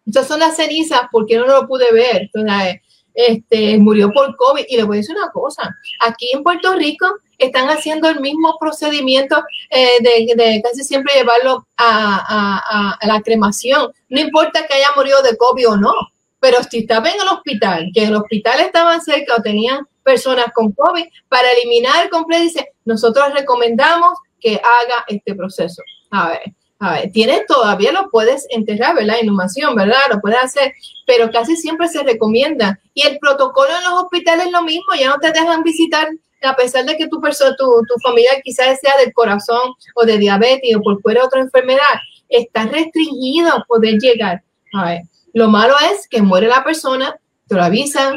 Estas 0.07 0.29
son 0.29 0.41
las 0.41 0.57
cenizas, 0.57 1.03
porque 1.11 1.39
no 1.39 1.47
lo 1.47 1.67
pude 1.67 1.91
ver? 1.93 2.23
Entonces, 2.23 2.81
este, 3.15 3.79
murió 3.79 4.11
por 4.13 4.37
COVID. 4.37 4.65
Y 4.69 4.77
le 4.77 4.85
voy 4.85 4.97
a 4.97 5.01
decir 5.01 5.17
una 5.17 5.31
cosa, 5.31 5.75
aquí 6.01 6.31
en 6.33 6.43
Puerto 6.43 6.75
Rico 6.75 7.07
están 7.39 7.69
haciendo 7.69 8.09
el 8.09 8.21
mismo 8.21 8.57
procedimiento 8.61 9.43
eh, 9.71 10.03
de, 10.03 10.61
casi 10.63 10.85
siempre 10.85 11.15
llevarlo 11.15 11.67
a, 11.77 12.97
la 13.03 13.21
cremación. 13.23 13.91
No 14.09 14.21
importa 14.21 14.67
que 14.67 14.75
haya 14.75 14.89
murido 14.95 15.23
de 15.23 15.37
COVID 15.37 15.71
o 15.71 15.77
no, 15.77 15.95
pero 16.39 16.63
si 16.63 16.79
estaba 16.79 17.09
en 17.09 17.21
el 17.21 17.29
hospital, 17.29 17.91
que 17.95 18.03
en 18.03 18.11
el 18.11 18.17
hospital 18.17 18.61
estaban 18.61 19.01
cerca 19.01 19.37
o 19.37 19.43
tenían 19.43 19.87
personas 20.03 20.47
con 20.55 20.73
COVID, 20.73 21.05
para 21.29 21.51
eliminar 21.53 22.05
el 22.05 22.11
completo, 22.11 22.61
nosotros 22.85 23.33
recomendamos 23.35 24.19
que 24.39 24.55
haga 24.55 25.05
este 25.09 25.35
proceso. 25.35 25.83
A 26.11 26.29
ver, 26.29 26.55
a 26.83 26.95
ver, 26.95 27.13
tienes 27.13 27.47
todavía 27.47 27.93
lo 27.93 28.11
puedes 28.11 28.47
enterrar, 28.49 28.95
¿verdad? 28.95 29.17
Inhumación, 29.23 29.75
¿verdad? 29.75 29.99
Lo 30.11 30.19
puedes 30.19 30.39
hacer, 30.43 30.73
pero 31.07 31.31
casi 31.31 31.55
siempre 31.55 31.89
se 31.89 32.03
recomienda. 32.03 32.81
Y 32.95 33.07
el 33.07 33.19
protocolo 33.19 33.69
en 33.69 33.85
los 33.85 34.05
hospitales 34.05 34.47
es 34.47 34.53
lo 34.53 34.63
mismo, 34.63 34.95
ya 34.99 35.11
no 35.11 35.19
te 35.19 35.31
dejan 35.31 35.63
visitar, 35.63 36.09
a 36.43 36.57
pesar 36.57 36.87
de 36.87 36.97
que 36.97 37.07
tu, 37.07 37.21
persona, 37.21 37.55
tu, 37.59 37.67
tu 37.67 38.01
familia 38.03 38.31
quizás 38.43 38.81
sea 38.81 38.95
del 38.99 39.13
corazón 39.13 39.75
o 39.95 40.07
de 40.07 40.17
diabetes 40.17 40.75
o 40.75 40.81
por 40.81 41.03
fuera 41.03 41.23
otra 41.23 41.41
enfermedad, 41.41 41.85
está 42.31 42.65
restringido 42.65 43.53
a 43.53 43.65
poder 43.65 43.99
llegar. 43.99 44.43
A 44.73 44.87
ver, 44.87 45.03
lo 45.35 45.49
malo 45.49 45.75
es 45.93 46.09
que 46.09 46.23
muere 46.23 46.49
la 46.49 46.65
persona, 46.65 47.15
te 47.47 47.57
lo 47.57 47.63
avisan, 47.63 48.17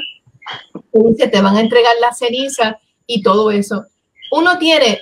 se 1.18 1.28
te 1.28 1.42
van 1.42 1.58
a 1.58 1.62
entregar 1.62 1.96
la 2.00 2.14
ceniza 2.14 2.80
y 3.08 3.22
todo 3.24 3.52
eso. 3.52 3.88
Uno 4.32 4.58
tiene, 4.58 5.02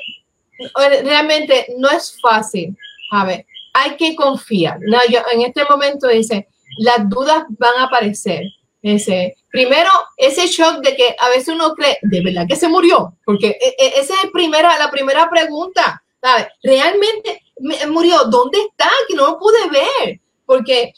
realmente 1.04 1.68
no 1.78 1.92
es 1.92 2.20
fácil. 2.20 2.76
A 3.12 3.26
ver, 3.26 3.46
hay 3.74 3.96
que 3.98 4.16
confiar. 4.16 4.80
No, 4.82 4.98
en 5.32 5.42
este 5.42 5.64
momento 5.70 6.08
dice, 6.08 6.48
las 6.78 7.10
dudas 7.10 7.44
van 7.60 7.78
a 7.78 7.84
aparecer. 7.86 8.44
Ese, 8.84 9.36
primero, 9.52 9.92
ese 10.18 10.48
shock 10.48 10.82
de 10.82 10.96
que 10.96 11.16
a 11.20 11.30
veces 11.30 11.50
uno 11.50 11.76
cree, 11.76 12.00
¿de 12.02 12.22
verdad 12.22 12.48
que 12.48 12.56
se 12.56 12.68
murió? 12.68 13.16
Porque 13.26 13.50
e, 13.50 13.76
e, 13.78 14.00
esa 14.00 14.16
es 14.24 14.32
primera, 14.32 14.78
la 14.80 14.90
primera 14.90 15.30
pregunta. 15.30 16.02
¿sabes? 16.22 16.48
Realmente, 16.64 17.42
murió, 17.90 18.26
¿dónde 18.26 18.60
está? 18.60 18.90
Que 19.08 19.16
no 19.16 19.28
lo 19.28 19.40
pude 19.40 19.70
ver, 19.70 20.20
porque 20.46 20.94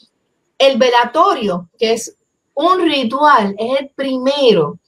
el 0.57 0.77
velatorio, 0.77 1.69
que 1.77 1.93
es 1.93 2.15
un 2.53 2.81
ritual, 2.81 3.55
es 3.57 3.79
el 3.79 3.89
primero, 3.89 4.79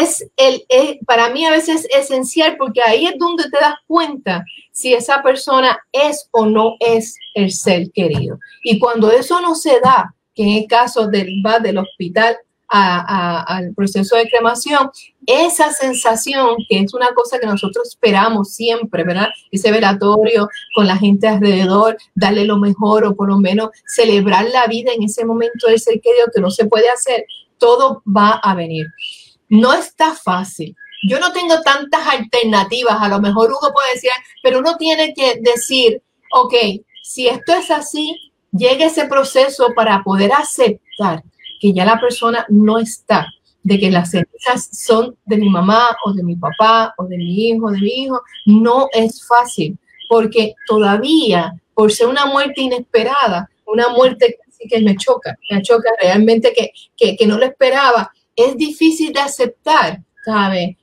es 0.00 0.26
el, 0.36 0.64
para 1.06 1.30
mí 1.30 1.44
a 1.44 1.50
veces 1.50 1.86
es 1.90 2.10
esencial 2.10 2.56
porque 2.56 2.80
ahí 2.84 3.06
es 3.06 3.14
donde 3.18 3.44
te 3.44 3.58
das 3.60 3.74
cuenta 3.86 4.44
si 4.72 4.94
esa 4.94 5.22
persona 5.22 5.78
es 5.92 6.28
o 6.30 6.46
no 6.46 6.76
es 6.80 7.16
el 7.34 7.50
ser 7.50 7.90
querido. 7.92 8.38
Y 8.62 8.78
cuando 8.78 9.10
eso 9.10 9.40
no 9.40 9.54
se 9.54 9.80
da, 9.80 10.14
que 10.34 10.42
en 10.42 10.62
el 10.62 10.66
caso 10.66 11.08
del, 11.08 11.42
va 11.44 11.58
del 11.58 11.78
hospital 11.78 12.36
al 12.74 13.74
proceso 13.74 14.16
de 14.16 14.30
cremación, 14.30 14.90
esa 15.26 15.70
sensación, 15.72 16.56
que 16.70 16.78
es 16.78 16.94
una 16.94 17.12
cosa 17.12 17.38
que 17.38 17.46
nosotros 17.46 17.86
esperamos 17.86 18.54
siempre, 18.54 19.04
¿verdad? 19.04 19.28
Ese 19.50 19.70
velatorio 19.70 20.48
con 20.74 20.86
la 20.86 20.96
gente 20.96 21.28
alrededor, 21.28 21.98
darle 22.14 22.46
lo 22.46 22.56
mejor 22.56 23.04
o 23.04 23.14
por 23.14 23.28
lo 23.28 23.38
menos 23.38 23.68
celebrar 23.84 24.46
la 24.50 24.66
vida 24.68 24.90
en 24.94 25.02
ese 25.02 25.26
momento 25.26 25.66
del 25.66 25.80
ser 25.80 26.00
querido 26.00 26.28
que 26.34 26.40
no 26.40 26.50
se 26.50 26.64
puede 26.64 26.88
hacer, 26.88 27.26
todo 27.58 28.02
va 28.06 28.40
a 28.42 28.54
venir. 28.54 28.86
No 29.52 29.74
está 29.74 30.14
fácil. 30.14 30.74
Yo 31.06 31.20
no 31.20 31.30
tengo 31.30 31.60
tantas 31.60 32.08
alternativas, 32.08 32.96
a 32.98 33.08
lo 33.08 33.20
mejor 33.20 33.50
Hugo 33.50 33.70
puede 33.74 33.92
decir, 33.92 34.10
pero 34.42 34.60
uno 34.60 34.78
tiene 34.78 35.12
que 35.12 35.40
decir, 35.42 36.00
ok, 36.32 36.54
si 37.02 37.28
esto 37.28 37.52
es 37.52 37.70
así, 37.70 38.32
llega 38.50 38.86
ese 38.86 39.06
proceso 39.08 39.74
para 39.76 40.02
poder 40.02 40.32
aceptar 40.32 41.22
que 41.60 41.74
ya 41.74 41.84
la 41.84 42.00
persona 42.00 42.46
no 42.48 42.78
está, 42.78 43.26
de 43.62 43.78
que 43.78 43.90
las 43.90 44.12
cenizas 44.12 44.70
son 44.72 45.18
de 45.26 45.36
mi 45.36 45.50
mamá 45.50 45.98
o 46.06 46.14
de 46.14 46.22
mi 46.22 46.36
papá 46.36 46.94
o 46.96 47.04
de 47.04 47.18
mi 47.18 47.48
hijo, 47.48 47.70
de 47.70 47.78
mi 47.78 48.04
hijo, 48.04 48.22
no 48.46 48.88
es 48.90 49.22
fácil, 49.26 49.76
porque 50.08 50.54
todavía, 50.66 51.52
por 51.74 51.92
ser 51.92 52.06
una 52.06 52.24
muerte 52.24 52.62
inesperada, 52.62 53.50
una 53.66 53.90
muerte 53.90 54.38
que, 54.66 54.80
me 54.80 54.96
choca, 54.96 55.36
me 55.50 55.60
choca 55.60 55.90
realmente 56.00 56.54
que, 56.54 56.70
que, 56.96 57.16
que 57.16 57.26
no 57.26 57.36
lo 57.36 57.44
esperaba, 57.44 58.10
es 58.46 58.56
difícil 58.56 59.12
de 59.12 59.20
aceptar, 59.20 60.02
¿sabes? 60.24 60.76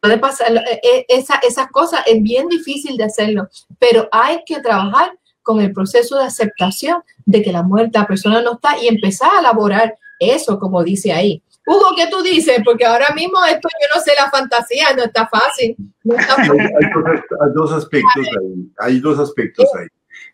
Puede 0.00 0.18
pasar, 0.18 0.54
eh, 0.56 0.80
eh, 0.82 1.06
esa, 1.08 1.36
esas 1.36 1.68
cosas 1.68 2.02
es 2.06 2.22
bien 2.22 2.48
difícil 2.48 2.96
de 2.96 3.04
hacerlo, 3.04 3.48
pero 3.78 4.08
hay 4.12 4.42
que 4.46 4.60
trabajar 4.60 5.18
con 5.42 5.60
el 5.60 5.72
proceso 5.72 6.18
de 6.18 6.24
aceptación 6.24 7.02
de 7.24 7.42
que 7.42 7.52
la 7.52 7.62
muerta 7.62 8.00
la 8.00 8.06
persona 8.06 8.42
no 8.42 8.54
está 8.54 8.78
y 8.78 8.88
empezar 8.88 9.30
a 9.36 9.40
elaborar 9.40 9.94
eso, 10.18 10.58
como 10.58 10.82
dice 10.82 11.12
ahí. 11.12 11.42
Hugo, 11.66 11.94
¿qué 11.96 12.06
tú 12.10 12.22
dices? 12.22 12.60
Porque 12.64 12.84
ahora 12.84 13.14
mismo 13.14 13.38
esto 13.44 13.68
yo 13.68 13.88
no 13.94 14.00
sé 14.02 14.12
la 14.18 14.30
fantasía, 14.30 14.94
no 14.96 15.04
está 15.04 15.26
fácil. 15.28 15.76
Hay, 16.10 17.50
dos, 17.54 17.72
aspectos 17.72 18.26
ahí. 18.38 18.70
Hay 18.78 19.00
dos 19.00 19.18
aspectos 19.18 19.66
ahí. 19.78 19.86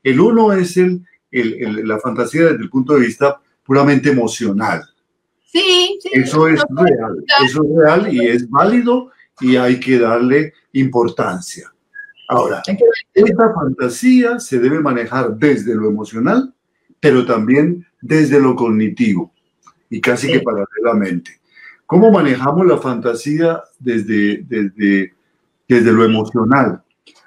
El 0.03 0.21
uno 0.21 0.53
es 0.53 0.77
el, 0.77 1.05
el, 1.31 1.87
la 1.87 2.01
fantasía 2.01 2.43
desde 2.43 2.63
el 2.63 2.71
punto 2.71 2.95
de 2.95 3.07
vista 3.07 3.41
puramente 3.65 4.11
emocional. 4.11 4.83
Sí, 5.51 5.99
sí. 6.01 6.11
Eso 6.13 6.49
es 6.49 6.63
real. 6.71 7.25
Eso 7.45 7.65
es 7.65 7.77
real 7.77 8.15
y 8.15 8.27
es 8.27 8.49
válido 8.49 9.11
y 9.41 9.57
hay 9.57 9.81
que 9.81 9.99
darle 9.99 10.53
importancia. 10.73 11.73
Ahora, 12.29 12.63
esta 13.13 13.53
fantasía 13.53 14.39
se 14.39 14.61
debe 14.61 14.79
manejar 14.79 15.37
desde 15.37 15.75
lo 15.75 15.89
emocional, 15.89 16.55
pero 17.01 17.27
también 17.27 17.85
desde 18.01 18.41
lo 18.41 18.55
cognitivo 18.55 19.33
y 19.89 20.01
casi 20.01 20.29
que 20.29 20.41
paralelamente. 20.41 21.41
¿Cómo 21.87 22.13
manejamos 22.13 22.67
la 22.67 22.79
fantasía 22.79 23.61
desde, 23.81 24.45
desde, 24.47 25.13
desde 25.69 25.93
lo 25.93 26.05
emocional? 26.05 26.85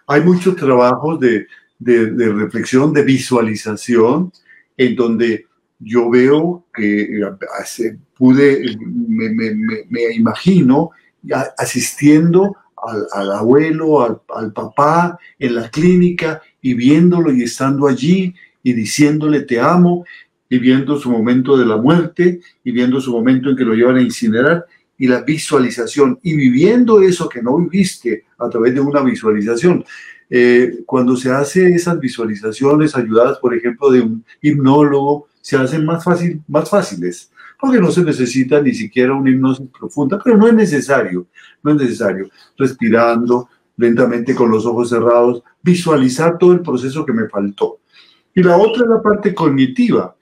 Hay 0.08 0.22
muchos 0.22 0.56
trabajos 0.56 1.20
de, 1.20 1.48
de, 1.80 2.32
reflexión, 2.32 2.94
de 2.94 3.04
visualización, 3.04 4.32
en 4.78 4.96
donde 4.96 5.48
yo 5.84 6.10
veo 6.10 6.66
que 6.74 7.20
eh, 7.20 7.98
pude, 8.18 8.76
me, 8.80 9.30
me, 9.30 9.54
me 9.90 10.14
imagino 10.14 10.92
asistiendo 11.58 12.56
al, 13.14 13.32
abuelo, 13.32 14.22
al, 14.36 14.52
papá 14.52 15.18
en 15.40 15.56
la 15.56 15.70
clínica 15.70 16.42
y 16.62 16.74
viéndolo 16.74 17.32
y 17.32 17.44
estando 17.44 17.88
allí 17.88 18.34
y 18.62 18.74
diciéndole 18.74 19.42
te 19.42 19.60
amo 19.60 20.06
y 20.50 20.60
viendo 20.60 20.98
su 20.98 21.10
momento 21.10 21.58
de 21.58 21.66
la 21.66 21.78
muerte 21.78 22.42
y 22.64 22.72
viendo 22.72 23.00
su 23.00 23.12
momento 23.12 23.50
en 23.50 23.56
que 23.56 23.64
lo 23.64 23.74
llevan 23.74 23.98
a 23.98 24.02
incinerar 24.02 24.66
y 24.98 25.08
la 25.08 25.22
visualización 25.22 26.20
y 26.22 26.36
viviendo 26.36 27.02
eso 27.02 27.28
que 27.28 27.42
no 27.42 27.58
viviste 27.58 28.26
a 28.38 28.50
través 28.50 28.74
de 28.74 28.82
una 28.82 29.02
visualización. 29.02 29.84
Eh, 30.30 30.84
cuando 30.86 31.16
se 31.16 31.32
hace 31.32 31.74
esas 31.74 32.00
visualizaciones 32.00 32.96
ayudadas, 32.96 33.40
por 33.40 33.56
ejemplo, 33.56 33.92
de 33.92 34.02
un 34.02 34.24
hipnólogo, 34.42 35.28
se 35.44 35.58
hacen 35.58 35.86
más, 35.86 36.04
fácil, 36.04 36.42
más 36.48 36.68
fáciles 36.70 37.30
porque 37.64 37.80
no 37.80 37.92
se 37.92 38.04
necesita 38.04 38.62
ni 38.62 38.74
siquiera 38.74 39.14
una 39.14 39.30
hipnosis 39.30 39.68
profunda, 39.80 40.20
pero 40.22 40.36
no 40.36 40.50
es 40.50 40.54
necesario, 40.54 41.28
no 41.64 41.72
es 41.72 41.78
necesario. 41.78 42.28
Respirando 42.58 43.48
lentamente 43.78 44.36
con 44.36 44.52
los 44.52 44.66
ojos 44.66 44.90
cerrados, 44.90 45.42
visualizar 45.62 46.38
todo 46.38 46.52
el 46.52 46.60
proceso 46.60 47.06
que 47.06 47.14
me 47.14 47.30
faltó. 47.30 47.80
Y 48.36 48.44
la 48.44 48.58
otra 48.58 48.84
es 48.84 48.90
la 48.90 49.02
parte 49.02 49.34
cognitiva, 49.34 50.14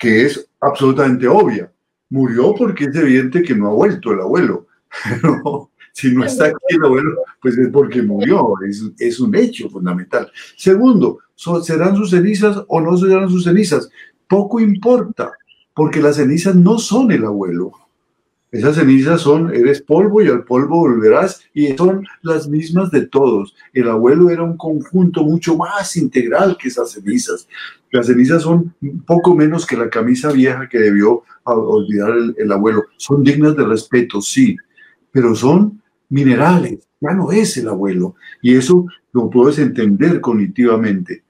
que 0.00 0.24
es 0.24 0.48
absolutamente 0.62 1.28
obvia. 1.28 1.70
Murió 2.08 2.54
porque 2.54 2.84
es 2.84 2.96
evidente 2.96 3.42
que 3.42 3.54
no 3.54 3.68
ha 3.68 3.74
vuelto 3.74 4.12
el 4.12 4.20
abuelo. 4.20 4.66
si 5.92 6.10
no 6.14 6.24
está 6.24 6.46
aquí 6.46 6.56
el 6.68 6.84
abuelo, 6.86 7.16
pues 7.42 7.58
es 7.58 7.68
porque 7.68 8.00
murió, 8.00 8.54
es, 8.66 8.82
es 8.98 9.20
un 9.20 9.34
hecho 9.34 9.68
fundamental. 9.68 10.32
Segundo, 10.56 11.18
¿serán 11.62 11.96
sus 11.96 12.08
cenizas 12.08 12.64
o 12.66 12.80
no 12.80 12.96
serán 12.96 13.28
sus 13.28 13.44
cenizas? 13.44 13.90
Poco 14.32 14.60
importa 14.60 15.30
porque 15.74 16.00
las 16.00 16.16
cenizas 16.16 16.56
no 16.56 16.78
son 16.78 17.12
el 17.12 17.26
abuelo. 17.26 17.72
Esas 18.50 18.76
cenizas 18.76 19.20
son, 19.20 19.54
eres 19.54 19.82
polvo 19.82 20.22
y 20.22 20.28
al 20.28 20.44
polvo 20.44 20.78
volverás, 20.78 21.42
y 21.52 21.76
son 21.76 22.06
las 22.22 22.48
mismas 22.48 22.90
de 22.90 23.06
todos. 23.08 23.54
El 23.74 23.90
abuelo 23.90 24.30
era 24.30 24.42
un 24.42 24.56
conjunto 24.56 25.22
mucho 25.22 25.58
más 25.58 25.98
integral 25.98 26.56
que 26.58 26.68
esas 26.68 26.92
cenizas. 26.92 27.46
Las 27.90 28.06
cenizas 28.06 28.44
son 28.44 28.74
poco 29.06 29.36
menos 29.36 29.66
que 29.66 29.76
la 29.76 29.90
camisa 29.90 30.32
vieja 30.32 30.66
que 30.66 30.78
debió 30.78 31.24
olvidar 31.44 32.12
el, 32.12 32.34
el 32.38 32.52
abuelo. 32.52 32.84
Son 32.96 33.22
dignas 33.22 33.54
de 33.54 33.66
respeto, 33.66 34.22
sí, 34.22 34.56
pero 35.10 35.34
son 35.34 35.82
minerales, 36.08 36.88
ya 37.02 37.12
no 37.12 37.32
es 37.32 37.58
el 37.58 37.68
abuelo. 37.68 38.14
Y 38.40 38.56
eso 38.56 38.86
lo 39.12 39.28
puedes 39.28 39.58
entender 39.58 40.22
cognitivamente. 40.22 41.21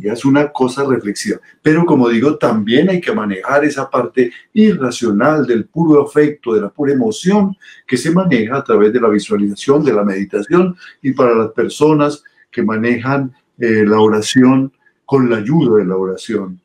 Ya 0.00 0.12
es 0.12 0.24
una 0.24 0.50
cosa 0.50 0.84
reflexiva. 0.84 1.38
Pero 1.62 1.84
como 1.84 2.08
digo, 2.08 2.36
también 2.36 2.88
hay 2.90 3.00
que 3.00 3.12
manejar 3.12 3.64
esa 3.64 3.88
parte 3.88 4.32
irracional 4.52 5.46
del 5.46 5.66
puro 5.66 6.02
afecto, 6.02 6.54
de 6.54 6.60
la 6.60 6.68
pura 6.68 6.92
emoción 6.92 7.56
que 7.86 7.96
se 7.96 8.10
maneja 8.10 8.58
a 8.58 8.64
través 8.64 8.92
de 8.92 9.00
la 9.00 9.08
visualización, 9.08 9.84
de 9.84 9.92
la 9.92 10.04
meditación 10.04 10.76
y 11.02 11.12
para 11.12 11.34
las 11.34 11.52
personas 11.52 12.22
que 12.50 12.62
manejan 12.62 13.32
eh, 13.58 13.84
la 13.86 14.00
oración 14.00 14.72
con 15.04 15.28
la 15.28 15.38
ayuda 15.38 15.78
de 15.78 15.86
la 15.86 15.96
oración, 15.96 16.60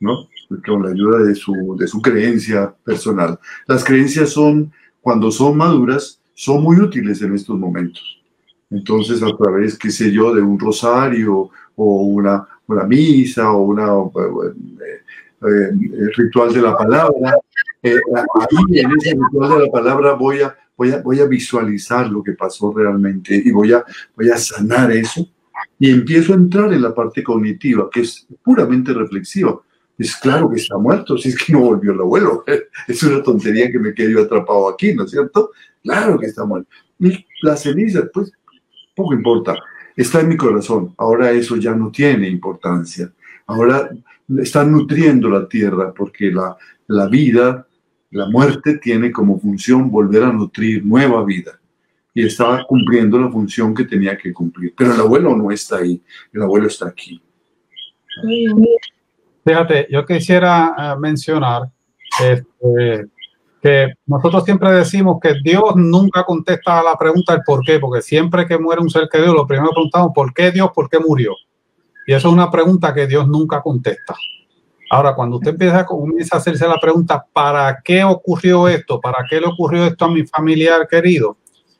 ¿no? 0.00 0.28
Con 0.66 0.82
la 0.82 0.90
ayuda 0.90 1.18
de 1.18 1.34
su, 1.34 1.76
de 1.78 1.86
su 1.86 2.00
creencia 2.00 2.74
personal. 2.84 3.38
Las 3.66 3.84
creencias 3.84 4.30
son, 4.30 4.72
cuando 5.00 5.30
son 5.30 5.56
maduras, 5.56 6.20
son 6.34 6.62
muy 6.62 6.78
útiles 6.78 7.22
en 7.22 7.34
estos 7.34 7.58
momentos. 7.58 8.22
Entonces, 8.72 9.22
a 9.22 9.36
través, 9.36 9.78
qué 9.78 9.90
sé 9.90 10.10
yo, 10.10 10.34
de 10.34 10.40
un 10.40 10.58
rosario 10.58 11.50
o 11.76 12.02
una, 12.06 12.48
una 12.66 12.84
misa 12.84 13.52
o 13.52 13.62
una 13.62 13.86
eh, 13.86 14.52
eh, 15.42 16.10
ritual 16.16 16.52
de 16.52 16.62
la 16.62 16.76
palabra. 16.76 17.36
Eh, 17.82 17.98
ahí 18.14 18.78
en 18.78 18.92
ese 18.98 19.10
ritual 19.10 19.58
de 19.58 19.66
la 19.66 19.72
palabra 19.72 20.12
voy 20.14 20.40
a, 20.42 20.56
voy, 20.76 20.92
a, 20.92 21.02
voy 21.02 21.20
a 21.20 21.26
visualizar 21.26 22.08
lo 22.08 22.22
que 22.22 22.32
pasó 22.32 22.72
realmente 22.72 23.34
y 23.44 23.50
voy 23.50 23.72
a, 23.72 23.84
voy 24.16 24.30
a 24.30 24.36
sanar 24.36 24.92
eso 24.92 25.28
y 25.78 25.90
empiezo 25.90 26.32
a 26.32 26.36
entrar 26.36 26.72
en 26.72 26.82
la 26.82 26.94
parte 26.94 27.22
cognitiva, 27.22 27.88
que 27.90 28.02
es 28.02 28.26
puramente 28.42 28.92
reflexiva. 28.92 29.60
Es 29.98 30.16
claro 30.16 30.48
que 30.48 30.56
está 30.56 30.78
muerto, 30.78 31.18
si 31.18 31.28
es 31.28 31.36
que 31.36 31.52
no 31.52 31.60
volvió 31.60 31.92
el 31.92 32.00
abuelo. 32.00 32.44
Es 32.88 33.02
una 33.02 33.22
tontería 33.22 33.70
que 33.70 33.78
me 33.78 33.94
quedé 33.94 34.12
yo 34.12 34.22
atrapado 34.22 34.68
aquí, 34.68 34.94
¿no 34.94 35.04
es 35.04 35.10
cierto? 35.10 35.50
Claro 35.82 36.18
que 36.18 36.26
está 36.26 36.44
muerto. 36.44 36.68
Y 36.98 37.24
la 37.42 37.56
ceniza, 37.56 38.08
pues, 38.12 38.32
poco 38.94 39.14
importa 39.14 39.56
está 39.96 40.20
en 40.20 40.28
mi 40.28 40.36
corazón. 40.36 40.94
Ahora 40.98 41.30
eso 41.30 41.56
ya 41.56 41.74
no 41.74 41.90
tiene 41.90 42.28
importancia. 42.28 43.12
Ahora 43.46 43.90
está 44.38 44.64
nutriendo 44.64 45.28
la 45.28 45.48
tierra 45.48 45.92
porque 45.92 46.30
la, 46.30 46.56
la 46.86 47.08
vida, 47.08 47.66
la 48.10 48.28
muerte 48.28 48.78
tiene 48.78 49.10
como 49.10 49.38
función 49.38 49.90
volver 49.90 50.24
a 50.24 50.32
nutrir 50.32 50.84
nueva 50.84 51.24
vida. 51.24 51.58
Y 52.14 52.26
está 52.26 52.64
cumpliendo 52.68 53.18
la 53.18 53.30
función 53.30 53.74
que 53.74 53.84
tenía 53.84 54.18
que 54.18 54.32
cumplir. 54.32 54.74
Pero 54.76 54.94
el 54.94 55.00
abuelo 55.00 55.34
no 55.34 55.50
está 55.50 55.78
ahí, 55.78 56.02
el 56.32 56.42
abuelo 56.42 56.66
está 56.66 56.88
aquí. 56.88 57.22
Fíjate, 59.44 59.88
yo 59.90 60.04
quisiera 60.04 60.74
eh, 60.78 60.98
mencionar 61.00 61.62
este, 62.20 63.08
que 63.62 63.94
nosotros 64.06 64.44
siempre 64.44 64.72
decimos 64.72 65.18
que 65.22 65.34
Dios 65.42 65.76
nunca 65.76 66.24
contesta 66.24 66.80
a 66.80 66.82
la 66.82 66.98
pregunta 66.98 67.32
del 67.32 67.42
por 67.46 67.64
qué, 67.64 67.78
porque 67.78 68.02
siempre 68.02 68.44
que 68.44 68.58
muere 68.58 68.82
un 68.82 68.90
ser 68.90 69.08
querido, 69.08 69.32
lo 69.34 69.46
primero 69.46 69.68
que 69.68 69.74
preguntamos, 69.74 70.10
¿por 70.12 70.34
qué 70.34 70.50
Dios? 70.50 70.70
¿Por 70.74 70.90
qué 70.90 70.98
murió? 70.98 71.36
Y 72.04 72.12
eso 72.12 72.28
es 72.28 72.34
una 72.34 72.50
pregunta 72.50 72.92
que 72.92 73.06
Dios 73.06 73.28
nunca 73.28 73.62
contesta. 73.62 74.16
Ahora, 74.90 75.14
cuando 75.14 75.36
usted 75.36 75.52
empieza, 75.52 75.86
a 75.86 76.36
hacerse 76.36 76.66
la 76.66 76.80
pregunta, 76.80 77.24
¿para 77.32 77.80
qué 77.84 78.02
ocurrió 78.02 78.66
esto? 78.66 79.00
¿Para 79.00 79.24
qué 79.30 79.40
le 79.40 79.46
ocurrió 79.46 79.86
esto 79.86 80.06
a 80.06 80.10
mi 80.10 80.26
familiar 80.26 80.88
querido? 80.88 81.36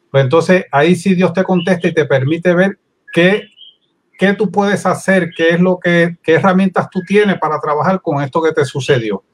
Pues 0.08 0.22
entonces 0.22 0.66
ahí 0.70 0.94
sí 0.94 1.14
Dios 1.16 1.32
te 1.32 1.42
contesta 1.42 1.88
y 1.88 1.94
te 1.94 2.04
permite 2.04 2.54
ver 2.54 2.78
qué, 3.12 3.48
qué 4.16 4.34
tú 4.34 4.52
puedes 4.52 4.86
hacer, 4.86 5.30
qué 5.36 5.50
es 5.50 5.60
lo 5.60 5.80
que, 5.80 6.16
qué 6.22 6.34
herramientas 6.34 6.88
tú 6.90 7.00
tienes 7.06 7.38
para 7.40 7.60
trabajar 7.60 8.00
con 8.00 8.22
esto 8.22 8.40
que 8.40 8.52
te 8.52 8.64
sucedió. 8.64 9.24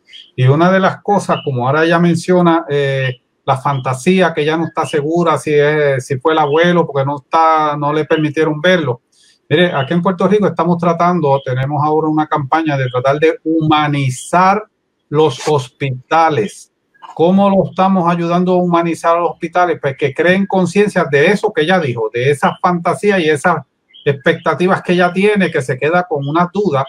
Y 0.41 0.47
una 0.47 0.71
de 0.71 0.79
las 0.79 1.03
cosas, 1.03 1.39
como 1.45 1.67
ahora 1.67 1.85
ya 1.85 1.99
menciona, 1.99 2.65
eh, 2.71 3.23
la 3.45 3.57
fantasía 3.57 4.33
que 4.33 4.45
ya 4.45 4.57
no 4.57 4.67
está 4.67 4.87
segura 4.87 5.37
si, 5.37 5.53
es, 5.53 6.07
si 6.07 6.17
fue 6.21 6.33
el 6.33 6.39
abuelo 6.39 6.87
porque 6.87 7.05
no, 7.05 7.17
está, 7.17 7.77
no 7.77 7.93
le 7.93 8.05
permitieron 8.05 8.61
verlo. 8.61 9.03
Mire, 9.49 9.73
aquí 9.73 9.95
en 9.95 10.01
Puerto 10.01 10.29
Rico 10.29 10.47
estamos 10.47 10.79
tratando, 10.79 11.43
tenemos 11.45 11.85
ahora 11.85 12.07
una 12.07 12.29
campaña 12.29 12.77
de 12.77 12.89
tratar 12.89 13.19
de 13.19 13.41
humanizar 13.43 14.63
los 15.09 15.49
hospitales. 15.49 16.71
¿Cómo 17.17 17.51
lo 17.51 17.69
estamos 17.71 18.09
ayudando 18.09 18.53
a 18.53 18.63
humanizar 18.63 19.17
a 19.17 19.21
los 19.21 19.31
hospitales? 19.33 19.81
Pues 19.83 19.97
que 19.97 20.15
creen 20.15 20.47
conciencia 20.47 21.05
de 21.11 21.27
eso 21.27 21.53
que 21.53 21.63
ella 21.63 21.81
dijo, 21.81 22.11
de 22.15 22.31
esa 22.31 22.57
fantasía 22.63 23.19
y 23.19 23.29
esas 23.29 23.57
expectativas 24.05 24.83
que 24.83 24.93
ella 24.93 25.13
tiene, 25.13 25.51
que 25.51 25.63
se 25.63 25.77
queda 25.77 26.07
con 26.09 26.29
una 26.29 26.49
duda. 26.55 26.87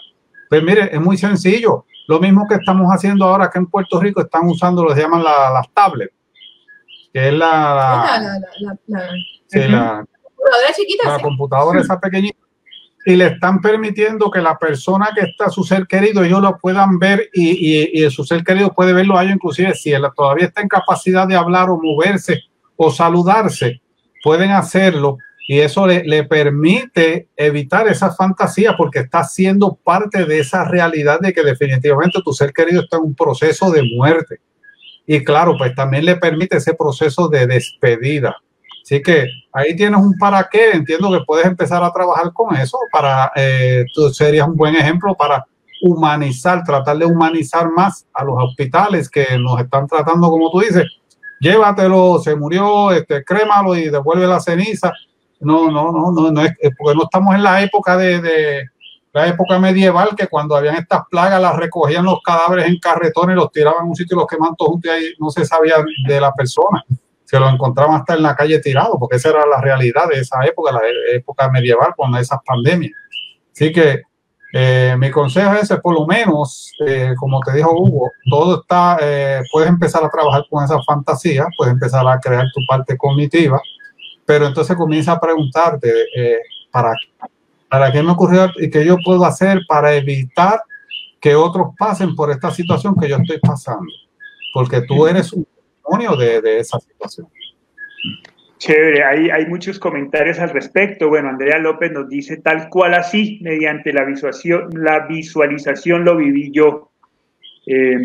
Pues 0.47 0.61
mire, 0.61 0.93
es 0.93 1.01
muy 1.01 1.17
sencillo. 1.17 1.85
Lo 2.09 2.19
mismo 2.19 2.47
que 2.47 2.55
estamos 2.55 2.87
haciendo 2.89 3.23
ahora 3.23 3.51
que 3.51 3.59
en 3.59 3.67
Puerto 3.67 3.99
Rico 3.99 4.19
están 4.19 4.47
usando 4.47 4.83
lo 4.83 4.95
que 4.95 5.01
llaman 5.01 5.23
las 5.23 5.71
tablets, 5.75 6.11
que 7.13 7.27
es 7.27 7.33
la, 7.35 8.17
la, 8.19 8.39
computadora 9.45 10.73
chiquita. 10.75 11.07
La 11.07 11.19
computadora 11.19 11.81
esa 11.81 11.99
pequeñita. 11.99 12.39
Y 13.05 13.15
le 13.15 13.27
están 13.27 13.61
permitiendo 13.61 14.31
que 14.31 14.41
la 14.41 14.57
persona 14.57 15.11
que 15.13 15.21
está, 15.21 15.51
su 15.51 15.63
ser 15.63 15.85
querido, 15.85 16.23
ellos 16.23 16.41
lo 16.41 16.57
puedan 16.57 16.97
ver 16.97 17.29
y, 17.31 18.03
y, 18.03 18.09
su 18.09 18.23
ser 18.23 18.43
querido 18.43 18.73
puede 18.73 18.91
verlo 18.91 19.15
a 19.15 19.21
ellos, 19.21 19.35
inclusive 19.35 19.75
si 19.75 19.91
él 19.91 20.01
todavía 20.15 20.47
está 20.47 20.61
en 20.61 20.67
capacidad 20.67 21.27
de 21.27 21.35
hablar 21.35 21.69
o 21.69 21.79
moverse 21.79 22.41
o 22.75 22.89
saludarse, 22.89 23.83
pueden 24.23 24.49
hacerlo 24.49 25.19
y 25.49 25.61
eso 25.61 25.87
le, 25.87 26.23
permite 26.25 27.27
evitar 27.35 27.87
esa 27.87 28.11
fantasía 28.11 28.75
porque 28.77 28.99
está 28.99 29.23
siendo 29.23 29.73
parte 29.73 30.25
de 30.25 30.41
esa 30.41 30.63
realidad 30.63 31.19
de 31.19 31.33
que 31.33 31.41
definitivamente 31.41 32.21
tu 32.23 32.33
ser 32.33 32.53
querido 32.53 32.83
está 32.83 32.97
en 32.97 33.05
un 33.05 33.15
proceso 33.15 33.71
de 33.71 33.81
muerte. 33.81 34.41
Y 35.07 35.23
claro, 35.23 35.55
pues 35.57 35.73
también 35.73 36.05
le 36.05 36.17
permite 36.17 36.57
ese 36.57 36.75
proceso 36.75 37.29
de 37.29 37.47
despedida. 37.47 38.35
Así 38.83 39.01
que 39.01 39.25
ahí 39.51 39.75
tienes 39.75 39.99
un 39.99 40.15
para 40.19 40.47
qué, 40.51 40.69
entiendo 40.69 41.11
que 41.11 41.25
puedes 41.25 41.47
empezar 41.47 41.83
a 41.83 41.91
trabajar 41.91 42.31
con 42.31 42.55
eso 42.55 42.77
para, 42.91 43.31
eh, 43.35 43.85
tú 43.95 44.11
serías 44.11 44.47
un 44.47 44.55
buen 44.55 44.75
ejemplo 44.75 45.15
para 45.15 45.43
humanizar, 45.81 46.63
tratar 46.63 46.95
de 46.95 47.05
humanizar 47.05 47.71
más 47.71 48.05
a 48.13 48.23
los 48.23 48.35
hospitales 48.37 49.09
que 49.09 49.25
nos 49.39 49.59
están 49.59 49.87
tratando, 49.87 50.29
como 50.29 50.51
tú 50.51 50.59
dices, 50.59 50.85
llévatelo, 51.39 52.19
se 52.19 52.35
murió, 52.35 52.91
este, 52.91 53.23
crémalo 53.23 53.75
y 53.75 53.89
devuelve 53.89 54.27
la 54.27 54.39
ceniza 54.39 54.93
no, 55.39 55.71
no, 55.71 55.91
no, 55.91 56.11
no, 56.11 56.31
no 56.31 56.41
es 56.41 56.53
porque 56.77 56.95
no 56.95 57.03
estamos 57.03 57.35
en 57.35 57.43
la 57.43 57.61
época 57.61 57.97
de, 57.97 58.69
la 59.11 59.27
época 59.27 59.57
medieval 59.57 60.09
que 60.15 60.27
cuando 60.27 60.55
habían 60.55 60.75
estas 60.75 61.01
plagas 61.09 61.41
las 61.41 61.55
recogían 61.55 62.05
los 62.05 62.21
cadáveres 62.21 62.67
en 62.67 62.79
carretones, 62.79 63.35
los 63.35 63.51
tiraban 63.51 63.83
en 63.83 63.89
un 63.89 63.95
sitio 63.95 64.15
y 64.15 64.19
los 64.19 64.27
quemaban 64.27 64.55
todos 64.55 64.71
juntos 64.71 64.91
y 64.91 64.93
ahí 64.93 65.13
no 65.19 65.29
se 65.29 65.45
sabía 65.45 65.77
de 66.07 66.21
la 66.21 66.31
persona. 66.33 66.83
Se 67.25 67.39
los 67.39 67.51
encontraban 67.51 67.95
hasta 67.95 68.15
en 68.15 68.23
la 68.23 68.35
calle 68.35 68.59
tirado, 68.59 68.97
porque 68.99 69.17
esa 69.17 69.29
era 69.29 69.45
la 69.45 69.61
realidad 69.61 70.07
de 70.09 70.19
esa 70.19 70.43
época, 70.45 70.71
la 70.71 70.81
época 71.13 71.49
medieval, 71.49 71.93
con 71.95 72.15
esas 72.15 72.39
pandemias. 72.45 72.91
Así 73.51 73.71
que 73.71 74.03
eh, 74.51 74.95
mi 74.97 75.11
consejo 75.11 75.53
es 75.53 75.69
por 75.81 75.93
lo 75.93 76.07
menos, 76.07 76.71
eh, 76.85 77.13
como 77.17 77.39
te 77.41 77.53
dijo 77.53 77.71
Hugo, 77.71 78.09
todo 78.29 78.61
está, 78.61 78.97
eh, 79.01 79.41
puedes 79.51 79.69
empezar 79.69 80.03
a 80.03 80.09
trabajar 80.09 80.43
con 80.49 80.63
esa 80.63 80.81
fantasía, 80.83 81.45
puedes 81.55 81.73
empezar 81.73 82.07
a 82.07 82.19
crear 82.19 82.45
tu 82.53 82.61
parte 82.67 82.97
cognitiva, 82.97 83.61
pero 84.29 84.45
entonces 84.45 84.77
comienza 84.77 85.13
a 85.13 85.19
preguntarte, 85.19 85.91
eh, 86.15 86.37
¿para, 86.69 86.93
¿para 87.67 87.91
qué 87.91 88.03
me 88.03 88.11
ocurrió 88.11 88.51
y 88.57 88.69
qué 88.69 88.85
yo 88.85 88.97
puedo 89.03 89.25
hacer 89.25 89.61
para 89.67 89.95
evitar 89.95 90.61
que 91.19 91.33
otros 91.33 91.69
pasen 91.79 92.13
por 92.13 92.29
esta 92.29 92.51
situación 92.51 92.93
que 92.95 93.09
yo 93.09 93.15
estoy 93.15 93.39
pasando? 93.39 93.91
Porque 94.53 94.81
tú 94.81 95.07
eres 95.07 95.33
un 95.33 95.47
demonio 95.83 96.15
de, 96.15 96.41
de 96.41 96.59
esa 96.59 96.79
situación. 96.79 97.27
Chévere, 98.59 99.03
hay, 99.03 99.29
hay 99.31 99.47
muchos 99.47 99.79
comentarios 99.79 100.37
al 100.37 100.51
respecto. 100.51 101.09
Bueno, 101.09 101.29
Andrea 101.29 101.57
López 101.57 101.91
nos 101.91 102.07
dice 102.07 102.37
tal 102.37 102.69
cual 102.69 102.93
así, 102.93 103.39
mediante 103.41 103.91
la 103.91 104.05
visualización, 104.05 104.69
la 104.75 105.07
visualización 105.07 106.05
lo 106.05 106.17
viví 106.17 106.51
yo. 106.51 106.91
Eh, 107.65 107.97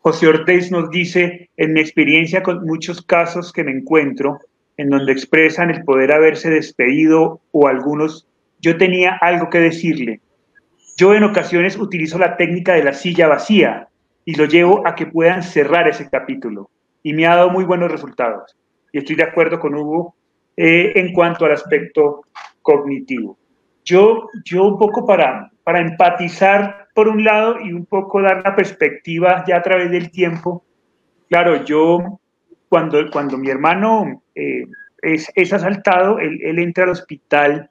José 0.00 0.26
Ortiz 0.26 0.72
nos 0.72 0.90
dice, 0.90 1.50
en 1.56 1.72
mi 1.72 1.78
experiencia 1.78 2.42
con 2.42 2.66
muchos 2.66 3.00
casos 3.00 3.52
que 3.52 3.62
me 3.62 3.70
encuentro, 3.70 4.40
en 4.78 4.90
donde 4.90 5.12
expresan 5.12 5.70
el 5.70 5.84
poder 5.84 6.12
haberse 6.12 6.48
despedido 6.48 7.40
o 7.50 7.66
algunos, 7.66 8.26
yo 8.60 8.78
tenía 8.78 9.18
algo 9.20 9.50
que 9.50 9.58
decirle. 9.58 10.20
Yo 10.96 11.14
en 11.14 11.24
ocasiones 11.24 11.76
utilizo 11.76 12.18
la 12.18 12.36
técnica 12.36 12.74
de 12.74 12.84
la 12.84 12.92
silla 12.92 13.28
vacía 13.28 13.88
y 14.24 14.34
lo 14.34 14.46
llevo 14.46 14.86
a 14.86 14.94
que 14.94 15.06
puedan 15.06 15.42
cerrar 15.42 15.88
ese 15.88 16.08
capítulo 16.08 16.70
y 17.02 17.12
me 17.12 17.26
ha 17.26 17.36
dado 17.36 17.50
muy 17.50 17.64
buenos 17.64 17.90
resultados. 17.90 18.56
Y 18.92 18.98
estoy 18.98 19.16
de 19.16 19.24
acuerdo 19.24 19.58
con 19.58 19.74
Hugo 19.74 20.14
eh, 20.56 20.92
en 20.94 21.12
cuanto 21.12 21.44
al 21.44 21.52
aspecto 21.52 22.22
cognitivo. 22.62 23.36
Yo, 23.84 24.28
yo 24.44 24.64
un 24.64 24.78
poco 24.78 25.06
para, 25.06 25.50
para 25.64 25.80
empatizar 25.80 26.88
por 26.94 27.08
un 27.08 27.24
lado 27.24 27.60
y 27.60 27.72
un 27.72 27.86
poco 27.86 28.22
dar 28.22 28.42
la 28.44 28.54
perspectiva 28.54 29.44
ya 29.46 29.56
a 29.56 29.62
través 29.62 29.90
del 29.90 30.10
tiempo. 30.10 30.64
Claro, 31.28 31.64
yo 31.64 32.20
cuando, 32.68 33.10
cuando 33.10 33.38
mi 33.38 33.50
hermano 33.50 34.22
eh, 34.34 34.64
es, 35.02 35.30
es, 35.34 35.52
asaltado, 35.52 36.18
él, 36.18 36.40
él, 36.42 36.58
entra 36.58 36.84
al 36.84 36.90
hospital 36.90 37.70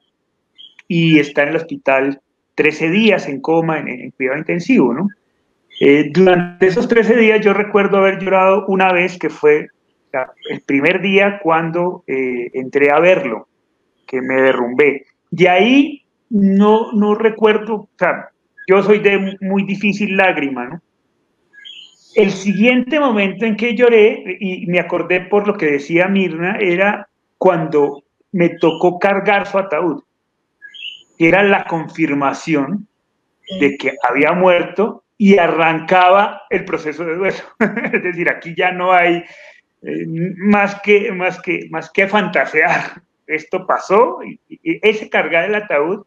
y 0.86 1.18
está 1.18 1.42
en 1.42 1.50
el 1.50 1.56
hospital 1.56 2.20
13 2.54 2.90
días 2.90 3.28
en 3.28 3.40
coma, 3.40 3.78
en, 3.78 4.10
cuidado 4.10 4.38
intensivo, 4.38 4.92
¿no? 4.92 5.08
Eh, 5.80 6.10
durante 6.12 6.66
esos 6.66 6.88
13 6.88 7.16
días 7.16 7.40
yo 7.40 7.52
recuerdo 7.52 7.98
haber 7.98 8.18
llorado 8.18 8.66
una 8.66 8.92
vez 8.92 9.16
que 9.16 9.30
fue 9.30 9.68
el 10.50 10.60
primer 10.62 11.00
día 11.00 11.38
cuando 11.40 12.02
eh, 12.08 12.50
entré 12.54 12.90
a 12.90 12.98
verlo, 12.98 13.46
que 14.06 14.20
me 14.20 14.42
derrumbé. 14.42 15.04
De 15.30 15.48
ahí 15.48 16.02
no, 16.30 16.92
no 16.92 17.14
recuerdo, 17.14 17.74
o 17.74 17.88
sea, 17.96 18.30
yo 18.66 18.82
soy 18.82 18.98
de 18.98 19.36
muy 19.40 19.64
difícil 19.64 20.16
lágrima, 20.16 20.66
¿no? 20.66 20.82
El 22.14 22.30
siguiente 22.32 22.98
momento 22.98 23.44
en 23.44 23.56
que 23.56 23.74
lloré, 23.74 24.38
y 24.40 24.66
me 24.66 24.80
acordé 24.80 25.20
por 25.20 25.46
lo 25.46 25.56
que 25.56 25.66
decía 25.66 26.08
Mirna, 26.08 26.56
era 26.58 27.08
cuando 27.36 28.02
me 28.32 28.50
tocó 28.50 28.98
cargar 28.98 29.46
su 29.46 29.58
ataúd. 29.58 30.02
Era 31.18 31.42
la 31.42 31.64
confirmación 31.64 32.86
de 33.60 33.76
que 33.76 33.92
había 34.08 34.32
muerto 34.32 35.04
y 35.16 35.36
arrancaba 35.38 36.42
el 36.50 36.64
proceso 36.64 37.04
de 37.04 37.16
duelo. 37.16 37.36
es 37.92 38.02
decir, 38.02 38.30
aquí 38.30 38.54
ya 38.56 38.72
no 38.72 38.92
hay 38.92 39.24
eh, 39.82 40.06
más, 40.36 40.80
que, 40.82 41.10
más, 41.12 41.40
que, 41.40 41.66
más 41.70 41.90
que 41.90 42.06
fantasear. 42.06 43.02
Esto 43.26 43.66
pasó 43.66 44.20
y, 44.22 44.40
ese 44.82 45.10
cargar 45.10 45.44
el 45.44 45.54
ataúd 45.54 46.06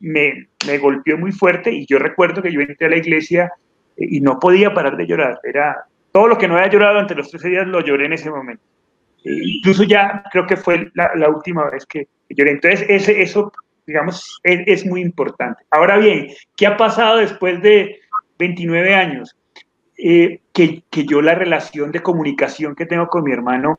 me, 0.00 0.48
me 0.66 0.78
golpeó 0.78 1.16
muy 1.18 1.32
fuerte 1.32 1.72
y 1.72 1.86
yo 1.86 1.98
recuerdo 1.98 2.42
que 2.42 2.52
yo 2.52 2.60
entré 2.60 2.86
a 2.86 2.90
la 2.90 2.96
iglesia 2.96 3.52
y 4.10 4.20
no 4.20 4.38
podía 4.38 4.74
parar 4.74 4.96
de 4.96 5.06
llorar. 5.06 5.38
Era 5.44 5.84
todo 6.12 6.28
lo 6.28 6.38
que 6.38 6.48
no 6.48 6.56
había 6.56 6.70
llorado 6.70 6.98
ante 6.98 7.14
los 7.14 7.30
13 7.30 7.48
días 7.48 7.66
lo 7.66 7.80
lloré 7.80 8.06
en 8.06 8.12
ese 8.12 8.30
momento. 8.30 8.62
E 9.24 9.30
incluso 9.56 9.84
ya 9.84 10.24
creo 10.30 10.46
que 10.46 10.56
fue 10.56 10.90
la, 10.94 11.28
última 11.28 11.68
vez 11.70 11.86
que 11.86 12.08
lloré. 12.28 12.52
Entonces, 12.52 12.84
ese, 12.88 13.22
eso, 13.22 13.52
digamos, 13.86 14.40
es, 14.42 14.84
muy 14.84 15.00
importante. 15.00 15.64
Ahora 15.70 15.96
bien, 15.96 16.28
¿qué 16.56 16.66
ha 16.66 16.76
pasado 16.76 17.18
después 17.18 17.62
de 17.62 18.00
29 18.38 18.94
años? 18.94 19.36
Eh, 19.96 20.40
que, 20.52 20.82
que 20.90 21.04
yo 21.04 21.22
la 21.22 21.34
relación 21.34 21.92
de 21.92 22.02
comunicación 22.02 22.74
que 22.74 22.86
tengo 22.86 23.06
con 23.06 23.22
mi 23.22 23.32
hermano 23.32 23.78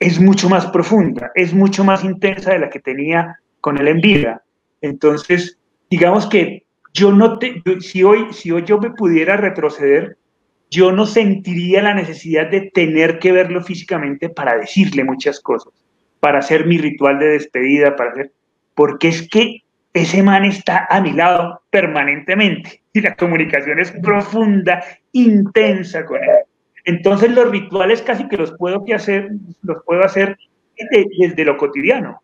es 0.00 0.20
mucho 0.20 0.48
más 0.48 0.66
profunda, 0.66 1.30
es 1.34 1.54
mucho 1.54 1.84
más 1.84 2.02
intensa 2.02 2.52
de 2.52 2.58
la 2.58 2.70
que 2.70 2.80
tenía 2.80 3.38
con 3.60 3.78
él 3.78 3.88
en 3.88 4.00
vida. 4.00 4.42
Entonces, 4.80 5.58
digamos 5.88 6.26
que 6.26 6.63
yo 6.94 7.12
no 7.12 7.38
te, 7.38 7.60
si 7.80 8.04
hoy, 8.04 8.32
si 8.32 8.52
hoy 8.52 8.62
yo 8.64 8.78
me 8.78 8.90
pudiera 8.90 9.36
retroceder, 9.36 10.16
yo 10.70 10.92
no 10.92 11.06
sentiría 11.06 11.82
la 11.82 11.92
necesidad 11.92 12.48
de 12.48 12.70
tener 12.72 13.18
que 13.18 13.32
verlo 13.32 13.62
físicamente 13.62 14.28
para 14.28 14.56
decirle 14.56 15.04
muchas 15.04 15.40
cosas, 15.40 15.72
para 16.20 16.38
hacer 16.38 16.66
mi 16.66 16.78
ritual 16.78 17.18
de 17.18 17.26
despedida, 17.26 17.96
para 17.96 18.12
hacer, 18.12 18.32
porque 18.74 19.08
es 19.08 19.28
que 19.28 19.62
ese 19.92 20.22
man 20.22 20.44
está 20.44 20.86
a 20.88 21.00
mi 21.00 21.12
lado 21.12 21.62
permanentemente 21.70 22.82
y 22.92 23.00
la 23.00 23.14
comunicación 23.16 23.80
es 23.80 23.90
profunda, 23.90 24.82
intensa 25.12 26.04
con 26.06 26.22
él. 26.22 26.30
Entonces 26.84 27.30
los 27.32 27.50
rituales 27.50 28.02
casi 28.02 28.28
que 28.28 28.36
los 28.36 28.52
puedo 28.56 28.84
que 28.84 28.94
hacer, 28.94 29.30
los 29.62 29.82
puedo 29.84 30.04
hacer 30.04 30.36
desde, 31.18 31.44
lo 31.44 31.56
cotidiano. 31.56 32.20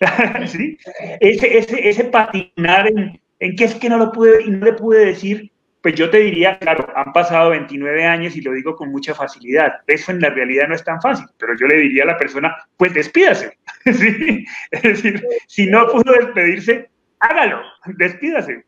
¿Sí? 0.46 0.78
Ese, 1.20 1.58
ese, 1.58 1.88
ese 1.88 2.04
patinar 2.04 2.86
en, 2.88 3.20
¿En 3.40 3.56
qué 3.56 3.64
es 3.64 3.74
que 3.74 3.88
no 3.88 3.96
lo 3.96 4.12
pude 4.12 4.44
y 4.44 4.50
no 4.50 4.64
le 4.64 4.74
pude 4.74 5.06
decir? 5.06 5.50
Pues 5.82 5.94
yo 5.94 6.10
te 6.10 6.18
diría, 6.18 6.58
claro, 6.58 6.86
han 6.94 7.10
pasado 7.10 7.50
29 7.50 8.04
años 8.04 8.36
y 8.36 8.42
lo 8.42 8.52
digo 8.52 8.76
con 8.76 8.90
mucha 8.90 9.14
facilidad. 9.14 9.80
Eso 9.86 10.12
en 10.12 10.20
la 10.20 10.28
realidad 10.28 10.68
no 10.68 10.74
es 10.74 10.84
tan 10.84 11.00
fácil, 11.00 11.24
pero 11.38 11.54
yo 11.58 11.66
le 11.66 11.78
diría 11.78 12.02
a 12.02 12.08
la 12.08 12.18
persona, 12.18 12.54
pues 12.76 12.92
despídase. 12.92 13.58
Es 14.70 14.82
decir, 14.82 15.24
si 15.46 15.66
no 15.66 15.86
pudo 15.88 16.12
despedirse, 16.12 16.90
hágalo, 17.18 17.62
despídase. 17.96 18.64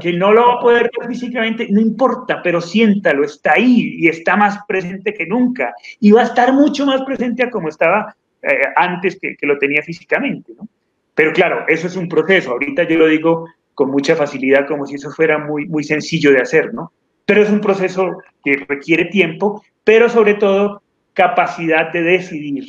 Que 0.00 0.14
no 0.14 0.32
lo 0.32 0.48
va 0.48 0.54
a 0.54 0.60
poder 0.60 0.90
ver 0.98 1.08
físicamente, 1.08 1.68
no 1.70 1.80
importa, 1.80 2.42
pero 2.42 2.60
siéntalo, 2.60 3.22
está 3.22 3.52
ahí 3.52 3.96
y 3.98 4.08
está 4.08 4.36
más 4.36 4.58
presente 4.66 5.12
que 5.12 5.26
nunca. 5.26 5.74
Y 6.00 6.12
va 6.12 6.22
a 6.22 6.24
estar 6.24 6.52
mucho 6.52 6.86
más 6.86 7.02
presente 7.02 7.44
a 7.44 7.50
como 7.50 7.68
estaba 7.68 8.16
eh, 8.42 8.62
antes 8.74 9.18
que, 9.20 9.36
que, 9.36 9.46
lo 9.46 9.58
tenía 9.58 9.82
físicamente, 9.82 10.54
¿no? 10.56 10.66
Pero 11.14 11.32
claro, 11.32 11.64
eso 11.68 11.86
es 11.86 11.96
un 11.96 12.08
proceso. 12.08 12.52
Ahorita 12.52 12.82
yo 12.82 12.98
lo 12.98 13.06
digo 13.06 13.46
con 13.76 13.90
mucha 13.90 14.16
facilidad, 14.16 14.66
como 14.66 14.86
si 14.86 14.94
eso 14.94 15.10
fuera 15.10 15.38
muy, 15.38 15.66
muy 15.66 15.84
sencillo 15.84 16.32
de 16.32 16.40
hacer, 16.40 16.72
¿no? 16.72 16.92
Pero 17.26 17.42
es 17.42 17.50
un 17.50 17.60
proceso 17.60 18.22
que 18.42 18.64
requiere 18.66 19.04
tiempo, 19.04 19.62
pero 19.84 20.08
sobre 20.08 20.34
todo 20.34 20.82
capacidad 21.12 21.92
de 21.92 22.02
decidir. 22.02 22.64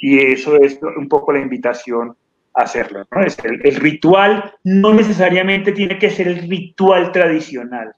Y 0.00 0.18
eso 0.18 0.56
es 0.56 0.80
un 0.96 1.08
poco 1.08 1.32
la 1.32 1.40
invitación 1.40 2.16
a 2.54 2.62
hacerlo. 2.62 3.04
¿no? 3.10 3.22
Es 3.22 3.38
el, 3.44 3.60
el, 3.64 3.76
ritual 3.76 4.54
no 4.64 4.94
necesariamente 4.94 5.72
tiene 5.72 5.98
que 5.98 6.10
ser 6.10 6.26
el 6.26 6.48
ritual 6.48 7.12
tradicional. 7.12 7.92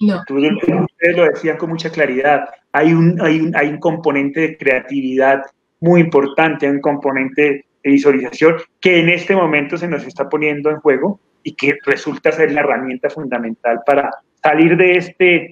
No. 0.00 0.20
Ustedes 0.20 1.16
lo 1.16 1.24
decían 1.24 1.56
con 1.56 1.70
mucha 1.70 1.90
claridad. 1.90 2.48
Hay 2.70 2.92
un, 2.92 3.20
hay, 3.20 3.40
un, 3.40 3.56
hay 3.56 3.68
un 3.68 3.78
componente 3.78 4.40
de 4.40 4.56
creatividad 4.56 5.42
muy 5.80 6.02
importante, 6.02 6.70
un 6.70 6.80
componente 6.80 7.64
visualización 7.90 8.56
que 8.80 9.00
en 9.00 9.08
este 9.08 9.34
momento 9.34 9.76
se 9.76 9.88
nos 9.88 10.04
está 10.04 10.28
poniendo 10.28 10.70
en 10.70 10.80
juego 10.80 11.20
y 11.42 11.54
que 11.54 11.78
resulta 11.84 12.32
ser 12.32 12.52
la 12.52 12.60
herramienta 12.60 13.08
fundamental 13.10 13.80
para 13.86 14.10
salir 14.42 14.76
de 14.76 14.96
este, 14.96 15.50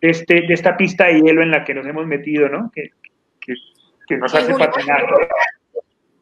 de, 0.00 0.10
este, 0.10 0.34
de 0.42 0.54
esta 0.54 0.76
pista 0.76 1.06
de 1.06 1.20
hielo 1.20 1.42
en 1.42 1.50
la 1.50 1.64
que 1.64 1.74
nos 1.74 1.86
hemos 1.86 2.06
metido, 2.06 2.48
¿no? 2.48 2.70
Que, 2.74 2.90
que, 3.40 3.54
que 4.06 4.16
nos 4.16 4.34
hace 4.34 4.54
patinar. 4.54 5.06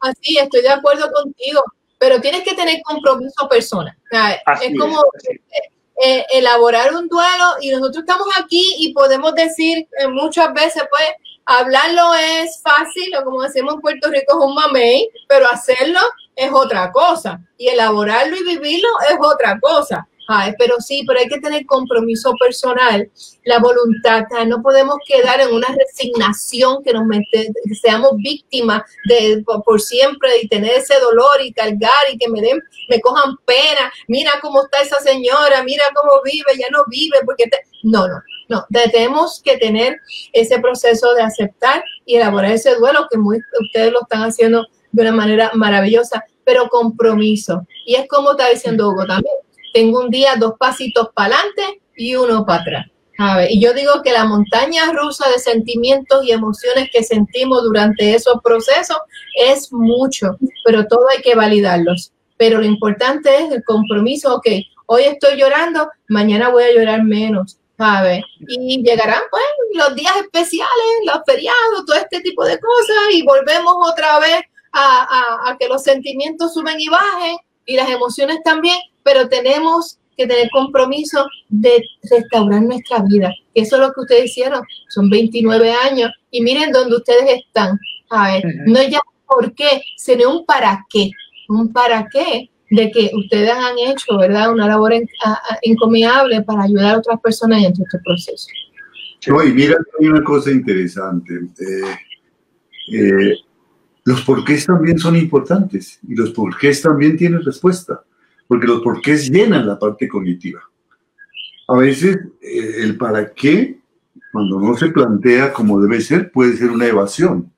Así, 0.01 0.37
estoy 0.37 0.61
de 0.61 0.69
acuerdo 0.69 1.11
contigo, 1.11 1.63
pero 1.97 2.21
tienes 2.21 2.41
que 2.41 2.53
tener 2.53 2.81
compromiso 2.83 3.47
personal. 3.49 3.95
es 4.61 4.77
como 4.77 5.01
eh, 6.03 6.25
elaborar 6.31 6.93
un 6.93 7.07
duelo 7.07 7.45
y 7.61 7.71
nosotros 7.71 8.03
estamos 8.07 8.27
aquí 8.39 8.75
y 8.79 8.93
podemos 8.93 9.33
decir 9.33 9.87
eh, 9.99 10.07
muchas 10.07 10.53
veces, 10.53 10.83
pues, 10.89 11.09
hablarlo 11.47 12.13
es 12.13 12.61
fácil, 12.61 13.11
como 13.23 13.41
decimos 13.41 13.75
en 13.75 13.81
Puerto 13.81 14.09
Rico 14.09 14.37
es 14.37 14.45
un 14.45 14.55
mamey, 14.55 15.09
pero 15.27 15.47
hacerlo 15.49 15.99
es 16.35 16.51
otra 16.51 16.91
cosa. 16.91 17.41
Y 17.57 17.69
elaborarlo 17.69 18.35
y 18.35 18.43
vivirlo 18.43 18.89
es 19.09 19.17
otra 19.19 19.57
cosa. 19.59 20.07
Ay, 20.29 20.51
pero 20.59 20.75
sí, 20.81 21.05
pero 21.07 21.21
hay 21.21 21.27
que 21.29 21.39
tener 21.39 21.65
compromiso 21.65 22.33
personal, 22.37 23.09
la 23.45 23.59
voluntad. 23.59 24.25
No 24.45 24.61
podemos 24.61 24.97
quedar 25.07 25.39
en 25.39 25.53
una 25.53 25.67
resignación 25.69 26.83
que 26.83 26.91
nos 26.91 27.05
mete, 27.05 27.47
que 27.63 27.75
seamos 27.75 28.11
víctimas 28.17 28.81
de 29.07 29.41
por 29.63 29.79
siempre 29.79 30.29
y 30.41 30.49
tener 30.49 30.73
ese 30.73 30.99
dolor 30.99 31.41
y 31.41 31.53
cargar 31.53 32.03
y 32.11 32.17
que 32.17 32.27
me 32.27 32.41
den, 32.41 32.61
me 32.89 32.99
cojan 32.99 33.37
pena. 33.45 33.89
Mira 34.09 34.33
cómo 34.41 34.65
está 34.65 34.81
esa 34.81 34.99
señora, 34.99 35.63
mira 35.63 35.85
cómo 35.95 36.21
vive, 36.25 36.59
ya 36.59 36.67
no 36.71 36.83
vive, 36.89 37.19
porque 37.25 37.45
no, 37.83 38.05
no, 38.05 38.21
no. 38.49 38.65
Tenemos 38.69 39.41
que 39.43 39.57
tener 39.57 39.99
ese 40.33 40.59
proceso 40.59 41.13
de 41.13 41.21
aceptar 41.21 41.83
y 42.05 42.15
elaborar 42.15 42.51
ese 42.51 42.75
duelo 42.75 43.07
que 43.09 43.17
muy, 43.17 43.39
ustedes 43.61 43.91
lo 43.91 44.01
están 44.01 44.21
haciendo 44.21 44.65
de 44.91 45.01
una 45.01 45.11
manera 45.11 45.51
maravillosa, 45.53 46.23
pero 46.43 46.69
compromiso. 46.69 47.67
Y 47.85 47.95
es 47.95 48.07
como 48.07 48.31
está 48.31 48.49
diciendo 48.49 48.89
Hugo 48.89 49.05
también 49.05 49.33
tengo 49.77 49.99
un 49.99 50.09
día 50.09 50.35
dos 50.39 50.53
pasitos 50.57 51.09
para 51.13 51.35
adelante 51.35 51.81
y 51.95 52.15
uno 52.15 52.45
para 52.47 52.61
atrás. 52.61 52.87
Y 53.49 53.61
yo 53.61 53.73
digo 53.73 54.01
que 54.03 54.11
la 54.11 54.25
montaña 54.25 54.91
rusa 54.91 55.29
de 55.29 55.37
sentimientos 55.37 56.23
y 56.23 56.31
emociones 56.31 56.89
que 56.91 57.03
sentimos 57.03 57.63
durante 57.63 58.15
esos 58.15 58.41
procesos 58.43 58.97
es 59.35 59.71
mucho, 59.71 60.37
pero 60.65 60.87
todo 60.87 61.07
hay 61.09 61.21
que 61.21 61.35
validarlos. 61.35 62.11
Pero 62.37 62.57
lo 62.57 62.65
importante 62.65 63.35
es 63.35 63.51
el 63.51 63.63
compromiso, 63.63 64.35
ok, 64.35 64.47
hoy 64.87 65.03
estoy 65.03 65.39
llorando, 65.39 65.89
mañana 66.07 66.49
voy 66.49 66.63
a 66.63 66.73
llorar 66.73 67.03
menos, 67.03 67.59
¿sabes? 67.77 68.23
Y 68.47 68.81
llegarán 68.83 69.21
pues 69.29 69.43
los 69.73 69.95
días 69.95 70.15
especiales, 70.17 70.71
los 71.05 71.19
feriados, 71.25 71.85
todo 71.85 71.97
este 71.97 72.21
tipo 72.21 72.43
de 72.43 72.59
cosas 72.59 72.97
y 73.13 73.23
volvemos 73.23 73.75
otra 73.91 74.19
vez 74.19 74.41
a, 74.71 75.03
a, 75.03 75.51
a 75.51 75.57
que 75.57 75.67
los 75.67 75.83
sentimientos 75.83 76.53
suben 76.53 76.79
y 76.79 76.89
bajen 76.89 77.37
y 77.65 77.75
las 77.75 77.89
emociones 77.89 78.39
también, 78.43 78.77
pero 79.03 79.27
tenemos 79.29 79.99
que 80.15 80.25
tener 80.25 80.49
compromiso 80.51 81.27
de 81.49 81.83
restaurar 82.09 82.63
nuestra 82.63 83.03
vida. 83.03 83.31
Eso 83.53 83.75
es 83.75 83.81
lo 83.81 83.93
que 83.93 84.01
ustedes 84.01 84.25
hicieron. 84.25 84.63
Son 84.89 85.09
29 85.09 85.71
años 85.71 86.11
y 86.31 86.41
miren 86.41 86.71
dónde 86.71 86.95
ustedes 86.95 87.43
están. 87.45 87.79
A 88.09 88.31
ver, 88.31 88.43
no 88.65 88.81
ya 88.81 88.99
por 89.27 89.53
qué, 89.53 89.81
sino 89.95 90.31
un 90.31 90.45
para 90.45 90.85
qué. 90.89 91.11
Un 91.49 91.71
para 91.71 92.07
qué 92.11 92.49
de 92.69 92.91
que 92.91 93.11
ustedes 93.13 93.51
han 93.51 93.77
hecho, 93.79 94.17
¿verdad? 94.17 94.51
Una 94.51 94.67
labor 94.67 94.93
encomiable 95.61 96.41
para 96.43 96.63
ayudar 96.63 96.95
a 96.95 96.97
otras 96.99 97.19
personas 97.21 97.63
en 97.63 97.71
este 97.71 97.99
proceso. 98.03 98.47
Y 99.45 99.51
mira, 99.51 99.77
hay 99.99 100.07
una 100.07 100.23
cosa 100.23 100.51
interesante. 100.51 101.33
Eh, 101.33 102.93
eh, 102.93 103.37
los 104.05 104.21
porqués 104.21 104.65
también 104.65 104.97
son 104.99 105.15
importantes 105.17 105.99
y 106.07 106.15
los 106.15 106.31
porqués 106.31 106.81
también 106.81 107.17
tienen 107.17 107.43
respuesta 107.43 108.03
porque 108.47 108.67
los 108.67 108.81
porqués 108.81 109.29
llenan 109.29 109.67
la 109.67 109.77
parte 109.77 110.07
cognitiva. 110.07 110.61
A 111.67 111.75
veces 111.77 112.17
eh, 112.41 112.75
el 112.77 112.97
para 112.97 113.33
qué, 113.33 113.79
cuando 114.31 114.59
no 114.59 114.75
se 114.77 114.89
plantea 114.89 115.51
como 115.51 115.81
debe 115.81 115.99
ser, 115.99 116.31
puede 116.31 116.55
ser 116.55 116.71
una 116.71 116.85
evasión. 116.85 117.51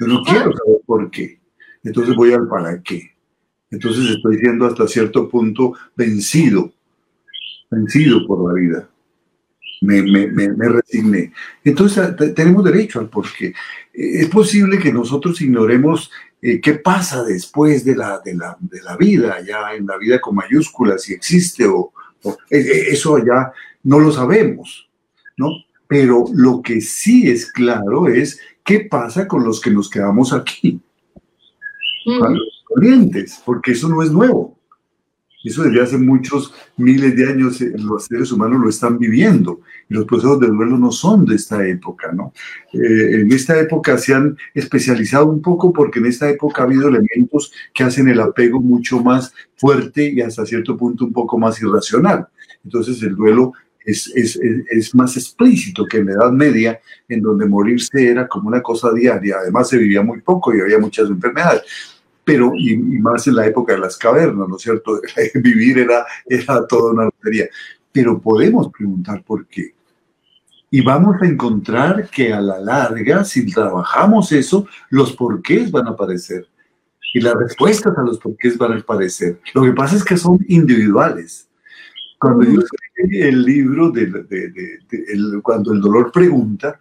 Yo 0.00 0.06
no 0.06 0.22
quiero 0.22 0.52
saber 0.56 0.80
por 0.86 1.10
qué. 1.10 1.38
Entonces 1.84 2.14
voy 2.14 2.32
al 2.32 2.48
para 2.48 2.82
qué. 2.82 3.17
Entonces 3.70 4.16
estoy 4.16 4.38
siendo 4.38 4.66
hasta 4.66 4.88
cierto 4.88 5.28
punto 5.28 5.74
vencido, 5.94 6.72
vencido 7.70 8.26
por 8.26 8.48
la 8.48 8.60
vida. 8.60 8.88
Me, 9.80 10.02
me, 10.02 10.26
me, 10.26 10.48
me 10.48 10.68
resigné. 10.68 11.32
Entonces 11.62 12.14
tenemos 12.34 12.64
derecho 12.64 12.98
al 12.98 13.08
porqué. 13.08 13.52
Es 13.92 14.28
posible 14.28 14.78
que 14.78 14.92
nosotros 14.92 15.40
ignoremos 15.40 16.10
eh, 16.40 16.60
qué 16.60 16.74
pasa 16.74 17.24
después 17.24 17.84
de 17.84 17.96
la, 17.96 18.20
de, 18.24 18.34
la, 18.34 18.56
de 18.60 18.80
la 18.82 18.96
vida, 18.96 19.40
ya 19.44 19.74
en 19.74 19.86
la 19.86 19.98
vida 19.98 20.20
con 20.20 20.36
mayúsculas, 20.36 21.02
si 21.02 21.12
existe 21.12 21.64
o, 21.66 21.92
eh, 22.24 22.36
eh, 22.50 22.86
eso 22.90 23.18
ya 23.18 23.52
no 23.82 23.98
lo 23.98 24.12
sabemos, 24.12 24.88
¿no? 25.36 25.50
Pero 25.88 26.26
lo 26.32 26.62
que 26.62 26.80
sí 26.80 27.28
es 27.28 27.50
claro 27.50 28.06
es 28.06 28.40
qué 28.64 28.80
pasa 28.80 29.26
con 29.26 29.44
los 29.44 29.60
que 29.60 29.70
nos 29.70 29.90
quedamos 29.90 30.32
aquí, 30.32 30.80
con 32.04 32.34
los 32.34 32.57
corrientes, 32.68 33.40
porque 33.44 33.72
eso 33.72 33.88
no 33.88 34.02
es 34.02 34.10
nuevo. 34.10 34.58
Eso 35.44 35.62
desde 35.62 35.80
hace 35.80 35.98
muchos 35.98 36.52
miles 36.76 37.14
de 37.14 37.28
años 37.28 37.60
eh, 37.60 37.72
los 37.76 38.06
seres 38.06 38.32
humanos 38.32 38.60
lo 38.60 38.68
están 38.68 38.98
viviendo 38.98 39.60
y 39.88 39.94
los 39.94 40.04
procesos 40.04 40.40
de 40.40 40.48
duelo 40.48 40.76
no 40.76 40.90
son 40.90 41.24
de 41.24 41.36
esta 41.36 41.66
época, 41.66 42.12
¿no? 42.12 42.32
Eh, 42.72 43.20
en 43.20 43.32
esta 43.32 43.58
época 43.58 43.96
se 43.98 44.14
han 44.14 44.36
especializado 44.52 45.26
un 45.26 45.40
poco 45.40 45.72
porque 45.72 46.00
en 46.00 46.06
esta 46.06 46.28
época 46.28 46.62
ha 46.62 46.64
habido 46.66 46.88
elementos 46.88 47.52
que 47.72 47.84
hacen 47.84 48.08
el 48.08 48.20
apego 48.20 48.60
mucho 48.60 49.00
más 49.00 49.32
fuerte 49.56 50.10
y 50.10 50.20
hasta 50.20 50.44
cierto 50.44 50.76
punto 50.76 51.04
un 51.04 51.12
poco 51.12 51.38
más 51.38 51.60
irracional. 51.62 52.26
Entonces 52.64 53.00
el 53.04 53.14
duelo 53.14 53.52
es, 53.84 54.12
es, 54.16 54.36
es, 54.36 54.94
más 54.94 55.16
explícito 55.16 55.86
que 55.86 55.98
en 55.98 56.06
la 56.06 56.12
Edad 56.12 56.32
Media, 56.32 56.78
en 57.08 57.22
donde 57.22 57.46
morirse 57.46 58.10
era 58.10 58.28
como 58.28 58.48
una 58.48 58.60
cosa 58.60 58.92
diaria. 58.92 59.36
Además, 59.40 59.70
se 59.70 59.78
vivía 59.78 60.02
muy 60.02 60.20
poco 60.20 60.54
y 60.54 60.60
había 60.60 60.78
muchas 60.78 61.08
enfermedades 61.08 61.62
pero 62.28 62.52
y, 62.54 62.76
más 62.76 63.26
en 63.26 63.36
la 63.36 63.46
época 63.46 63.72
de 63.72 63.78
las 63.78 63.96
cavernas, 63.96 64.46
¿no 64.46 64.56
es 64.56 64.62
cierto? 64.62 65.00
Vivir 65.36 65.78
era, 65.78 66.04
era 66.26 66.66
toda 66.66 66.92
una 66.92 67.04
lotería. 67.04 67.46
Pero 67.90 68.20
podemos 68.20 68.70
preguntar 68.70 69.24
por 69.24 69.46
qué. 69.46 69.74
Y 70.70 70.82
vamos 70.82 71.16
a 71.22 71.26
encontrar 71.26 72.10
que 72.10 72.34
a 72.34 72.42
la 72.42 72.60
larga, 72.60 73.24
si 73.24 73.50
trabajamos 73.50 74.30
eso, 74.32 74.66
los 74.90 75.16
porqués 75.16 75.70
van 75.70 75.86
a 75.86 75.92
aparecer. 75.92 76.46
Y 77.14 77.20
las 77.22 77.32
respuestas 77.32 77.96
a 77.96 78.02
los 78.02 78.18
porqués 78.18 78.58
van 78.58 78.72
a 78.72 78.76
aparecer. 78.76 79.40
Lo 79.54 79.62
que 79.62 79.72
pasa 79.72 79.96
es 79.96 80.04
que 80.04 80.18
son 80.18 80.38
individuales. 80.48 81.48
Cuando 82.18 82.44
yo 82.44 82.60
escribí 82.60 83.22
el 83.22 83.42
libro 83.42 83.90
de, 83.90 84.04
de, 84.04 84.50
de, 84.50 84.78
el, 84.90 85.40
Cuando 85.42 85.72
el 85.72 85.80
dolor 85.80 86.12
pregunta, 86.12 86.78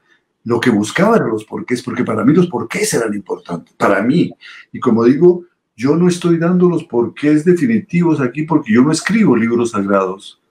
lo 0.47 0.61
que 0.61 0.69
buscaba 0.69 1.17
eran 1.17 1.31
los 1.31 1.43
porqués, 1.43 1.83
porque 1.83 2.05
para 2.05 2.23
mí 2.23 2.33
los 2.33 2.47
porqués 2.47 2.93
eran 2.93 3.13
importantes, 3.13 3.75
para 3.75 4.01
mí. 4.01 4.31
Y 4.71 4.79
como 4.79 5.03
digo, 5.03 5.43
yo 5.75 5.97
no 5.97 6.07
estoy 6.07 6.37
dando 6.37 6.69
los 6.69 6.85
porqués 6.85 7.43
definitivos 7.43 8.21
aquí 8.21 8.43
porque 8.43 8.71
yo 8.71 8.81
no 8.81 8.93
escribo 8.93 9.35
libros 9.35 9.71
sagrados, 9.71 10.41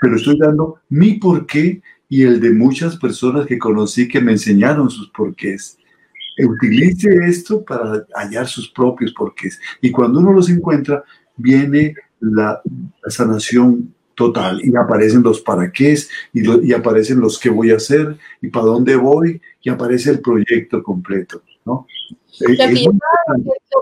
pero 0.00 0.16
estoy 0.16 0.38
dando 0.38 0.80
mi 0.88 1.20
porqué 1.20 1.80
y 2.08 2.22
el 2.22 2.40
de 2.40 2.50
muchas 2.50 2.96
personas 2.96 3.46
que 3.46 3.60
conocí 3.60 4.08
que 4.08 4.20
me 4.20 4.32
enseñaron 4.32 4.90
sus 4.90 5.08
porqués. 5.10 5.78
Utilice 6.44 7.08
esto 7.24 7.64
para 7.64 8.04
hallar 8.16 8.48
sus 8.48 8.68
propios 8.68 9.12
porqués. 9.12 9.60
Y 9.80 9.92
cuando 9.92 10.18
uno 10.18 10.32
los 10.32 10.50
encuentra, 10.50 11.04
viene 11.36 11.94
la, 12.18 12.60
sanación 13.06 13.94
total 14.18 14.60
y 14.64 14.76
aparecen 14.76 15.22
los 15.22 15.40
para 15.40 15.70
qué 15.70 15.96
y, 16.32 16.68
y 16.68 16.72
aparecen 16.72 17.20
los 17.20 17.38
que 17.38 17.50
voy 17.50 17.70
a 17.70 17.76
hacer 17.76 18.18
y 18.42 18.48
para 18.48 18.66
dónde 18.66 18.96
voy 18.96 19.40
y 19.62 19.70
aparece 19.70 20.10
el 20.10 20.20
proyecto 20.20 20.82
completo, 20.82 21.40
¿no? 21.64 21.86
Eh, 22.40 22.84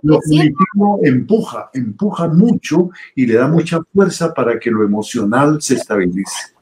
lo 0.02 0.20
cognitivo 0.20 1.00
empuja, 1.02 1.70
empuja 1.72 2.28
mucho 2.28 2.90
y 3.14 3.26
le 3.26 3.34
da 3.34 3.48
mucha 3.48 3.80
fuerza 3.94 4.34
para 4.34 4.58
que 4.58 4.70
lo 4.70 4.84
emocional 4.84 5.60
se 5.62 5.74
estabilice. 5.74 6.54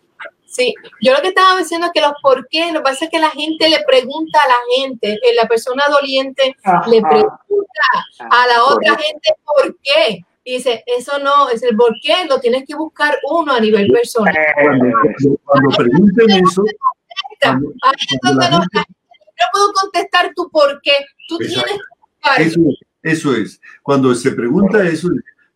Sí, 0.46 0.72
yo 1.02 1.12
lo 1.12 1.20
que 1.20 1.28
estaba 1.28 1.58
diciendo 1.58 1.88
es 1.88 1.92
que 1.92 2.00
los 2.00 2.12
por 2.22 2.46
qué, 2.48 2.70
lo 2.70 2.78
que 2.78 2.84
pasa 2.84 3.06
es 3.06 3.10
que 3.10 3.18
la 3.18 3.30
gente 3.30 3.68
le 3.68 3.80
pregunta 3.84 4.38
a 4.44 4.48
la 4.48 4.54
gente, 4.76 5.18
que 5.20 5.34
la 5.34 5.48
persona 5.48 5.82
doliente 5.90 6.54
le 6.86 7.00
pregunta 7.02 7.82
a 8.30 8.46
la 8.46 8.64
otra 8.64 8.96
gente 8.96 9.34
por 9.44 9.76
qué. 9.82 10.24
Dice, 10.52 10.84
eso 10.86 11.18
no, 11.18 11.48
es 11.48 11.62
el 11.62 11.76
por 11.76 11.94
qué, 12.02 12.26
lo 12.28 12.40
tienes 12.40 12.64
que 12.66 12.74
buscar 12.74 13.16
uno 13.30 13.52
a 13.52 13.60
nivel 13.60 13.90
personal. 13.90 14.34
Cuando, 15.44 15.76
pregunten 15.76 16.30
eso, 16.30 16.64
no 17.44 17.72
puedo 19.52 19.72
contestar 19.72 20.32
tu 20.34 20.50
por 20.50 20.80
qué, 20.82 20.92
tú 21.28 21.38
tienes 21.38 21.62
que 21.64 21.72
buscar. 21.72 22.40
Eso, 22.40 22.60
eso 23.02 23.34
es, 23.34 23.60
cuando 23.82 24.14
se 24.14 24.32
pregunta 24.32 24.86
eso, 24.86 25.08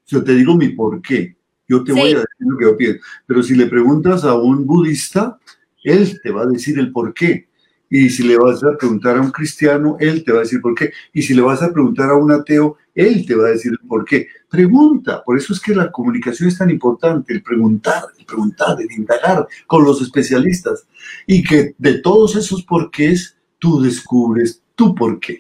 yo 0.07 0.25
te 0.25 0.35
digo 0.35 0.55
mi 0.55 0.71
por 0.71 1.03
qué 1.03 1.39
yo 1.69 1.85
te 1.85 1.93
voy 1.93 2.15
a 2.15 2.21
decir 2.21 2.27
lo 2.39 2.57
que 2.57 2.65
yo 2.65 2.77
pienso. 2.77 3.01
Pero 3.27 3.43
si 3.43 3.55
le 3.55 3.67
preguntas 3.67 4.25
a 4.25 4.35
un 4.35 4.67
budista, 4.67 5.39
él 5.85 6.19
te 6.23 6.31
va 6.31 6.43
a 6.43 6.47
decir 6.47 6.79
el 6.79 6.91
por 6.91 7.13
qué. 7.13 7.49
Y 7.91 8.11
si 8.11 8.23
le 8.23 8.37
vas 8.37 8.65
a 8.65 8.77
preguntar 8.77 9.17
a 9.17 9.21
un 9.21 9.31
cristiano, 9.31 9.97
él 10.01 10.25
te 10.25 10.33
va 10.33 10.39
a 10.39 10.43
decir 10.43 10.61
por 10.61 10.75
qué. 10.75 10.93
Y 11.13 11.23
si 11.23 11.35
le 11.35 11.43
vas 11.43 11.63
a 11.63 11.73
preguntar 11.73 12.11
a 12.11 12.17
un 12.17 12.33
ateo, 12.33 12.77
él 12.99 13.25
te 13.25 13.37
va 13.37 13.47
a 13.47 13.51
decir 13.51 13.71
el 13.71 13.87
por 13.87 14.05
qué. 14.05 14.27
Pregunta. 14.51 15.23
Por 15.25 15.39
eso 15.39 15.53
es 15.53 15.61
que 15.61 15.73
la 15.73 15.93
comunicación 15.93 16.49
es 16.49 16.59
tan 16.59 16.69
importante, 16.69 17.33
el 17.33 17.45
preguntar, 17.45 18.03
el 18.19 18.25
preguntar, 18.27 18.77
el 18.81 18.91
indagar 18.91 19.47
con 19.69 19.85
los 19.85 20.03
especialistas. 20.03 20.85
Y 21.25 21.45
que 21.45 21.77
de 21.79 22.01
todos 22.01 22.35
esos 22.35 22.65
porqués, 22.65 23.37
tú 23.61 23.81
descubres 23.81 24.63
tu 24.75 24.97
por 24.97 25.21
qué. 25.21 25.39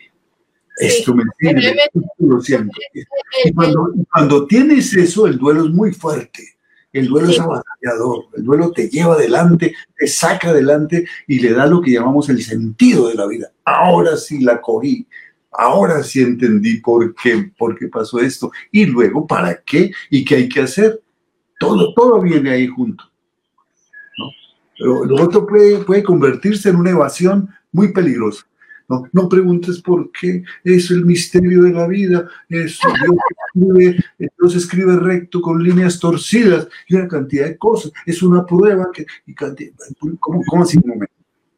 Esto 0.79 1.13
me 1.17 1.25
sirve, 1.37 1.77
lo 2.19 2.41
siento. 2.41 2.79
Y 3.45 3.53
cuando, 3.53 3.93
cuando 4.13 4.47
tienes 4.47 4.95
eso, 4.95 5.27
el 5.27 5.37
duelo 5.37 5.65
es 5.65 5.71
muy 5.71 5.93
fuerte. 5.93 6.59
El 6.93 7.09
duelo 7.09 7.29
es 7.29 7.41
avasallador, 7.41 8.27
el 8.35 8.45
duelo 8.45 8.73
te 8.73 8.89
lleva 8.89 9.15
adelante, 9.15 9.75
te 9.97 10.07
saca 10.07 10.51
adelante 10.51 11.07
y 11.27 11.41
le 11.41 11.53
da 11.53 11.67
lo 11.67 11.83
que 11.83 11.91
llamamos 11.91 12.29
el 12.29 12.43
sentido 12.43 13.09
de 13.09 13.15
la 13.15 13.27
vida. 13.27 13.53
Ahora 13.65 14.17
sí 14.17 14.41
la 14.41 14.61
cogí, 14.61 15.07
ahora 15.53 16.03
sí 16.03 16.21
entendí 16.21 16.79
por 16.79 17.15
qué, 17.15 17.51
por 17.57 17.79
qué 17.79 17.89
pasó 17.89 18.21
esto 18.21 18.51
y 18.71 18.87
luego 18.87 19.27
para 19.27 19.61
qué 19.63 19.91
y 20.11 20.25
qué 20.25 20.37
hay 20.37 20.49
que 20.49 20.61
hacer. 20.61 21.01
Todo, 21.59 21.93
todo 21.95 22.21
viene 22.21 22.51
ahí 22.51 22.67
junto. 22.69 23.05
¿no? 24.19 25.05
Lo 25.05 25.23
otro 25.23 25.47
puede, 25.47 26.03
convertirse 26.03 26.69
en 26.69 26.77
una 26.77 26.91
evasión 26.91 27.49
muy 27.73 27.93
peligrosa. 27.93 28.45
No, 28.89 29.07
no 29.13 29.29
preguntes 29.29 29.83
por 29.83 30.11
qué, 30.13 30.43
es 30.65 30.91
el 30.91 31.05
misterio 31.05 31.63
de 31.63 31.73
la 31.73 31.87
vida, 31.87 32.27
Dios 32.49 32.81
escribe, 34.57 34.97
recto 34.97 35.43
con 35.43 35.63
líneas 35.63 36.01
torcidas 36.01 36.69
y 36.87 36.95
una 36.95 37.07
cantidad 37.07 37.45
de 37.45 37.59
cosas, 37.59 37.93
es 38.07 38.23
una 38.23 38.47
prueba 38.47 38.89
que, 38.91 39.05
y 39.27 39.35
¿cómo, 39.35 40.43
cómo 40.47 40.63
así? 40.63 40.79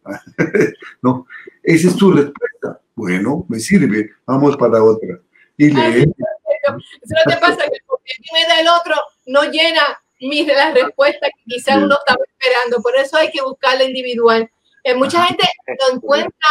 no, 1.02 1.26
esa 1.62 1.88
es 1.88 1.96
tu 1.96 2.10
respuesta. 2.10 2.80
Bueno, 3.00 3.46
me 3.48 3.58
sirve, 3.58 4.10
vamos 4.26 4.58
para 4.58 4.84
otra. 4.84 5.18
Y. 5.56 5.68
Eso 5.68 6.04
no 6.04 7.32
te 7.32 7.40
pasa 7.40 7.56
que 7.56 7.78
el 7.78 8.24
me 8.34 8.46
da 8.46 8.60
el 8.60 8.68
otro 8.68 8.94
no 9.24 9.44
llena 9.44 9.80
la 10.20 10.74
respuesta 10.74 11.28
que 11.28 11.54
quizá 11.54 11.78
uno 11.78 11.96
estaba 11.96 12.22
esperando, 12.28 12.82
por 12.82 12.94
eso 12.96 13.16
hay 13.16 13.30
que 13.30 13.40
buscarla 13.40 13.84
individual. 13.84 14.50
Eh, 14.84 14.94
mucha 14.94 15.24
gente 15.24 15.44
lo 15.66 15.96
encuentra 15.96 16.48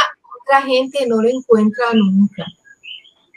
la 0.49 0.63
gente 0.63 1.05
no 1.05 1.21
lo 1.21 1.29
encuentra 1.29 1.93
nunca. 1.93 2.45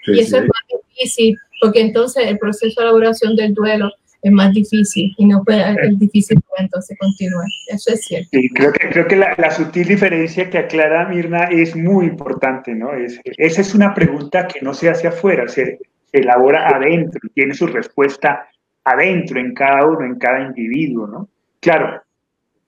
y 0.07 0.21
eso 0.21 0.39
es 0.39 0.45
más 0.45 0.81
difícil, 0.89 1.37
porque 1.61 1.81
entonces 1.81 2.27
el 2.27 2.39
proceso 2.39 2.81
de 2.81 2.87
elaboración 2.87 3.37
del 3.37 3.53
duelo 3.53 3.93
es 4.23 4.33
más 4.33 4.53
difícil 4.53 5.15
y 5.19 5.27
no 5.27 5.43
puede, 5.43 5.63
es 5.85 5.99
difícil 5.99 6.39
entonces 6.59 6.97
continuar. 6.99 7.47
Eso 7.69 7.93
es 7.93 8.05
cierto. 8.05 8.29
Sí, 8.33 8.49
creo 8.51 8.73
que, 8.73 8.89
creo 8.89 9.07
que 9.07 9.17
la, 9.17 9.51
sutil 9.51 9.89
diferencia 9.89 10.49
que 10.49 10.59
aclara 10.59 11.09
Mirna 11.09 11.45
es 11.45 11.75
muy 11.75 12.07
importante, 12.07 12.75
¿no? 12.75 12.95
Es, 12.95 13.21
esa 13.25 13.61
es 13.61 13.75
una 13.75 13.95
pregunta 13.95 14.47
que 14.47 14.61
no 14.61 14.75
se 14.75 14.89
hace 14.89 15.09
afuera, 15.09 15.49
se, 15.49 15.79
se 16.07 16.19
elabora 16.19 16.69
adentro 16.69 17.21
y 17.25 17.31
tiene 17.31 17.55
su 17.55 17.67
respuesta 17.67 18.49
adentro, 18.85 19.41
en 19.41 19.55
cada 19.55 19.87
uno, 19.87 20.05
en 20.05 20.19
cada 20.19 20.41
individuo, 20.41 21.07
¿no? 21.07 21.29
Claro, 21.61 22.01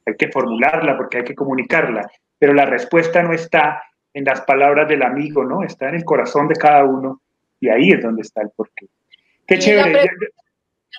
hay 0.07 0.17
que 0.17 0.31
formularla 0.31 0.97
porque 0.97 1.19
hay 1.19 1.25
que 1.25 1.35
comunicarla, 1.35 2.11
pero 2.39 2.53
la 2.53 2.67
respuesta 2.67 3.23
no 3.23 3.33
está 3.33 3.83
en 4.13 4.25
las 4.25 4.41
palabras 4.43 4.89
del 4.89 5.03
amigo, 5.03 5.45
¿no? 5.45 5.63
Está 5.63 5.89
en 5.89 5.97
el 5.97 6.05
corazón 6.05 6.49
de 6.49 6.55
cada 6.55 6.85
uno 6.85 7.21
y 7.61 7.69
ahí 7.69 7.93
es 7.93 8.03
donde 8.03 8.23
está 8.23 8.43
el 8.43 8.51
porqué. 8.55 8.87
Qué 9.47 9.59
chévere. 9.59 10.11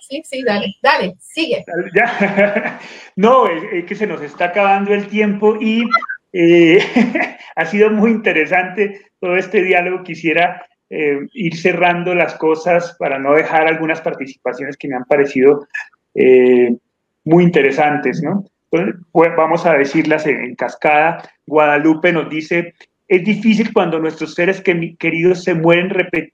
Sí, 0.07 0.21
sí, 0.23 0.43
dale, 0.43 0.75
dale, 0.83 1.15
sigue. 1.19 1.65
no, 3.15 3.47
es, 3.47 3.85
que 3.85 3.95
se 3.95 4.05
nos 4.05 4.21
está 4.21 4.45
acabando 4.45 4.93
el 4.93 5.07
tiempo 5.07 5.57
y 5.59 5.83
eh, 6.31 6.79
ha 7.55 7.65
sido 7.65 7.89
muy 7.89 8.11
interesante 8.11 9.01
todo 9.19 9.35
este 9.35 9.63
diálogo. 9.63 10.03
Quisiera 10.03 10.63
eh, 10.91 11.19
ir 11.33 11.57
cerrando 11.57 12.13
las 12.13 12.35
cosas 12.35 12.95
para 12.99 13.17
no 13.17 13.33
dejar 13.33 13.67
algunas 13.67 13.99
participaciones 14.01 14.77
que 14.77 14.87
me 14.87 14.95
han 14.95 15.05
parecido 15.05 15.67
eh, 16.13 16.75
muy 17.23 17.43
interesantes, 17.43 18.21
¿no? 18.21 18.45
Pues 18.69 19.35
vamos 19.35 19.65
a 19.65 19.73
decirlas 19.73 20.27
en 20.27 20.53
cascada. 20.55 21.23
Guadalupe 21.47 22.11
nos 22.11 22.29
dice, 22.29 22.75
es 23.07 23.23
difícil 23.23 23.73
cuando 23.73 23.99
nuestros 23.99 24.35
seres 24.35 24.61
queridos 24.61 25.43
se 25.43 25.55
mueren 25.55 25.89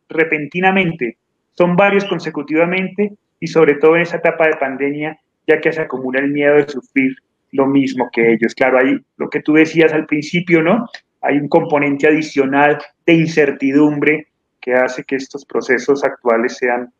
repentinamente. 0.09 1.17
Son 1.53 1.76
varios 1.76 2.03
consecutivamente 2.05 3.13
y 3.41 3.47
sobre 3.47 3.75
todo 3.75 3.97
en 3.97 4.03
esa 4.03 4.17
etapa 4.17 4.47
de 4.47 4.55
pandemia, 4.55 5.19
ya 5.45 5.59
que 5.59 5.73
se 5.73 5.81
acumula 5.81 6.21
el 6.21 6.31
miedo 6.31 6.55
de 6.55 6.69
sufrir 6.69 7.13
lo 7.51 7.67
mismo 7.67 8.09
que 8.13 8.31
ellos. 8.31 8.55
Claro, 8.55 8.77
hay 8.79 8.97
lo 9.17 9.29
que 9.29 9.41
tú 9.41 9.53
decías 9.53 9.91
al 9.91 10.05
principio, 10.05 10.61
¿no? 10.61 10.87
Hay 11.21 11.37
un 11.37 11.49
componente 11.49 12.07
adicional 12.07 12.77
de 13.05 13.13
incertidumbre 13.13 14.27
que 14.61 14.73
hace 14.73 15.03
que 15.03 15.17
estos 15.17 15.43
procesos 15.43 16.05
actuales 16.05 16.55
sean, 16.55 16.93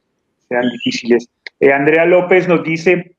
sean 0.49 0.69
difíciles. 0.69 1.29
Eh, 1.61 1.71
Andrea 1.71 2.05
López 2.05 2.47
nos 2.47 2.63
dice, 2.63 3.15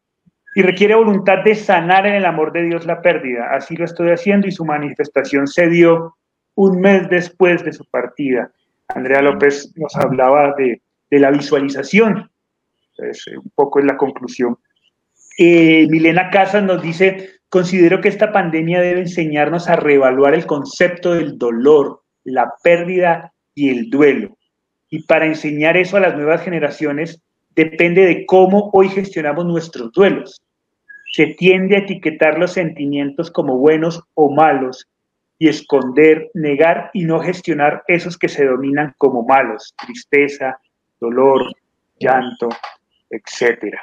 y 0.55 0.63
requiere 0.63 0.95
voluntad 0.95 1.45
de 1.45 1.55
sanar 1.55 2.07
en 2.07 2.15
el 2.15 2.27
amor 2.27 2.53
de 2.53 2.65
Dios 2.65 2.85
la 2.85 3.01
pérdida. 3.01 3.51
Así 3.53 3.77
lo 3.77 3.85
estoy 3.85 4.11
haciendo 4.11 4.47
y 4.47 4.53
su 4.53 4.65
manifestación 4.65 5.47
se 5.47 5.69
dio 5.69 6.17
un 6.55 6.81
mes 6.81 7.09
después 7.09 7.65
de 7.65 7.73
su 7.73 7.85
partida. 7.87 8.51
Andrea 8.89 9.23
López 9.23 9.73
nos 9.77 9.97
hablaba 9.97 10.55
de, 10.59 10.83
la 11.11 11.31
visualización, 11.31 12.31
es 12.99 13.27
un 13.27 13.51
poco 13.55 13.81
en 13.81 13.87
la 13.87 13.97
conclusión. 13.97 14.59
Eh, 15.39 15.87
Milena 15.89 16.31
Casas 16.31 16.63
nos 16.63 16.83
dice, 16.83 17.31
considero 17.49 18.01
que 18.01 18.09
esta 18.09 18.33
pandemia 18.33 18.81
debe 18.81 19.01
enseñarnos 19.01 19.69
a 19.69 19.77
reevaluar 19.77 20.35
el 20.35 20.47
concepto 20.47 21.15
del 21.15 21.39
dolor, 21.39 22.03
la 22.25 22.53
pérdida 22.63 23.33
y 23.55 23.71
el 23.71 23.91
duelo. 23.91 24.37
Y 24.91 25.05
para 25.05 25.27
enseñar 25.27 25.77
eso 25.77 25.97
a 25.97 26.01
las 26.01 26.15
nuevas 26.15 26.43
generaciones 26.43 27.23
depende 27.55 28.05
de 28.05 28.27
cómo 28.27 28.71
hoy 28.73 28.89
gestionamos 28.89 29.47
nuestros 29.47 29.93
duelos. 29.93 30.41
Se 31.13 31.27
tiende 31.27 31.77
a 31.77 31.81
etiquetar 31.81 32.39
los 32.39 32.53
sentimientos 32.53 33.31
como 33.31 33.59
buenos 33.59 34.03
o 34.15 34.31
malos 34.31 34.89
y 35.39 35.49
esconder, 35.49 36.31
negar 36.35 36.91
y 36.95 37.05
no 37.05 37.21
gestionar 37.21 37.83
esos 37.89 38.17
que 38.17 38.29
se 38.29 38.47
dominan 38.47 38.95
como 38.97 39.25
malos, 39.25 39.75
tristeza, 39.85 40.59
dolor, 41.01 41.53
llanto, 41.99 42.49
etc. 43.13 43.77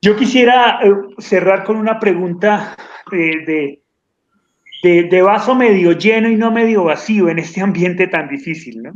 Yo 0.00 0.16
quisiera 0.16 0.80
eh, 0.82 0.92
cerrar 1.18 1.64
con 1.64 1.76
una 1.76 1.98
pregunta 1.98 2.76
de, 3.10 3.82
de, 4.82 5.22
vaso 5.22 5.54
medio 5.54 5.92
lleno 5.92 6.28
y 6.28 6.36
no 6.36 6.52
medio 6.52 6.84
vacío 6.84 7.28
en 7.28 7.40
este 7.40 7.60
ambiente 7.60 8.06
tan 8.06 8.28
difícil, 8.28 8.82
¿no? 8.82 8.92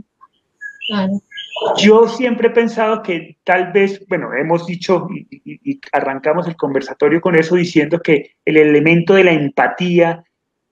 Yo 1.76 2.08
siempre 2.08 2.48
he 2.48 2.50
pensado 2.50 3.02
que 3.02 3.36
tal 3.44 3.72
vez, 3.72 4.04
bueno, 4.08 4.32
hemos 4.34 4.66
dicho 4.66 5.08
y, 5.10 5.80
arrancamos 5.92 6.46
el 6.48 6.56
conversatorio 6.56 7.20
con 7.20 7.36
eso 7.36 7.54
diciendo 7.54 8.00
que 8.00 8.36
el 8.44 8.56
elemento 8.56 9.14
de 9.14 9.24
la 9.24 9.32
empatía 9.32 10.24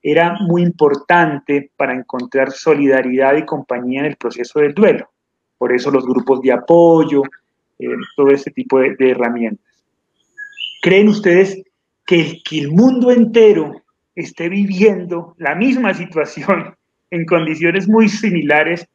era 0.02 0.36
muy 0.40 0.62
importante 0.62 1.70
para 1.76 1.94
encontrar 1.94 2.50
solidaridad 2.50 3.36
y 3.36 3.44
compañía 3.44 4.00
en 4.00 4.06
el 4.06 4.16
proceso 4.16 4.60
del 4.60 4.74
duelo. 4.74 5.10
Por 5.58 5.72
eso 5.72 5.90
los 5.90 6.06
grupos 6.06 6.40
de 6.40 6.52
apoyo, 6.52 7.22
eh, 7.80 7.96
todo 8.16 8.28
ese 8.30 8.50
tipo 8.50 8.78
de, 8.78 8.96
herramientas. 8.98 9.64
¿Creen 10.82 11.08
ustedes 11.08 11.62
que, 12.06 12.40
el 12.52 12.70
mundo 12.70 13.10
entero 13.10 13.82
esté 14.14 14.48
viviendo 14.48 15.34
la 15.38 15.54
misma 15.54 15.94
situación 15.94 16.74
en 17.10 17.24
condiciones 17.26 17.88
muy 17.88 18.08
similares, 18.08 18.86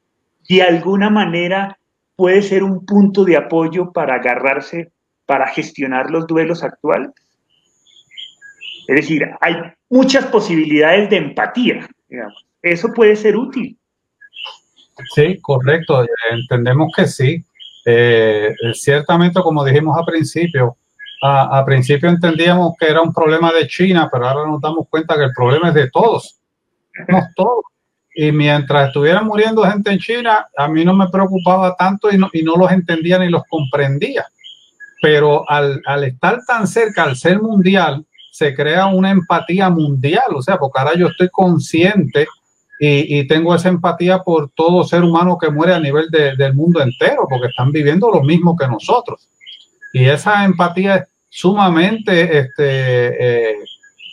de 0.48 0.62
alguna 0.62 1.10
manera 1.10 1.78
puede 2.16 2.42
ser 2.42 2.64
un 2.64 2.86
punto 2.86 3.26
de 3.26 3.36
apoyo 3.36 3.92
para 3.92 4.16
agarrarse 4.16 4.92
para 5.26 5.48
gestionar 5.48 6.12
los 6.12 6.28
duelos 6.28 6.64
actuales? 6.64 7.10
Es 8.88 8.96
decir, 8.96 9.28
hay 9.42 9.56
muchas 9.90 10.28
posibilidades 10.28 11.10
de 11.10 11.18
empatía, 11.18 11.90
digamos. 12.08 12.46
Eso 12.62 12.94
puede 12.94 13.16
ser 13.16 13.36
útil. 13.36 13.78
Sí, 15.14 15.40
correcto. 15.42 16.06
Entendemos 16.32 16.92
que 16.96 17.08
sí. 17.08 17.44
Eh, 17.86 18.56
ciertamente, 18.74 19.40
como 19.42 19.64
dijimos 19.64 19.96
a 19.98 20.04
principio, 20.04 20.76
a, 21.22 21.64
principio 21.66 22.10
entendíamos 22.10 22.74
que 22.80 22.88
era 22.88 23.02
un 23.02 23.14
problema 23.14 23.52
de 23.52 23.68
China, 23.68 24.10
pero 24.12 24.28
ahora 24.28 24.50
nos 24.50 24.62
damos 24.62 24.88
cuenta 24.90 25.16
que 25.16 25.24
el 25.24 25.34
problema 25.34 25.70
es 25.70 25.74
de 25.76 25.90
todos. 25.90 26.40
todos. 27.36 27.64
Y 28.16 28.32
mientras 28.32 28.88
estuvieran 28.88 29.26
muriendo 29.26 29.64
gente 29.64 29.92
en 29.92 30.00
China, 30.00 30.48
a 30.56 30.68
mí 30.68 30.86
no 30.86 30.94
me 30.94 31.10
preocupaba 31.10 31.76
tanto 31.76 32.12
y 32.12 32.18
no, 32.18 32.30
y 32.32 32.44
no 32.44 32.56
los 32.56 32.72
entendía 32.72 33.20
ni 33.20 33.30
los 33.30 33.44
comprendía. 33.50 34.26
Pero 35.02 35.50
al, 35.50 35.82
al 35.86 36.04
estar 36.06 36.40
tan 36.48 36.68
cerca, 36.68 37.04
al 37.04 37.16
ser 37.16 37.42
mundial, 37.42 38.06
se 38.32 38.56
crea 38.56 38.88
una 38.88 39.12
empatía 39.12 39.70
mundial. 39.70 40.36
O 40.36 40.42
sea, 40.42 40.58
porque 40.58 40.80
ahora 40.80 40.96
yo 40.96 41.08
estoy 41.08 41.30
consciente 41.30 42.28
y, 42.78 43.26
tengo 43.28 43.56
esa 43.56 43.70
empatía 43.70 44.20
por 44.20 44.50
todo 44.52 44.84
ser 44.84 45.04
humano 45.04 45.38
que 45.38 45.50
muere 45.50 45.74
a 45.74 45.80
nivel 45.80 46.10
del 46.10 46.54
mundo 46.54 46.82
entero, 46.82 47.26
porque 47.30 47.48
están 47.48 47.72
viviendo 47.72 48.12
lo 48.12 48.22
mismo 48.22 48.56
que 48.56 48.68
nosotros. 48.68 49.30
Y 49.94 50.06
esa 50.06 50.44
empatía 50.44 50.96
es 50.96 51.04
sumamente 51.30 52.40
este, 52.40 53.52
eh, 53.52 53.56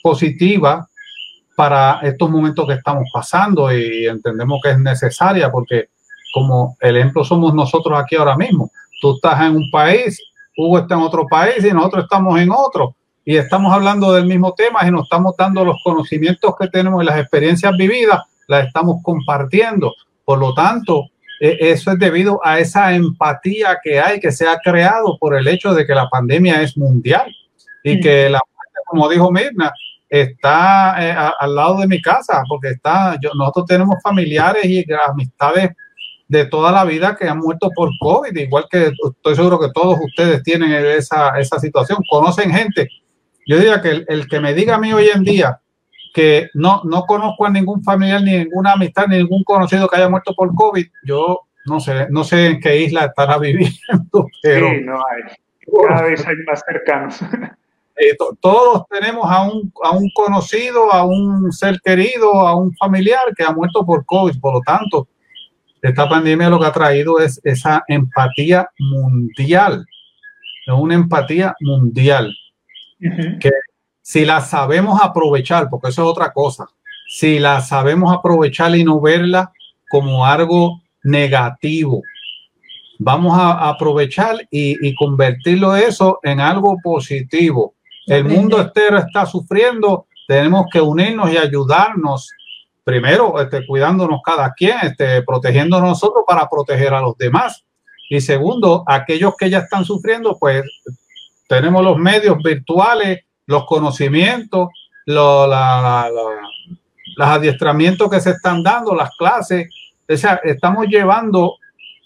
positiva 0.02 0.88
para 1.56 2.00
estos 2.02 2.30
momentos 2.30 2.66
que 2.66 2.74
estamos 2.74 3.04
pasando 3.12 3.72
y 3.76 4.06
entendemos 4.06 4.60
que 4.62 4.70
es 4.70 4.78
necesaria 4.78 5.50
porque 5.50 5.88
como 6.32 6.76
el 6.80 6.96
ejemplo 6.96 7.24
somos 7.24 7.54
nosotros 7.54 7.98
aquí 7.98 8.16
ahora 8.16 8.36
mismo. 8.36 8.70
Tú 9.00 9.16
estás 9.16 9.40
en 9.42 9.56
un 9.56 9.70
país, 9.70 10.20
Hugo 10.56 10.78
está 10.78 10.94
en 10.94 11.00
otro 11.00 11.26
país 11.26 11.64
y 11.64 11.72
nosotros 11.72 12.04
estamos 12.04 12.40
en 12.40 12.50
otro 12.50 12.94
y 13.24 13.36
estamos 13.36 13.72
hablando 13.72 14.12
del 14.12 14.26
mismo 14.26 14.54
tema 14.54 14.80
y 14.86 14.90
nos 14.90 15.04
estamos 15.04 15.34
dando 15.36 15.64
los 15.64 15.76
conocimientos 15.84 16.54
que 16.58 16.68
tenemos 16.68 17.02
y 17.02 17.06
las 17.06 17.18
experiencias 17.18 17.76
vividas 17.76 18.20
la 18.48 18.60
estamos 18.60 18.96
compartiendo. 19.02 19.94
Por 20.24 20.38
lo 20.38 20.54
tanto, 20.54 21.06
e, 21.40 21.56
eso 21.60 21.92
es 21.92 21.98
debido 21.98 22.40
a 22.44 22.58
esa 22.58 22.94
empatía 22.94 23.78
que 23.82 24.00
hay, 24.00 24.20
que 24.20 24.32
se 24.32 24.46
ha 24.46 24.58
creado 24.58 25.18
por 25.18 25.36
el 25.36 25.48
hecho 25.48 25.74
de 25.74 25.86
que 25.86 25.94
la 25.94 26.08
pandemia 26.08 26.62
es 26.62 26.76
mundial 26.76 27.34
y 27.82 28.00
que 28.00 28.28
la 28.28 28.40
como 28.92 29.08
dijo 29.08 29.32
Mirna, 29.32 29.72
está 30.06 30.94
eh, 30.98 31.32
al 31.40 31.54
lado 31.54 31.78
de 31.78 31.86
mi 31.86 32.02
casa, 32.02 32.42
porque 32.46 32.68
está, 32.68 33.16
yo, 33.22 33.30
nosotros 33.34 33.64
tenemos 33.64 33.96
familiares 34.02 34.66
y 34.66 34.84
amistades 35.08 35.70
de 36.28 36.44
toda 36.44 36.70
la 36.70 36.84
vida 36.84 37.16
que 37.16 37.26
han 37.26 37.38
muerto 37.38 37.70
por 37.74 37.88
COVID, 37.98 38.36
igual 38.36 38.66
que 38.70 38.92
estoy 39.14 39.34
seguro 39.34 39.58
que 39.58 39.70
todos 39.72 39.98
ustedes 39.98 40.42
tienen 40.42 40.72
esa, 40.72 41.38
esa 41.38 41.58
situación, 41.58 42.00
conocen 42.10 42.52
gente. 42.52 42.86
Yo 43.46 43.56
diría 43.56 43.80
que 43.80 43.88
el, 43.88 44.04
el 44.08 44.28
que 44.28 44.40
me 44.40 44.52
diga 44.52 44.74
a 44.74 44.78
mí 44.78 44.92
hoy 44.92 45.08
en 45.08 45.24
día 45.24 45.61
que 46.12 46.50
no, 46.54 46.82
no 46.84 47.04
conozco 47.04 47.46
a 47.46 47.50
ningún 47.50 47.82
familiar, 47.82 48.22
ni 48.22 48.36
ninguna 48.36 48.72
amistad, 48.72 49.06
ni 49.06 49.18
ningún 49.18 49.42
conocido 49.44 49.88
que 49.88 49.96
haya 49.96 50.08
muerto 50.08 50.34
por 50.34 50.54
COVID. 50.54 50.86
Yo 51.04 51.40
no 51.66 51.80
sé, 51.80 52.06
no 52.10 52.24
sé 52.24 52.46
en 52.46 52.60
qué 52.60 52.82
isla 52.82 53.06
estará 53.06 53.38
viviendo, 53.38 54.26
pero... 54.42 54.70
Sí, 54.70 54.80
no 54.82 54.94
hay. 54.94 55.36
Cada 55.88 56.02
vez 56.02 56.26
hay 56.26 56.36
más 56.46 56.62
cercanos. 56.66 57.20
Eh, 57.94 58.16
todos 58.40 58.84
tenemos 58.88 59.30
a 59.30 59.42
un, 59.42 59.70
a 59.84 59.90
un 59.90 60.10
conocido, 60.14 60.90
a 60.92 61.04
un 61.04 61.52
ser 61.52 61.78
querido, 61.84 62.40
a 62.40 62.56
un 62.56 62.74
familiar 62.74 63.20
que 63.36 63.44
ha 63.44 63.52
muerto 63.52 63.84
por 63.84 64.06
COVID. 64.06 64.40
Por 64.40 64.54
lo 64.54 64.60
tanto, 64.62 65.08
esta 65.82 66.08
pandemia 66.08 66.48
lo 66.48 66.58
que 66.58 66.66
ha 66.66 66.72
traído 66.72 67.20
es 67.20 67.38
esa 67.44 67.84
empatía 67.86 68.66
mundial. 68.78 69.84
Es 70.66 70.72
una 70.72 70.94
empatía 70.94 71.54
mundial. 71.60 72.34
Que 72.98 73.50
si 74.02 74.24
la 74.24 74.40
sabemos 74.40 75.00
aprovechar, 75.00 75.70
porque 75.70 75.88
eso 75.88 76.02
es 76.02 76.08
otra 76.08 76.32
cosa, 76.32 76.66
si 77.08 77.38
la 77.38 77.60
sabemos 77.60 78.12
aprovechar 78.12 78.74
y 78.76 78.84
no 78.84 79.00
verla 79.00 79.52
como 79.90 80.26
algo 80.26 80.80
negativo, 81.04 82.02
vamos 82.98 83.38
a 83.38 83.68
aprovechar 83.68 84.46
y, 84.50 84.94
convertirlo 84.96 85.76
eso 85.76 86.18
en 86.22 86.40
algo 86.40 86.76
positivo. 86.82 87.74
El 88.06 88.24
mundo 88.24 88.60
entero 88.60 88.98
está 88.98 89.26
sufriendo, 89.26 90.06
tenemos 90.26 90.66
que 90.72 90.80
unirnos 90.80 91.30
y 91.32 91.36
ayudarnos. 91.36 92.30
Primero, 92.84 93.40
este, 93.40 93.64
cuidándonos 93.66 94.20
cada 94.24 94.52
quien, 94.54 94.76
este, 94.82 95.22
protegiendo 95.22 95.76
a 95.76 95.80
nosotros 95.80 96.24
para 96.26 96.48
proteger 96.48 96.94
a 96.94 97.00
los 97.00 97.16
demás. 97.16 97.64
Y 98.08 98.20
segundo, 98.20 98.82
aquellos 98.86 99.36
que 99.36 99.48
ya 99.48 99.58
están 99.58 99.84
sufriendo, 99.84 100.36
pues 100.38 100.64
tenemos 101.48 101.84
los 101.84 101.98
medios 101.98 102.38
virtuales 102.42 103.20
los 103.46 103.64
conocimientos, 103.66 104.68
los 105.06 105.52
adiestramientos 107.18 108.10
que 108.10 108.20
se 108.20 108.30
están 108.30 108.62
dando, 108.62 108.94
las 108.94 109.10
clases. 109.16 109.68
O 110.08 110.16
sea, 110.16 110.40
estamos 110.44 110.86
llevando 110.86 111.56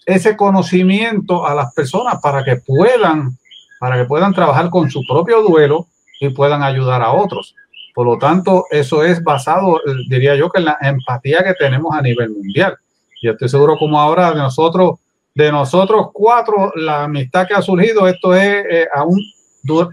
ese 0.05 0.37
conocimiento 0.37 1.45
a 1.45 1.53
las 1.53 1.73
personas 1.73 2.19
para 2.21 2.43
que 2.43 2.55
puedan, 2.55 3.37
para 3.79 3.97
que 3.97 4.05
puedan 4.05 4.33
trabajar 4.33 4.69
con 4.69 4.89
su 4.89 5.05
propio 5.05 5.41
duelo 5.41 5.87
y 6.19 6.29
puedan 6.29 6.63
ayudar 6.63 7.01
a 7.01 7.11
otros. 7.11 7.55
Por 7.93 8.05
lo 8.05 8.17
tanto, 8.17 8.65
eso 8.69 9.03
es 9.03 9.23
basado, 9.23 9.81
diría 10.07 10.35
yo, 10.35 10.49
que 10.49 10.59
en 10.59 10.65
la 10.65 10.77
empatía 10.81 11.43
que 11.43 11.53
tenemos 11.55 11.95
a 11.95 12.01
nivel 12.01 12.29
mundial. 12.29 12.77
Y 13.21 13.29
estoy 13.29 13.49
seguro 13.49 13.75
como 13.77 13.99
ahora 13.99 14.29
de 14.29 14.37
nosotros, 14.37 14.99
de 15.33 15.51
nosotros 15.51 16.07
cuatro, 16.13 16.71
la 16.75 17.03
amistad 17.03 17.47
que 17.47 17.55
ha 17.55 17.61
surgido, 17.61 18.07
esto 18.07 18.33
es 18.33 18.65
eh, 18.69 18.87
aún 18.93 19.19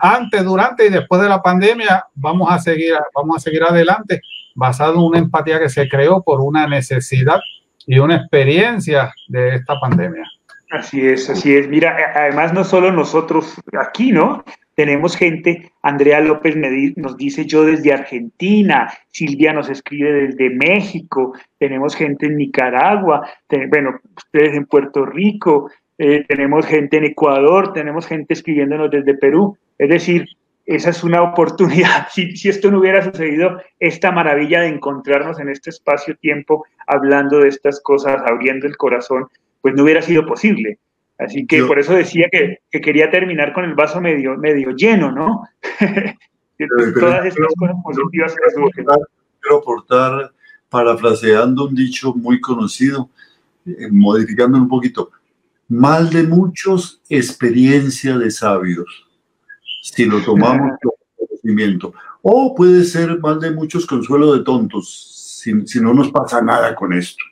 antes, 0.01 0.45
durante 0.45 0.87
y 0.87 0.91
después 0.91 1.21
de 1.21 1.29
la 1.29 1.43
pandemia, 1.43 2.07
vamos 2.15 2.51
a 2.51 2.59
seguir, 2.59 2.95
vamos 3.15 3.37
a 3.37 3.41
seguir 3.41 3.63
adelante 3.63 4.21
basado 4.55 4.95
en 4.95 5.01
una 5.01 5.19
empatía 5.19 5.59
que 5.59 5.69
se 5.69 5.89
creó 5.89 6.23
por 6.23 6.41
una 6.41 6.67
necesidad 6.67 7.41
y 7.87 7.99
una 7.99 8.17
experiencia 8.17 9.13
de 9.29 9.57
esta 9.57 9.79
pandemia. 9.81 10.25
Así 10.71 11.07
es, 11.07 11.31
así 11.31 11.55
es. 11.55 11.69
Mira, 11.69 11.97
además 12.15 12.53
no 12.53 12.65
solo 12.65 12.91
nosotros 12.91 13.55
aquí, 13.79 14.13
¿no? 14.13 14.45
Tenemos 14.75 15.17
gente, 15.17 15.71
Andrea 15.83 16.19
López 16.21 16.57
nos 16.97 17.17
dice 17.17 17.47
yo 17.47 17.65
desde 17.65 17.93
Argentina, 17.93 18.93
Silvia 19.09 19.53
nos 19.53 19.71
escribe 19.71 20.27
desde 20.27 20.51
México, 20.51 21.33
tenemos 21.59 21.95
gente 21.95 22.27
en 22.27 22.37
Nicaragua, 22.37 23.25
bueno, 23.69 24.01
ustedes 24.17 24.55
en 24.55 24.67
Puerto 24.67 25.07
Rico, 25.07 25.71
eh, 25.97 26.25
tenemos 26.27 26.67
gente 26.67 26.97
en 26.97 27.05
Ecuador, 27.05 27.73
tenemos 27.73 28.07
gente 28.07 28.35
escribiéndonos 28.35 28.91
desde 28.91 29.15
Perú. 29.15 29.57
Es 29.79 29.89
decir, 29.89 30.27
esa 30.67 30.91
es 30.91 31.05
una 31.05 31.23
oportunidad. 31.23 32.09
Si, 32.13 32.37
si 32.37 32.49
esto 32.49 32.71
no 32.71 32.81
hubiera 32.81 33.03
sucedido, 33.03 33.61
esta 33.81 34.13
maravilla 34.13 34.61
de 34.61 34.69
encontrarnos 34.69 35.41
en 35.41 35.49
este 35.49 35.71
espacio-tiempo 35.71 36.65
hablando 36.87 37.41
de 37.41 37.49
estas 37.49 37.81
cosas, 37.81 38.23
abriendo 38.27 38.67
el 38.67 38.77
corazón, 38.77 39.27
pues 39.61 39.75
no 39.75 39.83
hubiera 39.83 40.03
sido 40.03 40.27
posible. 40.27 40.79
Así 41.19 41.47
que 41.47 41.63
por 41.65 41.79
eso 41.79 41.95
decía 41.95 42.29
que, 42.31 42.59
que, 42.71 42.81
quería 42.81 43.11
terminar 43.11 43.53
con 43.53 43.65
el 43.65 43.75
vaso 43.75 44.01
medio, 44.01 44.37
medio 44.37 44.71
lleno, 44.73 45.13
¿no? 45.13 45.45
Todas 47.01 47.27
estas 47.27 47.47
cosas 47.57 47.77
positivas 47.83 48.35
que 48.35 48.85
Quiero 49.41 49.59
aportar, 49.59 50.33
parafraseando 50.69 51.67
un 51.67 51.75
dicho 51.75 52.15
muy 52.15 52.41
conocido, 52.41 53.11
eh, 53.67 53.89
modificando 53.91 54.59
un 54.59 54.69
poquito, 54.69 55.11
mal 55.69 56.11
de 56.11 56.25
muchos, 56.25 57.01
experiencia 57.09 58.17
de 58.19 58.31
sabios, 58.31 59.07
si 59.85 60.07
lo 60.07 60.23
tomamos 60.23 60.79
como 60.83 60.97
conocimiento. 61.17 61.93
O 62.23 62.55
puede 62.55 62.85
ser 62.85 63.19
mal 63.21 63.39
de 63.39 63.51
muchos, 63.51 63.87
consuelo 63.87 64.35
de 64.35 64.43
tontos, 64.43 65.41
si, 65.43 65.67
si 65.67 65.79
no 65.79 65.93
nos 65.93 66.11
pasa 66.11 66.41
nada 66.41 66.75
con 66.75 66.93
esto. 66.95 67.23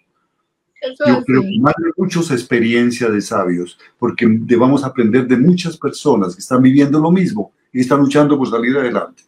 Yo 1.07 1.22
creo 1.24 1.42
que 1.42 1.59
mal 1.61 1.74
de 1.78 1.92
muchos, 1.96 2.30
experiencia 2.30 3.09
de 3.09 3.20
sabios, 3.20 3.78
porque 3.98 4.26
debamos 4.28 4.84
aprender 4.84 5.26
de 5.26 5.36
muchas 5.36 5.78
personas 5.78 6.34
que 6.34 6.40
están 6.40 6.61
viviendo 6.61 7.00
lo 7.00 7.11
mismo 7.11 7.53
y 7.72 7.80
están 7.80 8.00
luchando 8.00 8.36
por 8.36 8.50
salir 8.50 8.76
adelante. 8.76 9.22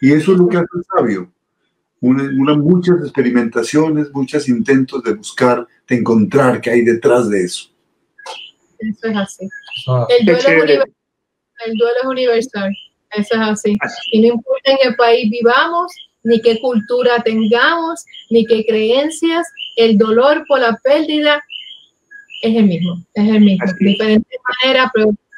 Y 0.00 0.12
eso 0.12 0.32
es 0.32 0.38
lo 0.38 0.48
que 0.48 0.58
hace 0.58 0.66
el 0.74 0.84
sabio. 0.84 1.32
Una, 2.00 2.54
muchas 2.54 3.00
experimentaciones, 3.00 4.12
muchos 4.12 4.48
intentos 4.48 5.02
de 5.02 5.14
buscar, 5.14 5.66
de 5.88 5.96
encontrar 5.96 6.60
qué 6.60 6.70
hay 6.70 6.82
detrás 6.82 7.28
de 7.30 7.44
eso. 7.44 7.70
Eso 8.78 9.06
es 9.06 9.16
así. 9.16 9.48
Ah. 9.88 10.06
el, 10.18 10.26
duelo 10.26 10.64
es 10.64 10.80
universal. 12.04 12.70
Eso 13.12 13.34
es 13.34 13.40
así. 13.40 13.76
Y 14.12 14.20
no 14.20 14.34
importa 14.34 14.70
en 14.70 14.78
qué 14.82 14.92
país 14.92 15.30
vivamos, 15.30 15.92
ni 16.22 16.40
qué 16.40 16.60
cultura 16.60 17.22
tengamos, 17.22 18.04
ni 18.30 18.44
qué 18.46 18.64
creencias, 18.64 19.46
el 19.76 19.98
dolor 19.98 20.44
por 20.46 20.60
la 20.60 20.78
pérdida 20.82 21.42
es 22.42 22.56
el 22.56 22.66
mismo. 22.66 23.02
Es 23.14 23.28
el 23.28 23.40
mismo. 23.40 23.66
De 23.66 23.86
diferente 23.88 24.36
manera, 24.62 24.90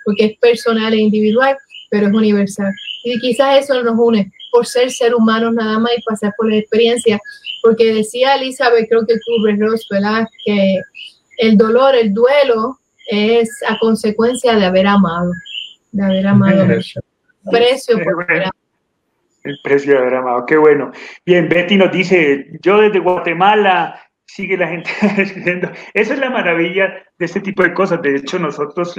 porque 0.05 0.25
es 0.25 0.39
personal 0.39 0.93
e 0.93 0.99
individual, 0.99 1.57
pero 1.91 2.09
es 2.09 2.13
universal. 2.13 2.73
Y 3.05 3.19
quizás 3.21 3.65
eso 3.65 3.83
nos 3.83 3.99
une 3.99 4.31
por 4.51 4.67
ser 4.67 4.91
ser 4.91 5.15
humanos 5.15 5.55
nada 5.55 5.79
más 5.79 5.93
y 5.97 6.03
pasar 6.03 6.33
por 6.37 6.51
la 6.51 6.59
experiencia. 6.59 7.19
Porque 7.63 7.95
decía 7.95 8.35
Elizabeth, 8.35 8.89
creo 8.89 9.07
que 9.07 9.15
tú, 9.15 9.47
Ross, 9.59 9.87
¿verdad? 9.91 10.27
Que 10.45 10.81
el 11.39 11.57
dolor, 11.57 11.95
el 11.95 12.13
duelo, 12.13 12.79
es 13.09 13.49
a 13.67 13.79
consecuencia 13.79 14.57
de 14.57 14.65
haber 14.65 14.87
amado. 14.87 15.33
De 15.93 16.05
haber 16.05 16.27
amado. 16.27 16.67
precio 17.51 17.99
El 19.45 19.59
precio 19.63 19.93
de 19.93 19.99
haber 19.99 20.15
amado, 20.15 20.47
qué 20.47 20.57
bueno. 20.57 20.91
Bien, 21.25 21.49
Betty 21.49 21.77
nos 21.77 21.93
dice, 21.93 22.47
yo 22.63 22.81
desde 22.81 22.99
Guatemala, 22.99 24.01
sigue 24.25 24.57
la 24.57 24.69
gente 24.69 24.91
escribiendo. 25.23 25.71
Esa 25.95 26.15
es 26.15 26.21
la 26.21 26.31
maravilla 26.31 26.93
de 27.19 27.25
este 27.25 27.41
tipo 27.41 27.63
de 27.63 27.75
cosas. 27.75 28.01
De 28.03 28.17
hecho, 28.17 28.39
nosotros 28.39 28.99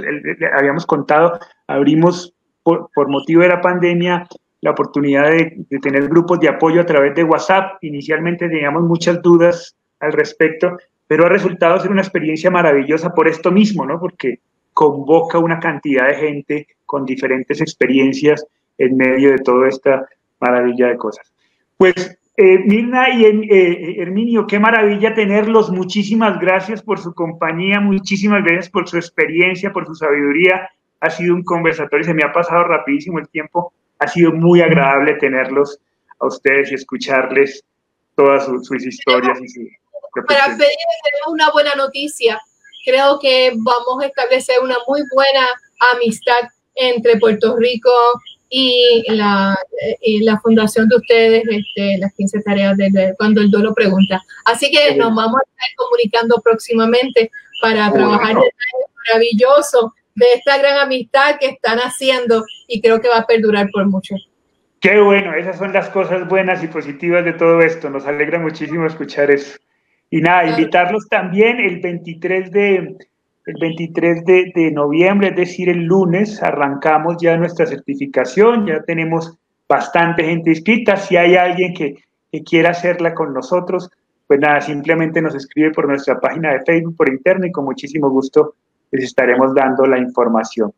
habíamos 0.56 0.86
contado, 0.86 1.38
abrimos 1.66 2.34
por, 2.62 2.88
por, 2.94 3.08
motivo 3.08 3.42
de 3.42 3.48
la 3.48 3.60
pandemia 3.60 4.26
la 4.60 4.70
oportunidad 4.70 5.30
de, 5.30 5.54
de, 5.68 5.78
tener 5.78 6.08
grupos 6.08 6.40
de 6.40 6.48
apoyo 6.48 6.80
a 6.80 6.86
través 6.86 7.14
de 7.14 7.24
WhatsApp. 7.24 7.82
Inicialmente 7.82 8.48
teníamos 8.48 8.82
muchas 8.84 9.20
dudas 9.20 9.76
al 10.00 10.12
respecto, 10.12 10.78
pero 11.06 11.26
ha 11.26 11.28
resultado 11.28 11.78
ser 11.80 11.90
una 11.90 12.02
experiencia 12.02 12.50
maravillosa 12.50 13.12
por 13.12 13.28
esto 13.28 13.50
mismo, 13.50 13.84
¿no? 13.84 14.00
Porque 14.00 14.40
convoca 14.72 15.38
una 15.38 15.60
cantidad 15.60 16.08
de 16.08 16.14
gente 16.14 16.66
con 16.94 17.04
diferentes 17.04 17.60
experiencias 17.60 18.46
en 18.78 18.96
medio 18.96 19.32
de 19.32 19.38
toda 19.38 19.68
esta 19.68 20.08
maravilla 20.38 20.86
de 20.90 20.96
cosas. 20.96 21.32
Pues 21.76 22.16
eh, 22.36 22.58
Mirna 22.58 23.10
y 23.10 23.24
eh, 23.24 24.00
Herminio, 24.00 24.46
qué 24.46 24.60
maravilla 24.60 25.12
tenerlos. 25.12 25.70
Muchísimas 25.70 26.38
gracias 26.38 26.80
por 26.82 27.00
su 27.00 27.12
compañía, 27.12 27.80
muchísimas 27.80 28.44
gracias 28.44 28.70
por 28.70 28.88
su 28.88 28.96
experiencia, 28.96 29.72
por 29.72 29.86
su 29.88 29.96
sabiduría. 29.96 30.70
Ha 31.00 31.10
sido 31.10 31.34
un 31.34 31.42
conversatorio, 31.42 32.04
se 32.04 32.14
me 32.14 32.22
ha 32.22 32.32
pasado 32.32 32.62
rapidísimo 32.62 33.18
el 33.18 33.28
tiempo. 33.28 33.72
Ha 33.98 34.06
sido 34.06 34.30
muy 34.30 34.60
agradable 34.60 35.14
tenerlos 35.14 35.80
a 36.20 36.28
ustedes 36.28 36.70
y 36.70 36.76
escucharles 36.76 37.64
todas 38.14 38.44
sus, 38.44 38.86
historias. 38.86 39.36
Y 39.40 39.68
Para 40.28 40.44
pedir 40.46 40.78
tenemos 41.02 41.32
una 41.32 41.50
buena 41.50 41.74
noticia. 41.74 42.40
Creo 42.84 43.18
que 43.18 43.50
vamos 43.56 44.04
a 44.04 44.06
establecer 44.06 44.60
una 44.62 44.76
muy 44.86 45.02
buena 45.12 45.44
amistad 45.92 46.54
entre 46.74 47.18
Puerto 47.18 47.56
Rico 47.56 47.90
y 48.48 49.02
la, 49.08 49.56
la 50.22 50.40
fundación 50.40 50.88
de 50.88 50.96
ustedes, 50.96 51.42
este, 51.48 51.98
las 51.98 52.14
15 52.14 52.40
tareas 52.42 52.76
de, 52.76 53.14
cuando 53.18 53.40
el 53.40 53.50
duelo 53.50 53.74
pregunta. 53.74 54.22
Así 54.44 54.70
que 54.70 54.94
nos 54.94 55.14
vamos 55.14 55.40
a 55.40 55.50
estar 55.50 55.76
comunicando 55.76 56.40
próximamente 56.42 57.30
para 57.60 57.92
trabajar 57.92 58.32
el 58.32 58.50
maravilloso 59.08 59.92
de 60.14 60.26
esta 60.34 60.58
gran 60.58 60.78
amistad 60.78 61.36
que 61.40 61.46
están 61.46 61.78
haciendo 61.78 62.44
y 62.68 62.80
creo 62.80 63.00
que 63.00 63.08
va 63.08 63.18
a 63.18 63.26
perdurar 63.26 63.68
por 63.72 63.86
mucho. 63.86 64.14
Qué 64.80 65.00
bueno, 65.00 65.34
esas 65.34 65.58
son 65.58 65.72
las 65.72 65.88
cosas 65.88 66.28
buenas 66.28 66.62
y 66.62 66.68
positivas 66.68 67.24
de 67.24 67.32
todo 67.32 67.62
esto. 67.62 67.88
Nos 67.90 68.06
alegra 68.06 68.38
muchísimo 68.38 68.86
escuchar 68.86 69.30
eso. 69.30 69.56
Y 70.10 70.20
nada, 70.20 70.46
invitarlos 70.46 71.08
también 71.08 71.58
el 71.58 71.80
23 71.80 72.52
de, 72.52 72.96
el 73.46 73.56
23 73.60 74.24
de, 74.24 74.70
noviembre, 74.72 75.28
es 75.28 75.36
decir, 75.36 75.68
el 75.68 75.84
lunes, 75.84 76.42
arrancamos 76.42 77.16
ya 77.20 77.36
nuestra 77.36 77.66
certificación, 77.66 78.66
ya 78.66 78.82
tenemos 78.82 79.36
bastante 79.68 80.24
gente 80.24 80.50
inscrita. 80.50 80.96
Si 80.96 81.16
hay 81.16 81.36
alguien 81.36 81.74
que, 81.74 81.96
quiera 82.44 82.70
hacerla 82.70 83.14
con 83.14 83.32
nosotros, 83.32 83.88
pues 84.26 84.40
nada, 84.40 84.60
simplemente 84.60 85.22
nos 85.22 85.36
escribe 85.36 85.70
por 85.70 85.86
nuestra 85.86 86.18
página 86.18 86.52
de 86.52 86.64
Facebook, 86.64 86.96
por 86.96 87.08
internet 87.08 87.50
y 87.50 87.52
con 87.52 87.64
muchísimo 87.64 88.10
gusto 88.10 88.56
les 88.90 89.04
estaremos 89.04 89.54
dando 89.54 89.86
la 89.86 89.98
información. 89.98 90.72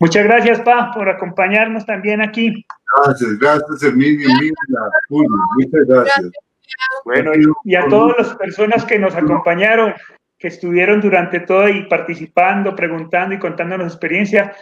Muchas 0.00 0.24
gracias, 0.24 0.60
Pa, 0.60 0.92
por 0.94 1.08
acompañarnos 1.08 1.86
también 1.86 2.20
aquí. 2.20 2.62
Gracias, 3.06 3.38
gracias, 3.38 3.82
Emilio, 3.84 4.28
muchas 5.08 5.86
gracias. 5.86 6.30
Bueno, 7.06 7.32
y 7.64 7.74
a 7.74 7.88
todas 7.88 8.18
las 8.18 8.36
personas 8.36 8.84
que 8.84 8.98
nos 8.98 9.14
acompañaron, 9.14 9.94
que 10.38 10.48
estuvieron 10.48 11.00
durante 11.00 11.40
todo 11.40 11.68
y 11.68 11.86
participando, 11.88 12.74
preguntando 12.76 13.34
y 13.34 13.38
contándonos 13.38 13.92
experiencia. 13.92 14.54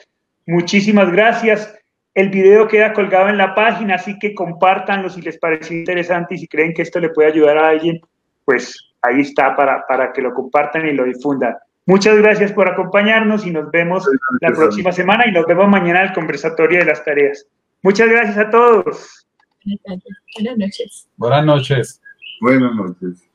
Muchísimas 0.46 1.12
gracias. 1.12 1.74
El 2.14 2.30
video 2.30 2.66
queda 2.66 2.94
colgado 2.94 3.28
en 3.28 3.36
la 3.36 3.54
página, 3.54 3.96
así 3.96 4.18
que 4.18 4.34
compártanlo 4.34 5.10
si 5.10 5.20
les 5.20 5.38
pareció 5.38 5.76
interesante 5.76 6.34
y 6.34 6.38
si 6.38 6.48
creen 6.48 6.72
que 6.72 6.82
esto 6.82 6.98
le 6.98 7.10
puede 7.10 7.28
ayudar 7.28 7.58
a 7.58 7.68
alguien, 7.68 8.00
pues 8.44 8.94
ahí 9.02 9.20
está 9.20 9.54
para, 9.54 9.84
para 9.86 10.12
que 10.12 10.22
lo 10.22 10.32
compartan 10.32 10.86
y 10.86 10.92
lo 10.92 11.04
difundan. 11.04 11.56
Muchas 11.84 12.16
gracias 12.16 12.52
por 12.52 12.68
acompañarnos 12.68 13.46
y 13.46 13.50
nos 13.50 13.70
vemos 13.70 14.08
la 14.40 14.50
próxima 14.52 14.90
semana 14.92 15.26
y 15.28 15.32
nos 15.32 15.46
vemos 15.46 15.68
mañana 15.68 16.00
en 16.00 16.08
el 16.08 16.14
conversatorio 16.14 16.80
de 16.80 16.86
las 16.86 17.04
tareas. 17.04 17.46
Muchas 17.82 18.08
gracias 18.08 18.38
a 18.38 18.50
todos. 18.50 19.26
Buenas 19.64 20.58
noches. 20.58 21.08
Buenas 21.16 21.44
noches. 21.44 22.00
Buenas 22.40 22.74
noches. 22.74 23.25